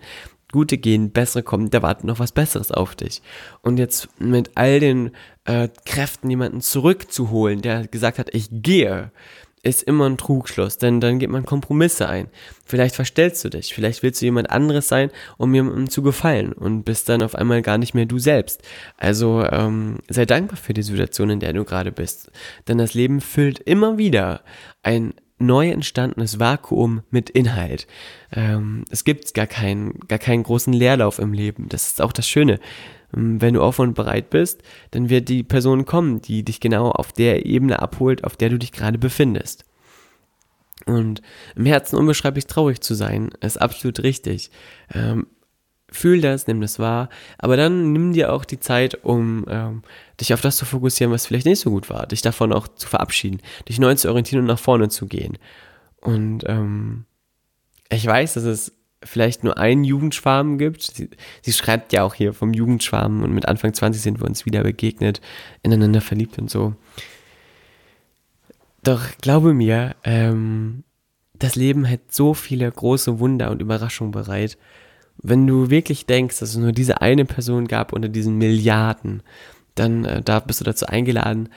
Gute 0.51 0.79
gehen, 0.79 1.11
bessere 1.11 1.43
kommen, 1.43 1.69
da 1.69 1.83
wartet 1.83 2.05
noch 2.05 2.17
was 2.17 2.31
Besseres 2.31 2.71
auf 2.71 2.95
dich. 2.95 3.21
Und 3.61 3.77
jetzt 3.77 4.09
mit 4.19 4.51
all 4.55 4.79
den 4.79 5.11
äh, 5.45 5.69
Kräften 5.85 6.29
jemanden 6.29 6.61
zurückzuholen, 6.61 7.61
der 7.61 7.87
gesagt 7.87 8.17
hat, 8.17 8.33
ich 8.33 8.49
gehe, 8.51 9.11
ist 9.63 9.83
immer 9.83 10.09
ein 10.09 10.17
Trugschluss, 10.17 10.77
denn 10.77 11.01
dann 11.01 11.19
geht 11.19 11.29
man 11.29 11.45
Kompromisse 11.45 12.07
ein. 12.07 12.27
Vielleicht 12.65 12.95
verstellst 12.95 13.43
du 13.43 13.49
dich, 13.49 13.73
vielleicht 13.73 14.03
willst 14.03 14.21
du 14.21 14.25
jemand 14.25 14.49
anderes 14.49 14.87
sein, 14.87 15.11
um 15.37 15.53
jemandem 15.53 15.89
zu 15.89 16.01
gefallen 16.01 16.53
und 16.53 16.83
bist 16.83 17.09
dann 17.09 17.21
auf 17.21 17.35
einmal 17.35 17.61
gar 17.61 17.77
nicht 17.77 17.93
mehr 17.93 18.05
du 18.05 18.19
selbst. 18.19 18.61
Also 18.97 19.43
ähm, 19.43 19.97
sei 20.07 20.25
dankbar 20.25 20.57
für 20.57 20.73
die 20.73 20.83
Situation, 20.83 21.29
in 21.29 21.39
der 21.39 21.53
du 21.53 21.65
gerade 21.65 21.91
bist, 21.91 22.31
denn 22.67 22.77
das 22.77 22.93
Leben 22.93 23.21
füllt 23.21 23.59
immer 23.59 23.97
wieder 23.97 24.41
ein 24.83 25.13
neu 25.39 25.69
entstandenes 25.69 26.39
Vakuum 26.39 27.01
mit 27.09 27.29
Inhalt. 27.29 27.87
Ähm, 28.31 28.85
es 28.89 29.03
gibt 29.03 29.33
gar 29.33 29.47
keinen, 29.47 29.99
gar 30.07 30.19
keinen 30.19 30.43
großen 30.43 30.73
Leerlauf 30.73 31.17
im 31.19 31.33
Leben. 31.33 31.69
Das 31.69 31.87
ist 31.87 32.01
auch 32.01 32.11
das 32.11 32.27
Schöne. 32.27 32.59
Ähm, 33.15 33.41
wenn 33.41 33.53
du 33.53 33.61
offen 33.61 33.89
und 33.89 33.93
bereit 33.93 34.29
bist, 34.29 34.61
dann 34.91 35.09
wird 35.09 35.29
die 35.29 35.43
Person 35.43 35.85
kommen, 35.85 36.21
die 36.21 36.43
dich 36.43 36.59
genau 36.59 36.91
auf 36.91 37.11
der 37.11 37.45
Ebene 37.45 37.81
abholt, 37.81 38.23
auf 38.23 38.35
der 38.37 38.49
du 38.49 38.57
dich 38.57 38.71
gerade 38.71 38.97
befindest. 38.97 39.65
Und 40.85 41.21
im 41.55 41.65
Herzen 41.65 41.97
unbeschreiblich 41.97 42.47
traurig 42.47 42.81
zu 42.81 42.93
sein, 42.93 43.31
ist 43.41 43.61
absolut 43.61 44.01
richtig. 44.01 44.49
Ähm, 44.93 45.27
fühl 45.91 46.21
das, 46.21 46.47
nimm 46.47 46.61
das 46.61 46.79
wahr, 46.79 47.09
aber 47.37 47.57
dann 47.57 47.91
nimm 47.91 48.13
dir 48.13 48.31
auch 48.31 48.45
die 48.45 48.59
Zeit, 48.59 49.03
um 49.03 49.45
ähm, 49.49 49.81
dich 50.19 50.33
auf 50.33 50.41
das 50.41 50.57
zu 50.57 50.65
fokussieren, 50.65 51.11
was 51.11 51.25
vielleicht 51.25 51.45
nicht 51.45 51.59
so 51.59 51.71
gut 51.71 51.89
war, 51.89 52.05
dich 52.05 52.21
davon 52.21 52.53
auch 52.53 52.67
zu 52.67 52.87
verabschieden, 52.87 53.41
dich 53.67 53.79
neu 53.79 53.95
zu 53.95 54.07
orientieren 54.07 54.41
und 54.41 54.47
nach 54.47 54.59
vorne 54.59 54.89
zu 54.89 55.07
gehen. 55.07 55.37
Und 56.01 56.43
ähm, 56.47 57.05
ich 57.89 58.05
weiß, 58.05 58.35
dass 58.35 58.43
es 58.43 58.78
vielleicht 59.03 59.43
nur 59.43 59.57
einen 59.57 59.83
Jugendschwarm 59.83 60.57
gibt. 60.57 60.83
Sie, 60.83 61.09
sie, 61.41 61.53
schreibt 61.53 61.93
ja 61.93 62.03
auch 62.03 62.13
hier 62.13 62.33
vom 62.33 62.53
Jugendschwarm 62.53 63.23
und 63.23 63.33
mit 63.33 63.47
Anfang 63.47 63.73
20 63.73 64.01
sind 64.01 64.19
wir 64.19 64.25
uns 64.25 64.45
wieder 64.45 64.63
begegnet, 64.63 65.21
ineinander 65.63 66.01
verliebt 66.01 66.37
und 66.37 66.49
so. 66.49 66.75
Doch 68.83 69.01
glaube 69.21 69.53
mir, 69.53 69.95
ähm, 70.03 70.83
das 71.33 71.55
Leben 71.55 71.89
hat 71.89 72.11
so 72.11 72.33
viele 72.33 72.69
große 72.69 73.19
Wunder 73.19 73.51
und 73.51 73.61
Überraschungen 73.61 74.11
bereit. 74.11 74.57
Wenn 75.17 75.47
du 75.47 75.69
wirklich 75.69 76.05
denkst, 76.05 76.39
dass 76.39 76.49
es 76.49 76.57
nur 76.57 76.71
diese 76.71 77.01
eine 77.01 77.25
Person 77.25 77.67
gab 77.67 77.93
unter 77.93 78.09
diesen 78.09 78.37
Milliarden, 78.37 79.23
dann 79.75 80.05
äh, 80.05 80.21
da 80.21 80.39
bist 80.39 80.59
du 80.59 80.65
dazu 80.65 80.85
eingeladen, 80.85 81.49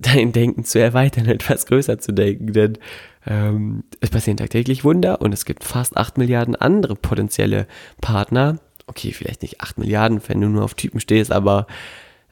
dein 0.00 0.32
Denken 0.32 0.64
zu 0.64 0.78
erweitern, 0.78 1.26
etwas 1.28 1.66
größer 1.66 1.98
zu 1.98 2.12
denken, 2.12 2.52
denn 2.52 2.78
ähm, 3.26 3.84
es 4.00 4.10
passieren 4.10 4.38
tagtäglich 4.38 4.84
Wunder 4.84 5.20
und 5.20 5.32
es 5.32 5.44
gibt 5.44 5.64
fast 5.64 5.96
8 5.96 6.18
Milliarden 6.18 6.56
andere 6.56 6.96
potenzielle 6.96 7.66
Partner. 8.00 8.58
Okay, 8.86 9.12
vielleicht 9.12 9.42
nicht 9.42 9.60
8 9.60 9.78
Milliarden, 9.78 10.20
wenn 10.26 10.40
du 10.40 10.48
nur 10.48 10.64
auf 10.64 10.74
Typen 10.74 11.00
stehst, 11.00 11.30
aber 11.30 11.66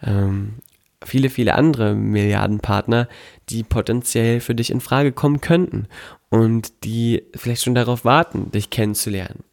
ähm, 0.03 0.57
viele, 1.05 1.31
viele 1.31 1.55
andere 1.55 1.95
Milliarden 1.95 2.61
Partner, 2.61 3.09
die 3.51 3.63
potenziell 3.63 4.41
für 4.41 4.55
dich 4.55 4.71
in 4.71 4.81
Frage 4.81 5.13
kommen 5.13 5.41
könnten 5.41 5.87
und 6.31 6.85
die 6.85 7.23
vielleicht 7.35 7.65
schon 7.65 7.75
darauf 7.75 8.05
warten, 8.05 8.51
dich 8.51 8.71
kennenzulernen. 8.71 9.45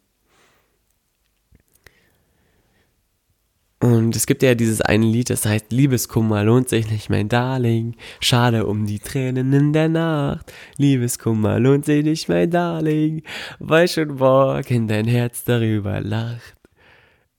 Und 3.78 4.16
es 4.16 4.26
gibt 4.26 4.42
ja 4.42 4.54
dieses 4.54 4.80
eine 4.80 5.04
Lied, 5.04 5.28
das 5.28 5.44
heißt 5.44 5.70
Liebeskummer 5.70 6.44
lohnt 6.44 6.70
sich 6.70 6.90
nicht, 6.90 7.10
mein 7.10 7.28
Darling. 7.28 7.94
Schade 8.20 8.66
um 8.66 8.86
die 8.86 8.98
Tränen 8.98 9.52
in 9.52 9.72
der 9.74 9.88
Nacht. 9.88 10.50
Liebeskummer 10.78 11.60
lohnt 11.60 11.84
sich 11.84 12.02
nicht, 12.02 12.28
mein 12.28 12.50
Darling. 12.50 13.22
Weil 13.58 13.86
schon 13.86 14.14
morgen 14.14 14.88
dein 14.88 15.06
Herz 15.06 15.44
darüber 15.44 16.00
lacht. 16.00 16.56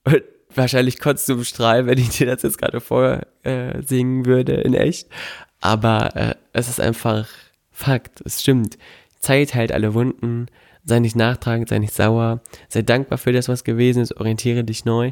Und 0.04 0.22
wahrscheinlich 0.54 1.00
kotzt 1.00 1.28
du 1.28 1.34
im 1.34 1.44
Strahl, 1.44 1.88
wenn 1.88 1.98
ich 1.98 2.10
dir 2.10 2.28
das 2.28 2.44
jetzt 2.44 2.60
gerade 2.60 2.82
vorsingen 2.82 4.24
äh, 4.24 4.26
würde, 4.26 4.54
in 4.54 4.76
echt. 4.76 5.10
Aber 5.60 6.16
äh, 6.16 6.36
es 6.54 6.70
ist 6.70 6.80
einfach 6.80 7.28
Fakt, 7.72 8.22
es 8.26 8.42
stimmt. 8.42 8.80
Zeit 9.20 9.54
heilt 9.54 9.72
alle 9.72 9.94
Wunden. 9.94 10.48
Sei 10.84 10.98
nicht 10.98 11.16
nachtragend, 11.16 11.70
sei 11.70 11.78
nicht 11.78 11.94
sauer. 11.94 12.42
Sei 12.70 12.82
dankbar 12.82 13.20
für 13.20 13.32
das, 13.32 13.50
was 13.50 13.64
gewesen 13.64 14.02
ist. 14.02 14.18
Orientiere 14.18 14.64
dich 14.64 14.84
neu. 14.84 15.12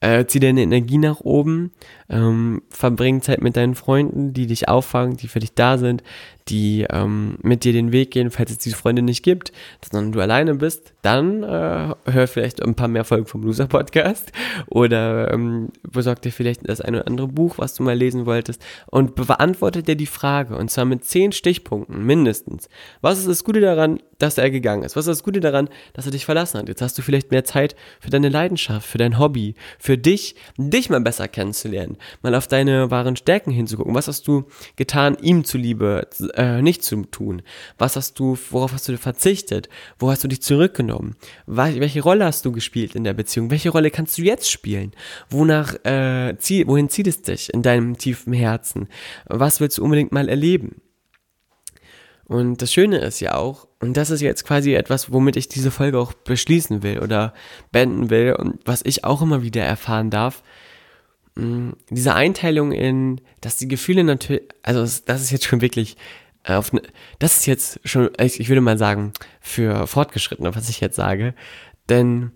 Äh, 0.00 0.26
zieh 0.26 0.40
deine 0.40 0.60
Energie 0.60 0.98
nach 0.98 1.20
oben, 1.20 1.72
ähm, 2.10 2.62
verbring 2.68 3.22
Zeit 3.22 3.40
mit 3.40 3.56
deinen 3.56 3.74
Freunden, 3.74 4.34
die 4.34 4.46
dich 4.46 4.68
auffangen, 4.68 5.16
die 5.16 5.26
für 5.26 5.38
dich 5.38 5.54
da 5.54 5.78
sind, 5.78 6.02
die 6.48 6.86
ähm, 6.90 7.38
mit 7.42 7.64
dir 7.64 7.72
den 7.72 7.92
Weg 7.92 8.12
gehen, 8.12 8.30
falls 8.30 8.50
es 8.50 8.58
diese 8.58 8.76
Freunde 8.76 9.02
nicht 9.02 9.24
gibt, 9.24 9.52
sondern 9.82 10.12
du 10.12 10.20
alleine 10.20 10.54
bist, 10.54 10.92
dann 11.02 11.42
äh, 11.42 11.94
hör 12.04 12.26
vielleicht 12.28 12.62
ein 12.62 12.74
paar 12.74 12.88
mehr 12.88 13.04
Folgen 13.04 13.26
vom 13.26 13.42
Loser 13.42 13.66
Podcast 13.66 14.32
oder 14.68 15.32
ähm, 15.32 15.70
besorg 15.82 16.22
dir 16.22 16.30
vielleicht 16.30 16.68
das 16.68 16.80
eine 16.80 16.98
oder 16.98 17.08
andere 17.08 17.28
Buch, 17.28 17.58
was 17.58 17.74
du 17.74 17.82
mal 17.82 17.96
lesen 17.96 18.26
wolltest 18.26 18.62
und 18.86 19.14
beantworte 19.14 19.82
dir 19.82 19.96
die 19.96 20.06
Frage 20.06 20.56
und 20.56 20.70
zwar 20.70 20.84
mit 20.84 21.04
zehn 21.04 21.32
Stichpunkten 21.32 22.04
mindestens. 22.04 22.68
Was 23.00 23.18
ist 23.18 23.28
das 23.28 23.44
Gute 23.44 23.60
daran, 23.60 23.98
dass 24.18 24.38
er 24.38 24.50
gegangen 24.50 24.84
ist? 24.84 24.94
Was 24.94 25.06
ist 25.06 25.18
das 25.18 25.24
Gute 25.24 25.40
daran, 25.40 25.68
dass 25.94 26.06
er 26.06 26.12
dich 26.12 26.26
verlassen 26.26 26.58
hat? 26.58 26.68
Jetzt 26.68 26.82
hast 26.82 26.96
du 26.96 27.02
vielleicht 27.02 27.32
mehr 27.32 27.44
Zeit 27.44 27.74
für 27.98 28.10
deine 28.10 28.28
Leidenschaft, 28.28 28.86
für 28.86 28.98
dein 28.98 29.18
Hobby, 29.18 29.54
für 29.78 29.85
dich, 29.94 30.34
dich 30.58 30.90
mal 30.90 31.00
besser 31.00 31.28
kennenzulernen, 31.28 31.96
mal 32.22 32.34
auf 32.34 32.48
deine 32.48 32.90
wahren 32.90 33.16
Stärken 33.16 33.52
hinzugucken. 33.52 33.94
Was 33.94 34.08
hast 34.08 34.26
du 34.26 34.44
getan, 34.74 35.16
ihm 35.20 35.44
zuliebe, 35.44 36.08
äh, 36.34 36.60
nicht 36.62 36.82
zu 36.82 37.04
tun? 37.04 37.42
Was 37.78 37.96
hast 37.96 38.18
du, 38.18 38.36
worauf 38.50 38.72
hast 38.72 38.88
du 38.88 38.98
verzichtet? 38.98 39.68
Wo 39.98 40.10
hast 40.10 40.24
du 40.24 40.28
dich 40.28 40.42
zurückgenommen? 40.42 41.14
Welche 41.46 42.02
Rolle 42.02 42.24
hast 42.24 42.44
du 42.44 42.52
gespielt 42.52 42.94
in 42.96 43.04
der 43.04 43.14
Beziehung? 43.14 43.50
Welche 43.50 43.70
Rolle 43.70 43.90
kannst 43.90 44.18
du 44.18 44.22
jetzt 44.22 44.50
spielen? 44.50 44.92
Wonach, 45.30 45.74
äh, 45.84 46.34
zieh, 46.38 46.66
wohin 46.66 46.88
zieht 46.88 47.06
es 47.06 47.22
dich 47.22 47.52
in 47.54 47.62
deinem 47.62 47.96
tiefen 47.96 48.32
Herzen? 48.32 48.88
Was 49.26 49.60
willst 49.60 49.78
du 49.78 49.84
unbedingt 49.84 50.12
mal 50.12 50.28
erleben? 50.28 50.80
Und 52.26 52.60
das 52.60 52.72
Schöne 52.72 52.98
ist 52.98 53.20
ja 53.20 53.36
auch, 53.36 53.68
und 53.80 53.96
das 53.96 54.10
ist 54.10 54.22
jetzt 54.22 54.44
quasi 54.46 54.74
etwas, 54.74 55.12
womit 55.12 55.36
ich 55.36 55.48
diese 55.48 55.70
Folge 55.70 55.98
auch 55.98 56.12
beschließen 56.12 56.82
will 56.82 57.00
oder 57.00 57.34
beenden 57.72 58.10
will 58.10 58.34
und 58.34 58.60
was 58.64 58.82
ich 58.84 59.04
auch 59.04 59.20
immer 59.20 59.42
wieder 59.42 59.62
erfahren 59.62 60.10
darf, 60.10 60.42
mm, 61.34 61.70
diese 61.90 62.14
Einteilung 62.14 62.72
in, 62.72 63.20
dass 63.40 63.56
die 63.56 63.68
Gefühle 63.68 64.02
natürlich, 64.02 64.44
also 64.62 64.80
das 64.80 65.20
ist 65.20 65.30
jetzt 65.30 65.44
schon 65.44 65.60
wirklich 65.60 65.96
äh, 66.44 66.54
auf, 66.54 66.72
ne, 66.72 66.82
das 67.18 67.36
ist 67.36 67.46
jetzt 67.46 67.80
schon, 67.84 68.10
ich 68.18 68.48
würde 68.48 68.62
mal 68.62 68.78
sagen, 68.78 69.12
für 69.40 69.86
Fortgeschrittene, 69.86 70.54
was 70.54 70.70
ich 70.70 70.80
jetzt 70.80 70.96
sage, 70.96 71.34
denn 71.88 72.32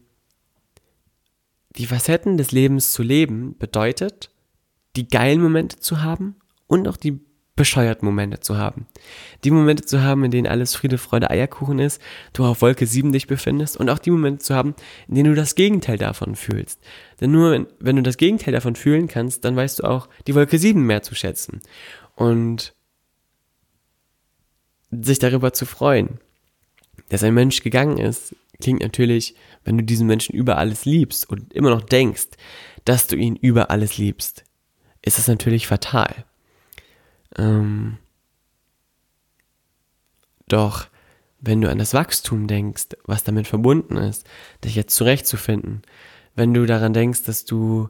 die 1.76 1.86
Facetten 1.86 2.36
des 2.36 2.52
Lebens 2.52 2.92
zu 2.92 3.02
leben 3.02 3.56
bedeutet, 3.56 4.30
die 4.96 5.08
geilen 5.08 5.40
Momente 5.40 5.78
zu 5.78 6.02
haben 6.02 6.36
und 6.66 6.88
auch 6.88 6.96
die 6.96 7.20
bescheuerten 7.60 8.06
Momente 8.06 8.40
zu 8.40 8.56
haben. 8.56 8.86
Die 9.44 9.50
Momente 9.50 9.84
zu 9.84 10.00
haben, 10.00 10.24
in 10.24 10.30
denen 10.30 10.46
alles 10.46 10.74
Friede, 10.74 10.96
Freude, 10.96 11.28
Eierkuchen 11.28 11.78
ist, 11.78 12.00
du 12.32 12.46
auf 12.46 12.62
Wolke 12.62 12.86
7 12.86 13.12
dich 13.12 13.26
befindest 13.26 13.76
und 13.76 13.90
auch 13.90 13.98
die 13.98 14.10
Momente 14.10 14.42
zu 14.42 14.54
haben, 14.54 14.74
in 15.08 15.16
denen 15.16 15.34
du 15.34 15.34
das 15.34 15.56
Gegenteil 15.56 15.98
davon 15.98 16.36
fühlst. 16.36 16.80
Denn 17.20 17.32
nur 17.32 17.66
wenn, 17.78 17.96
du 17.96 18.02
das 18.02 18.16
Gegenteil 18.16 18.54
davon 18.54 18.76
fühlen 18.76 19.08
kannst, 19.08 19.44
dann 19.44 19.56
weißt 19.56 19.80
du 19.80 19.82
auch 19.84 20.08
die 20.26 20.34
Wolke 20.34 20.58
7 20.58 20.82
mehr 20.82 21.02
zu 21.02 21.14
schätzen. 21.14 21.60
Und 22.14 22.72
sich 24.90 25.18
darüber 25.18 25.52
zu 25.52 25.66
freuen, 25.66 26.18
dass 27.10 27.22
ein 27.22 27.34
Mensch 27.34 27.62
gegangen 27.62 27.98
ist, 27.98 28.34
klingt 28.62 28.80
natürlich, 28.80 29.34
wenn 29.64 29.76
du 29.76 29.84
diesen 29.84 30.06
Menschen 30.06 30.34
über 30.34 30.56
alles 30.56 30.86
liebst 30.86 31.28
und 31.28 31.52
immer 31.52 31.68
noch 31.68 31.82
denkst, 31.82 32.28
dass 32.86 33.06
du 33.06 33.16
ihn 33.16 33.36
über 33.36 33.70
alles 33.70 33.98
liebst, 33.98 34.44
ist 35.02 35.18
es 35.18 35.28
natürlich 35.28 35.66
fatal. 35.66 36.24
Ähm, 37.40 37.96
doch 40.48 40.88
wenn 41.40 41.60
du 41.60 41.70
an 41.70 41.78
das 41.78 41.94
Wachstum 41.94 42.46
denkst, 42.46 42.88
was 43.04 43.24
damit 43.24 43.46
verbunden 43.46 43.96
ist, 43.96 44.28
dich 44.64 44.74
jetzt 44.74 44.94
zurechtzufinden, 44.94 45.82
wenn 46.34 46.52
du 46.52 46.66
daran 46.66 46.92
denkst, 46.92 47.24
dass 47.24 47.44
du 47.44 47.88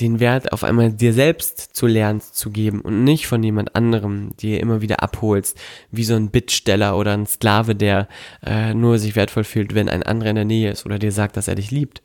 den 0.00 0.18
Wert 0.18 0.52
auf 0.52 0.64
einmal 0.64 0.92
dir 0.92 1.12
selbst 1.12 1.76
zu 1.76 1.86
lernen 1.86 2.20
zu 2.20 2.50
geben 2.50 2.80
und 2.80 3.04
nicht 3.04 3.26
von 3.26 3.42
jemand 3.42 3.76
anderem 3.76 4.36
dir 4.38 4.60
immer 4.60 4.80
wieder 4.80 5.02
abholst, 5.02 5.56
wie 5.92 6.04
so 6.04 6.14
ein 6.14 6.30
Bittsteller 6.30 6.98
oder 6.98 7.12
ein 7.12 7.26
Sklave, 7.26 7.76
der 7.76 8.08
äh, 8.44 8.74
nur 8.74 8.98
sich 8.98 9.14
wertvoll 9.14 9.44
fühlt, 9.44 9.74
wenn 9.74 9.88
ein 9.88 10.02
anderer 10.02 10.30
in 10.30 10.36
der 10.36 10.44
Nähe 10.44 10.70
ist 10.72 10.84
oder 10.84 10.98
dir 10.98 11.12
sagt, 11.12 11.36
dass 11.36 11.48
er 11.48 11.54
dich 11.54 11.70
liebt, 11.70 12.02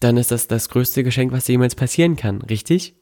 dann 0.00 0.16
ist 0.16 0.30
das 0.30 0.48
das 0.48 0.70
größte 0.70 1.04
Geschenk, 1.04 1.32
was 1.32 1.44
dir 1.44 1.52
jemals 1.52 1.74
passieren 1.74 2.16
kann, 2.16 2.40
richtig? 2.42 2.94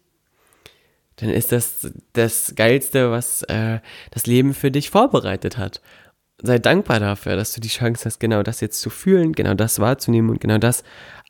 Dann 1.16 1.31
ist 1.31 1.53
das 1.53 1.92
das 2.12 2.55
Geilste, 2.57 3.11
was 3.11 3.42
äh, 3.44 3.81
das 4.11 4.27
Leben 4.27 4.55
für 4.55 4.70
dich 4.70 4.90
vorbereitet 4.90 5.59
hat. 5.59 5.81
Sei 6.42 6.59
dankbar 6.59 7.01
dafür, 7.01 7.37
dass 7.37 7.53
du 7.53 7.61
die 7.61 7.68
Chance 7.68 8.05
hast, 8.07 8.18
genau 8.18 8.42
das 8.42 8.61
jetzt 8.61 8.81
zu 8.81 8.90
fühlen, 8.90 9.33
genau 9.33 9.55
das 9.55 9.79
wahrzunehmen 9.79 10.31
und 10.31 10.40
genau 10.40 10.59
das 10.59 10.83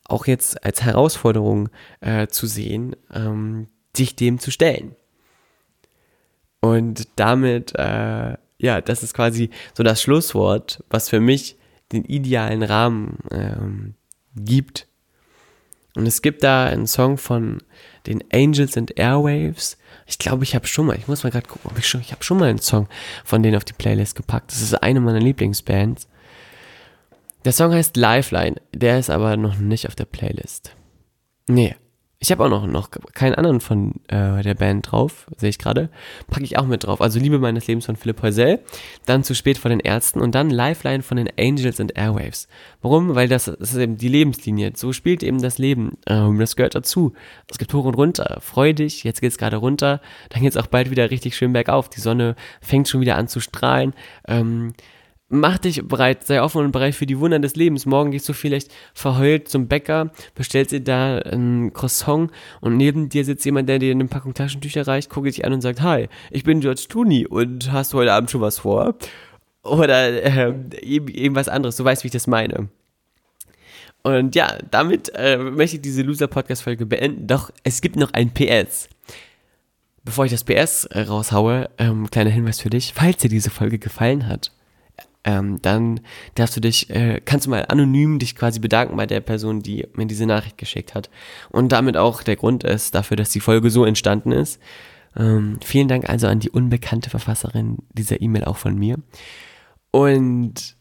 auch 0.05 0.27
jetzt 0.27 0.65
als 0.65 0.83
Herausforderung 0.83 1.69
äh, 2.01 2.27
zu 2.29 2.47
sehen, 2.47 2.97
ähm, 3.13 3.69
sich 3.95 4.17
dem 4.17 4.39
zu 4.39 4.51
stellen. 4.51 4.97
Und 6.61 7.09
damit, 7.17 7.75
äh, 7.75 8.37
ja, 8.59 8.81
das 8.81 9.03
ist 9.03 9.15
quasi 9.15 9.51
so 9.75 9.83
das 9.83 10.01
Schlusswort, 10.01 10.85
was 10.89 11.09
für 11.09 11.21
mich 11.21 11.57
den 11.93 12.05
idealen 12.05 12.63
Rahmen 12.63 13.19
ähm, 13.31 13.95
gibt. 14.37 14.87
Und 15.95 16.07
es 16.07 16.23
gibt 16.23 16.43
da 16.43 16.67
einen 16.67 16.87
Song 16.87 17.19
von 17.19 17.59
den 18.07 18.25
Angels 18.33 18.77
and 18.77 18.99
Airwaves. 18.99 19.77
Ich 20.07 20.19
glaube, 20.19 20.45
ich 20.45 20.55
habe 20.55 20.67
schon 20.67 20.87
mal, 20.87 20.97
ich 20.97 21.07
muss 21.07 21.23
mal 21.23 21.31
gerade 21.31 21.47
gucken, 21.47 21.71
ob 21.71 21.79
ich 21.79 21.87
schon, 21.87 22.01
ich 22.01 22.13
habe 22.13 22.25
schon 22.25 22.39
mal 22.39 22.49
einen 22.49 22.61
Song 22.61 22.89
von 23.25 23.43
denen 23.43 23.57
auf 23.57 23.65
die 23.65 23.75
Playlist 23.75 24.17
gepackt. 24.17 24.51
Das 24.51 24.63
ist 24.63 24.75
eine 24.83 25.01
meiner 25.01 25.21
Lieblingsbands. 25.21 26.09
Der 27.45 27.53
Song 27.53 27.73
heißt 27.73 27.97
Lifeline, 27.97 28.57
der 28.73 28.99
ist 28.99 29.11
aber 29.11 29.37
noch 29.37 29.59
nicht 29.59 29.89
auf 29.89 29.95
der 29.95 30.05
Playlist. 30.05 30.75
Nee, 31.49 31.75
ich 32.23 32.31
habe 32.31 32.45
auch 32.45 32.49
noch, 32.49 32.69
noch 32.69 32.89
keinen 33.15 33.35
anderen 33.35 33.61
von 33.61 33.95
äh, 34.07 34.43
der 34.45 34.55
Band 34.55 34.93
drauf, 34.93 35.27
sehe 35.37 35.49
ich 35.51 35.59
gerade. 35.59 35.89
Packe 36.31 36.45
ich 36.45 36.57
auch 36.57 36.67
mit 36.67 36.85
drauf. 36.85 37.01
Also 37.01 37.19
Liebe 37.19 37.41
meines 37.41 37.67
Lebens 37.67 37.87
von 37.87 37.97
Philipp 37.97 38.23
Heusel, 38.23 38.61
dann 39.07 39.25
Zu 39.25 39.35
spät 39.35 39.59
von 39.59 39.71
den 39.71 39.81
Ärzten 39.81 40.21
und 40.21 40.33
dann 40.33 40.49
Lifeline 40.49 41.03
von 41.03 41.17
den 41.17 41.29
Angels 41.37 41.81
and 41.81 41.97
Airwaves. 41.97 42.47
Warum? 42.81 43.17
Weil 43.17 43.27
das, 43.27 43.47
das 43.47 43.73
ist 43.73 43.77
eben 43.77 43.97
die 43.97 44.07
Lebenslinie. 44.07 44.71
So 44.77 44.93
spielt 44.93 45.25
eben 45.25 45.43
das 45.43 45.59
Leben. 45.59 45.99
Ähm, 46.07 46.39
das 46.39 46.55
gehört 46.55 46.77
dazu. 46.77 47.13
Es 47.51 47.59
gibt 47.59 47.75
hoch 47.75 47.87
und 47.87 47.95
runter. 47.95 48.39
Freu 48.41 48.73
dich, 48.73 49.03
jetzt 49.03 49.21
geht's 49.21 49.37
gerade 49.37 49.57
runter. 49.57 50.01
Dann 50.29 50.43
geht's 50.43 50.57
auch 50.57 50.69
bald 50.69 50.93
wieder 50.93 51.11
richtig 51.11 51.35
schön 51.35 51.53
bergauf. 51.53 51.91
Die 51.91 52.01
Sonne 52.01 52.37
fängt 52.61 52.89
schon 52.89 53.01
wieder 53.01 53.17
an 53.17 53.27
zu 53.27 53.41
strahlen. 53.41 53.95
Ähm, 54.29 54.75
mach 55.33 55.59
dich 55.59 55.83
bereit, 55.83 56.27
sei 56.27 56.43
offen 56.43 56.65
und 56.65 56.73
bereit 56.73 56.95
für 56.95 57.07
die 57.07 57.19
Wunder 57.19 57.39
des 57.39 57.57
Lebens. 57.57 57.87
Morgen 57.87 58.11
gehst 58.11 58.29
du 58.29 58.35
vielleicht 58.35 58.71
verheult 58.93 59.49
zum 59.49 59.67
Bäcker, 59.67 60.13
bestellst 60.35 60.73
dir 60.73 60.81
da 60.81 61.19
ein 61.19 61.73
Croissant 61.73 62.31
und 62.61 62.77
neben 62.77 63.09
dir 63.09 63.25
sitzt 63.25 63.45
jemand, 63.45 63.69
der 63.69 63.79
dir 63.79 63.93
eine 63.93 64.05
Packung 64.05 64.35
Taschentücher 64.35 64.87
reicht, 64.87 65.11
guckt 65.11 65.27
dich 65.27 65.45
an 65.45 65.55
und 65.55 65.63
sagt, 65.63 65.81
hi, 65.81 66.09
ich 66.31 66.45
bin 66.45 66.61
George 66.61 66.85
Tooney 66.89 67.27
und 67.27 67.73
hast 67.73 67.93
du 67.93 67.99
heute 67.99 68.13
Abend 68.13 68.31
schon 68.31 68.43
was 68.43 68.59
vor? 68.59 68.95
Oder 69.63 70.23
äh, 70.23 70.55
irgendwas 70.83 71.49
anderes, 71.49 71.77
du 71.77 71.85
weißt, 71.85 72.05
wie 72.05 72.09
ich 72.09 72.13
das 72.13 72.27
meine. 72.27 72.69
Und 74.03 74.35
ja, 74.35 74.59
damit 74.71 75.13
äh, 75.15 75.39
möchte 75.39 75.77
ich 75.77 75.83
diese 75.83 76.03
Loser-Podcast-Folge 76.03 76.87
beenden. 76.87 77.27
Doch 77.27 77.51
es 77.63 77.81
gibt 77.81 77.97
noch 77.97 78.13
ein 78.13 78.35
PS. 78.35 78.89
Bevor 80.05 80.25
ich 80.25 80.33
das 80.33 80.43
PS 80.45 80.87
äh, 80.87 81.03
raushaue, 81.03 81.71
ähm, 81.79 82.11
kleiner 82.11 82.31
Hinweis 82.31 82.61
für 82.61 82.71
dich, 82.71 82.93
falls 82.95 83.19
dir 83.19 83.31
diese 83.31 83.51
Folge 83.51 83.79
gefallen 83.79 84.27
hat 84.27 84.51
ähm, 85.25 85.61
dann 85.63 86.01
darfst 86.35 86.57
du 86.57 86.61
dich, 86.61 86.91
äh, 86.91 87.21
kannst 87.25 87.47
du 87.47 87.51
mal 87.51 87.67
anonym 87.69 88.19
dich 88.19 88.35
quasi 88.35 88.59
bedanken 88.59 88.97
bei 88.97 89.07
der 89.07 89.21
Person, 89.21 89.61
die 89.63 89.87
mir 89.95 90.07
diese 90.07 90.27
Nachricht 90.27 90.59
geschickt 90.59 90.95
hat. 90.95 91.11
Und 91.51 91.71
damit 91.71 91.97
auch 91.97 92.23
der 92.23 92.37
Grund 92.37 92.65
ist 92.65 92.95
dafür, 92.95 93.17
dass 93.17 93.31
die 93.31 93.41
Folge 93.41 93.71
so 93.71 93.85
entstanden 93.85 94.33
ist. 94.33 94.61
Ähm, 95.17 95.59
vielen 95.63 95.89
Dank 95.89 96.09
also 96.09 96.27
an 96.27 96.41
die 96.41 96.51
unbekannte 96.51 97.11
Verfasserin 97.11 97.79
dieser 97.93 98.21
E-Mail 98.21 98.45
auch 98.45 98.57
von 98.57 98.77
mir. 98.77 98.97
Und 99.91 100.77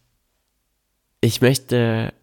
ich 1.19 1.41
möchte 1.41 2.13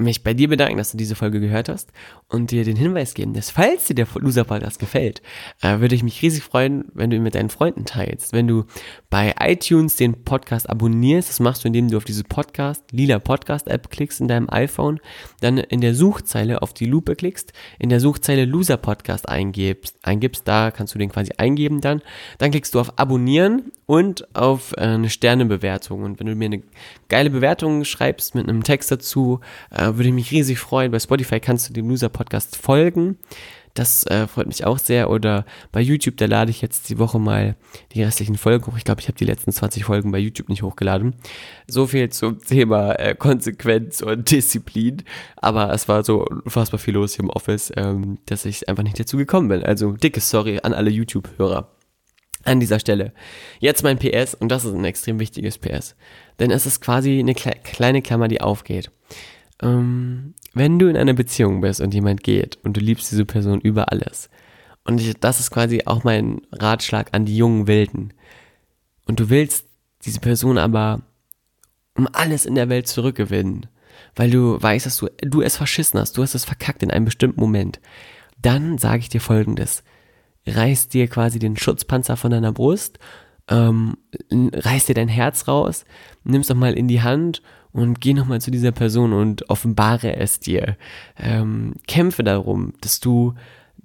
mich 0.00 0.22
bei 0.22 0.32
dir 0.32 0.48
bedanken, 0.48 0.78
dass 0.78 0.92
du 0.92 0.96
diese 0.96 1.16
Folge 1.16 1.40
gehört 1.40 1.68
hast 1.68 1.90
und 2.28 2.52
dir 2.52 2.62
den 2.62 2.76
Hinweis 2.76 3.14
geben, 3.14 3.34
dass 3.34 3.50
falls 3.50 3.86
dir 3.86 3.94
der 3.94 4.06
Loser 4.14 4.44
Podcast 4.44 4.78
gefällt, 4.78 5.22
äh, 5.60 5.80
würde 5.80 5.96
ich 5.96 6.04
mich 6.04 6.22
riesig 6.22 6.44
freuen, 6.44 6.84
wenn 6.94 7.10
du 7.10 7.16
ihn 7.16 7.22
mit 7.24 7.34
deinen 7.34 7.50
Freunden 7.50 7.84
teilst. 7.84 8.32
Wenn 8.32 8.46
du 8.46 8.64
bei 9.10 9.34
iTunes 9.40 9.96
den 9.96 10.22
Podcast 10.22 10.70
abonnierst, 10.70 11.28
das 11.28 11.40
machst 11.40 11.64
du, 11.64 11.66
indem 11.66 11.90
du 11.90 11.96
auf 11.96 12.04
diese 12.04 12.22
Podcast, 12.22 12.84
lila 12.92 13.18
Podcast 13.18 13.66
App 13.66 13.90
klickst 13.90 14.20
in 14.20 14.28
deinem 14.28 14.48
iPhone, 14.48 15.00
dann 15.40 15.58
in 15.58 15.80
der 15.80 15.96
Suchzeile 15.96 16.62
auf 16.62 16.72
die 16.74 16.86
Lupe 16.86 17.16
klickst, 17.16 17.52
in 17.80 17.88
der 17.88 17.98
Suchzeile 17.98 18.44
Loser 18.44 18.76
Podcast 18.76 19.28
eingibst, 19.28 19.96
eingibst, 20.04 20.46
da 20.46 20.70
kannst 20.70 20.94
du 20.94 21.00
den 21.00 21.10
quasi 21.10 21.32
eingeben 21.38 21.80
dann, 21.80 22.02
dann 22.38 22.52
klickst 22.52 22.72
du 22.72 22.78
auf 22.78 23.00
Abonnieren 23.00 23.72
und 23.86 24.32
auf 24.36 24.74
äh, 24.76 24.82
eine 24.82 25.10
Sternebewertung 25.10 26.04
und 26.04 26.20
wenn 26.20 26.28
du 26.28 26.36
mir 26.36 26.44
eine 26.44 26.62
geile 27.08 27.30
Bewertung 27.30 27.84
schreibst 27.84 28.36
mit 28.36 28.48
einem 28.48 28.62
Text 28.62 28.92
dazu, 28.92 29.40
äh, 29.70 29.87
würde 29.96 30.08
ich 30.08 30.14
mich 30.14 30.30
riesig 30.30 30.58
freuen. 30.58 30.90
Bei 30.90 30.98
Spotify 30.98 31.40
kannst 31.40 31.68
du 31.68 31.72
dem 31.72 31.88
Loser 31.88 32.08
Podcast 32.08 32.56
folgen. 32.56 33.18
Das 33.78 34.04
äh, 34.06 34.26
freut 34.26 34.48
mich 34.48 34.64
auch 34.64 34.78
sehr. 34.78 35.08
Oder 35.08 35.44
bei 35.70 35.80
YouTube, 35.80 36.16
da 36.16 36.26
lade 36.26 36.50
ich 36.50 36.60
jetzt 36.62 36.88
die 36.88 36.98
Woche 36.98 37.20
mal 37.20 37.54
die 37.92 38.02
restlichen 38.02 38.36
Folgen 38.36 38.66
hoch. 38.66 38.76
Ich 38.76 38.84
glaube, 38.84 39.00
ich 39.00 39.06
habe 39.06 39.16
die 39.16 39.24
letzten 39.24 39.52
20 39.52 39.84
Folgen 39.84 40.10
bei 40.10 40.18
YouTube 40.18 40.48
nicht 40.48 40.62
hochgeladen. 40.62 41.14
So 41.68 41.86
viel 41.86 42.08
zum 42.08 42.40
Thema 42.40 42.94
äh, 42.94 43.14
Konsequenz 43.14 44.00
und 44.00 44.30
Disziplin. 44.30 45.04
Aber 45.36 45.72
es 45.72 45.86
war 45.86 46.02
so 46.04 46.24
unfassbar 46.24 46.80
viel 46.80 46.94
los 46.94 47.14
hier 47.14 47.24
im 47.24 47.30
Office, 47.30 47.72
ähm, 47.76 48.18
dass 48.26 48.44
ich 48.46 48.68
einfach 48.68 48.82
nicht 48.82 48.98
dazu 48.98 49.16
gekommen 49.16 49.48
bin. 49.48 49.62
Also 49.62 49.92
dickes 49.92 50.28
Sorry 50.28 50.58
an 50.62 50.74
alle 50.74 50.90
YouTube-Hörer. 50.90 51.70
An 52.44 52.60
dieser 52.60 52.80
Stelle. 52.80 53.12
Jetzt 53.60 53.82
mein 53.82 53.98
PS, 53.98 54.34
und 54.34 54.48
das 54.48 54.64
ist 54.64 54.72
ein 54.72 54.84
extrem 54.84 55.20
wichtiges 55.20 55.58
PS. 55.58 55.94
Denn 56.40 56.50
es 56.50 56.66
ist 56.66 56.80
quasi 56.80 57.18
eine 57.18 57.34
kleine 57.34 58.02
Klammer, 58.02 58.26
die 58.26 58.40
aufgeht 58.40 58.90
ähm, 59.62 60.34
wenn 60.54 60.78
du 60.78 60.88
in 60.88 60.96
einer 60.96 61.14
Beziehung 61.14 61.60
bist 61.60 61.80
und 61.80 61.94
jemand 61.94 62.22
geht 62.22 62.58
und 62.64 62.76
du 62.76 62.80
liebst 62.80 63.10
diese 63.10 63.24
Person 63.24 63.60
über 63.60 63.92
alles, 63.92 64.30
und 64.84 65.00
ich, 65.00 65.14
das 65.18 65.40
ist 65.40 65.50
quasi 65.50 65.82
auch 65.84 66.04
mein 66.04 66.40
Ratschlag 66.52 67.08
an 67.12 67.24
die 67.24 67.36
jungen 67.36 67.66
Wilden, 67.66 68.12
und 69.06 69.20
du 69.20 69.30
willst 69.30 69.66
diese 70.04 70.20
Person 70.20 70.58
aber 70.58 71.02
um 71.94 72.08
alles 72.12 72.46
in 72.46 72.54
der 72.54 72.68
Welt 72.68 72.86
zurückgewinnen, 72.86 73.66
weil 74.14 74.30
du 74.30 74.60
weißt, 74.62 74.86
dass 74.86 74.98
du, 74.98 75.08
du 75.20 75.42
es 75.42 75.56
verschissen 75.56 75.98
hast, 75.98 76.16
du 76.16 76.22
hast 76.22 76.34
es 76.34 76.44
verkackt 76.44 76.82
in 76.82 76.90
einem 76.90 77.04
bestimmten 77.04 77.40
Moment, 77.40 77.80
dann 78.40 78.78
sage 78.78 79.00
ich 79.00 79.08
dir 79.08 79.20
folgendes. 79.20 79.82
Reiß 80.46 80.88
dir 80.88 81.08
quasi 81.08 81.38
den 81.38 81.56
Schutzpanzer 81.56 82.16
von 82.16 82.30
deiner 82.30 82.52
Brust, 82.52 82.98
ähm, 83.48 83.96
reiß 84.30 84.86
dir 84.86 84.94
dein 84.94 85.08
Herz 85.08 85.48
raus, 85.48 85.84
nimm's 86.24 86.46
doch 86.46 86.54
mal 86.54 86.74
in 86.74 86.88
die 86.88 87.02
Hand 87.02 87.42
und 87.72 88.00
geh 88.00 88.14
nochmal 88.14 88.40
zu 88.40 88.50
dieser 88.50 88.72
Person 88.72 89.12
und 89.12 89.48
offenbare 89.50 90.16
es 90.16 90.40
dir. 90.40 90.76
Ähm, 91.18 91.74
kämpfe 91.86 92.24
darum, 92.24 92.72
dass 92.80 93.00
du 93.00 93.34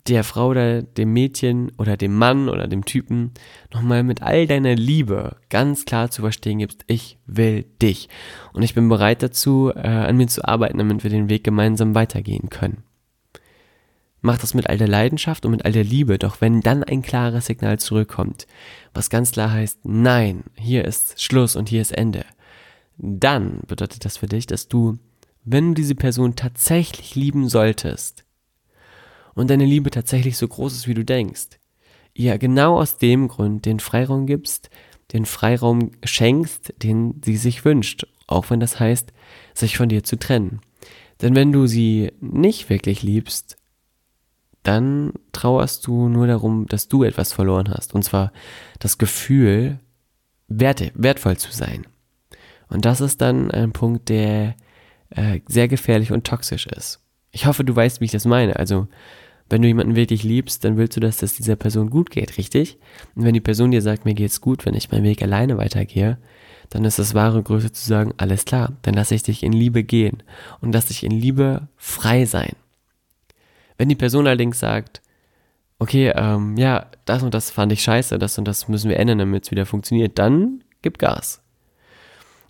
der 0.07 0.23
Frau 0.23 0.49
oder 0.49 0.81
dem 0.81 1.13
Mädchen 1.13 1.71
oder 1.77 1.95
dem 1.95 2.17
Mann 2.17 2.49
oder 2.49 2.67
dem 2.67 2.83
Typen 2.83 3.31
nochmal 3.73 4.03
mit 4.03 4.21
all 4.21 4.47
deiner 4.47 4.75
Liebe 4.75 5.37
ganz 5.49 5.85
klar 5.85 6.11
zu 6.11 6.21
verstehen 6.21 6.59
gibst, 6.59 6.83
ich 6.87 7.17
will 7.25 7.65
dich. 7.81 8.09
Und 8.51 8.63
ich 8.63 8.73
bin 8.73 8.89
bereit 8.89 9.23
dazu, 9.23 9.71
äh, 9.73 9.79
an 9.79 10.17
mir 10.17 10.27
zu 10.27 10.45
arbeiten, 10.45 10.77
damit 10.77 11.03
wir 11.03 11.09
den 11.09 11.29
Weg 11.29 11.43
gemeinsam 11.43 11.95
weitergehen 11.95 12.49
können. 12.49 12.83
Mach 14.21 14.37
das 14.37 14.53
mit 14.53 14.69
all 14.69 14.77
der 14.77 14.87
Leidenschaft 14.87 15.45
und 15.45 15.51
mit 15.51 15.65
all 15.65 15.73
der 15.73 15.83
Liebe, 15.83 16.17
doch 16.17 16.39
wenn 16.39 16.61
dann 16.61 16.83
ein 16.83 17.01
klares 17.01 17.47
Signal 17.47 17.79
zurückkommt, 17.79 18.47
was 18.93 19.09
ganz 19.09 19.33
klar 19.33 19.51
heißt, 19.51 19.79
nein, 19.83 20.45
hier 20.55 20.85
ist 20.85 21.21
Schluss 21.21 21.57
und 21.57 21.67
hier 21.67 21.81
ist 21.81 21.91
Ende, 21.91 22.25
dann 23.05 23.59
bedeutet 23.67 24.05
das 24.05 24.17
für 24.17 24.27
dich, 24.27 24.47
dass 24.47 24.69
du, 24.69 24.97
wenn 25.43 25.69
du 25.69 25.73
diese 25.81 25.95
Person 25.95 26.35
tatsächlich 26.35 27.15
lieben 27.15 27.49
solltest, 27.49 28.23
und 29.35 29.49
deine 29.49 29.65
Liebe 29.65 29.89
tatsächlich 29.89 30.37
so 30.37 30.47
groß 30.47 30.73
ist, 30.73 30.87
wie 30.87 30.93
du 30.93 31.03
denkst, 31.03 31.59
ihr 32.13 32.37
genau 32.37 32.79
aus 32.79 32.97
dem 32.97 33.27
Grund 33.27 33.65
den 33.65 33.79
Freiraum 33.79 34.25
gibst, 34.25 34.69
den 35.11 35.25
Freiraum 35.25 35.91
schenkst, 36.03 36.73
den 36.77 37.21
sie 37.23 37.37
sich 37.37 37.65
wünscht, 37.65 38.05
auch 38.27 38.49
wenn 38.49 38.59
das 38.59 38.79
heißt, 38.79 39.11
sich 39.53 39.77
von 39.77 39.89
dir 39.89 40.03
zu 40.03 40.17
trennen. 40.17 40.61
Denn 41.21 41.35
wenn 41.35 41.51
du 41.51 41.67
sie 41.67 42.11
nicht 42.19 42.69
wirklich 42.69 43.03
liebst, 43.03 43.57
dann 44.61 45.13
trauerst 45.31 45.85
du 45.87 46.07
nur 46.07 46.27
darum, 46.27 46.67
dass 46.67 46.87
du 46.87 47.03
etwas 47.03 47.33
verloren 47.33 47.69
hast. 47.69 47.93
Und 47.93 48.03
zwar 48.03 48.31
das 48.79 48.97
Gefühl, 48.97 49.79
wertvoll 50.47 51.37
zu 51.37 51.51
sein. 51.51 51.85
Und 52.69 52.85
das 52.85 53.01
ist 53.01 53.21
dann 53.21 53.51
ein 53.51 53.71
Punkt, 53.71 54.09
der 54.09 54.55
äh, 55.09 55.41
sehr 55.47 55.67
gefährlich 55.67 56.11
und 56.11 56.25
toxisch 56.25 56.67
ist. 56.67 56.99
Ich 57.31 57.45
hoffe, 57.45 57.63
du 57.63 57.75
weißt, 57.75 58.01
wie 58.01 58.05
ich 58.05 58.11
das 58.11 58.25
meine. 58.25 58.55
Also, 58.57 58.87
wenn 59.49 59.61
du 59.61 59.67
jemanden 59.67 59.95
wirklich 59.95 60.23
liebst, 60.23 60.63
dann 60.63 60.77
willst 60.77 60.95
du, 60.95 61.01
dass 61.01 61.21
es 61.21 61.35
dieser 61.35 61.55
Person 61.55 61.89
gut 61.89 62.09
geht, 62.09 62.37
richtig? 62.37 62.77
Und 63.15 63.25
wenn 63.25 63.33
die 63.33 63.41
Person 63.41 63.71
dir 63.71 63.81
sagt, 63.81 64.05
mir 64.05 64.13
geht's 64.13 64.41
gut, 64.41 64.65
wenn 64.65 64.73
ich 64.73 64.91
meinen 64.91 65.03
Weg 65.03 65.21
alleine 65.21 65.57
weitergehe, 65.57 66.17
dann 66.69 66.85
ist 66.85 66.97
das 66.97 67.13
wahre 67.13 67.43
Größe 67.43 67.71
zu 67.71 67.85
sagen, 67.85 68.13
alles 68.17 68.45
klar, 68.45 68.73
dann 68.81 68.95
lasse 68.95 69.13
ich 69.13 69.21
dich 69.21 69.43
in 69.43 69.53
Liebe 69.53 69.83
gehen 69.83 70.23
und 70.61 70.73
lass 70.73 70.87
dich 70.87 71.03
in 71.03 71.11
Liebe 71.11 71.67
frei 71.77 72.25
sein. 72.25 72.53
Wenn 73.77 73.89
die 73.89 73.95
Person 73.95 74.25
allerdings 74.25 74.59
sagt, 74.59 75.03
okay, 75.77 76.11
ähm, 76.15 76.57
ja, 76.57 76.87
das 77.05 77.21
und 77.21 77.33
das 77.35 77.51
fand 77.51 77.71
ich 77.71 77.83
scheiße, 77.83 78.17
das 78.17 78.39
und 78.39 78.47
das 78.47 78.67
müssen 78.69 78.89
wir 78.89 78.97
ändern, 78.97 79.19
damit 79.19 79.43
es 79.43 79.51
wieder 79.51 79.67
funktioniert, 79.67 80.17
dann 80.17 80.63
gib 80.81 80.97
Gas. 80.97 81.42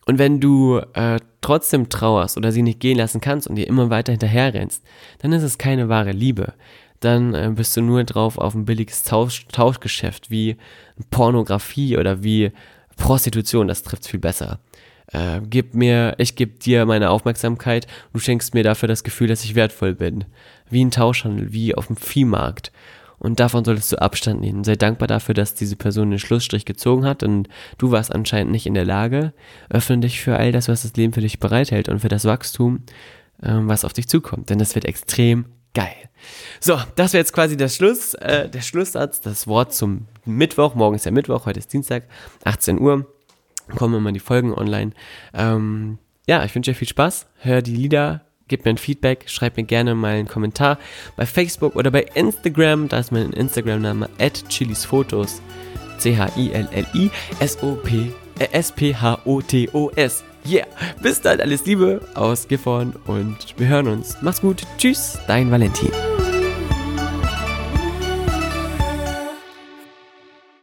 Und 0.05 0.19
wenn 0.19 0.39
du 0.39 0.81
äh, 0.93 1.19
trotzdem 1.41 1.89
trauerst 1.89 2.37
oder 2.37 2.51
sie 2.51 2.61
nicht 2.61 2.79
gehen 2.79 2.97
lassen 2.97 3.21
kannst 3.21 3.47
und 3.47 3.57
ihr 3.57 3.67
immer 3.67 3.89
weiter 3.89 4.11
hinterher 4.11 4.53
rennst, 4.53 4.83
dann 5.19 5.31
ist 5.31 5.43
es 5.43 5.57
keine 5.57 5.89
wahre 5.89 6.11
Liebe. 6.11 6.53
Dann 6.99 7.33
äh, 7.33 7.51
bist 7.53 7.75
du 7.75 7.81
nur 7.81 8.03
drauf 8.03 8.37
auf 8.37 8.53
ein 8.55 8.65
billiges 8.65 9.03
Tausch 9.03 9.45
Tauschgeschäft 9.51 10.29
wie 10.29 10.57
Pornografie 11.09 11.97
oder 11.97 12.23
wie 12.23 12.51
Prostitution, 12.97 13.67
das 13.67 13.83
trifft 13.83 14.07
viel 14.07 14.19
besser. 14.19 14.59
Äh, 15.07 15.41
gib 15.49 15.73
mir, 15.73 16.15
ich 16.17 16.35
gebe 16.35 16.57
dir 16.57 16.85
meine 16.85 17.09
Aufmerksamkeit, 17.09 17.87
du 18.13 18.19
schenkst 18.19 18.53
mir 18.53 18.63
dafür 18.63 18.87
das 18.87 19.03
Gefühl, 19.03 19.27
dass 19.27 19.43
ich 19.43 19.55
wertvoll 19.55 19.95
bin. 19.95 20.25
Wie 20.69 20.83
ein 20.83 20.91
Tauschhandel, 20.91 21.53
wie 21.53 21.75
auf 21.75 21.87
dem 21.87 21.97
Viehmarkt. 21.97 22.71
Und 23.23 23.39
davon 23.39 23.63
solltest 23.63 23.91
du 23.93 24.01
Abstand 24.01 24.41
nehmen. 24.41 24.65
Sei 24.65 24.75
dankbar 24.75 25.07
dafür, 25.07 25.33
dass 25.33 25.55
diese 25.55 25.77
Person 25.77 26.11
den 26.11 26.19
Schlussstrich 26.19 26.65
gezogen 26.65 27.05
hat 27.05 27.23
und 27.23 27.47
du 27.77 27.89
warst 27.89 28.13
anscheinend 28.13 28.51
nicht 28.51 28.65
in 28.65 28.73
der 28.73 28.83
Lage. 28.83 29.33
Öffne 29.69 29.99
dich 29.99 30.21
für 30.21 30.35
all 30.35 30.51
das, 30.51 30.67
was 30.67 30.83
das 30.83 30.93
Leben 30.95 31.13
für 31.13 31.21
dich 31.21 31.39
bereithält 31.39 31.87
und 31.87 32.01
für 32.01 32.09
das 32.09 32.25
Wachstum, 32.25 32.83
ähm, 33.41 33.69
was 33.69 33.85
auf 33.85 33.93
dich 33.93 34.09
zukommt. 34.09 34.49
Denn 34.49 34.59
das 34.59 34.75
wird 34.75 34.83
extrem 34.83 35.45
geil. 35.73 35.95
So, 36.59 36.77
das 36.95 37.13
wäre 37.13 37.21
jetzt 37.21 37.31
quasi 37.31 37.55
der 37.55 37.69
Schluss, 37.69 38.13
äh, 38.15 38.49
der 38.49 38.61
Schlusssatz, 38.61 39.21
das 39.21 39.47
Wort 39.47 39.73
zum 39.73 40.07
Mittwoch. 40.25 40.75
Morgen 40.75 40.97
ist 40.97 41.05
ja 41.05 41.11
Mittwoch, 41.11 41.45
heute 41.45 41.59
ist 41.59 41.71
Dienstag, 41.71 42.03
18 42.43 42.77
Uhr. 42.77 43.07
Kommen 43.77 43.95
immer 43.95 44.11
die 44.11 44.19
Folgen 44.19 44.53
online. 44.53 44.91
Ähm, 45.33 45.97
ja, 46.27 46.43
ich 46.43 46.53
wünsche 46.53 46.71
dir 46.71 46.75
viel 46.75 46.89
Spaß. 46.89 47.27
Hör 47.37 47.61
die 47.61 47.75
Lieder 47.75 48.25
gib 48.53 48.65
mir 48.65 48.69
ein 48.69 48.77
Feedback, 48.77 49.23
schreib 49.25 49.57
mir 49.57 49.63
gerne 49.63 49.95
mal 49.95 50.13
einen 50.13 50.27
Kommentar 50.27 50.77
bei 51.15 51.25
Facebook 51.25 51.75
oder 51.75 51.89
bei 51.89 52.05
Instagram. 52.13 52.87
Da 52.87 52.99
ist 52.99 53.11
mein 53.11 53.33
Instagram-Name 53.33 54.07
at 54.19 54.47
chilisfotos. 54.47 55.41
C-H-I-L-L-I-S-O-P 55.97 56.51
S-P-H-O-T-O-S. 58.51 60.23
Yeah. 60.45 60.67
Bis 61.01 61.19
dann, 61.21 61.41
alles 61.41 61.65
Liebe 61.65 62.01
aus 62.13 62.47
Gifhorn 62.47 62.93
und 63.07 63.37
wir 63.57 63.67
hören 63.67 63.87
uns. 63.87 64.17
Mach's 64.21 64.41
gut. 64.41 64.61
Tschüss, 64.77 65.17
dein 65.27 65.49
Valentin. 65.49 65.89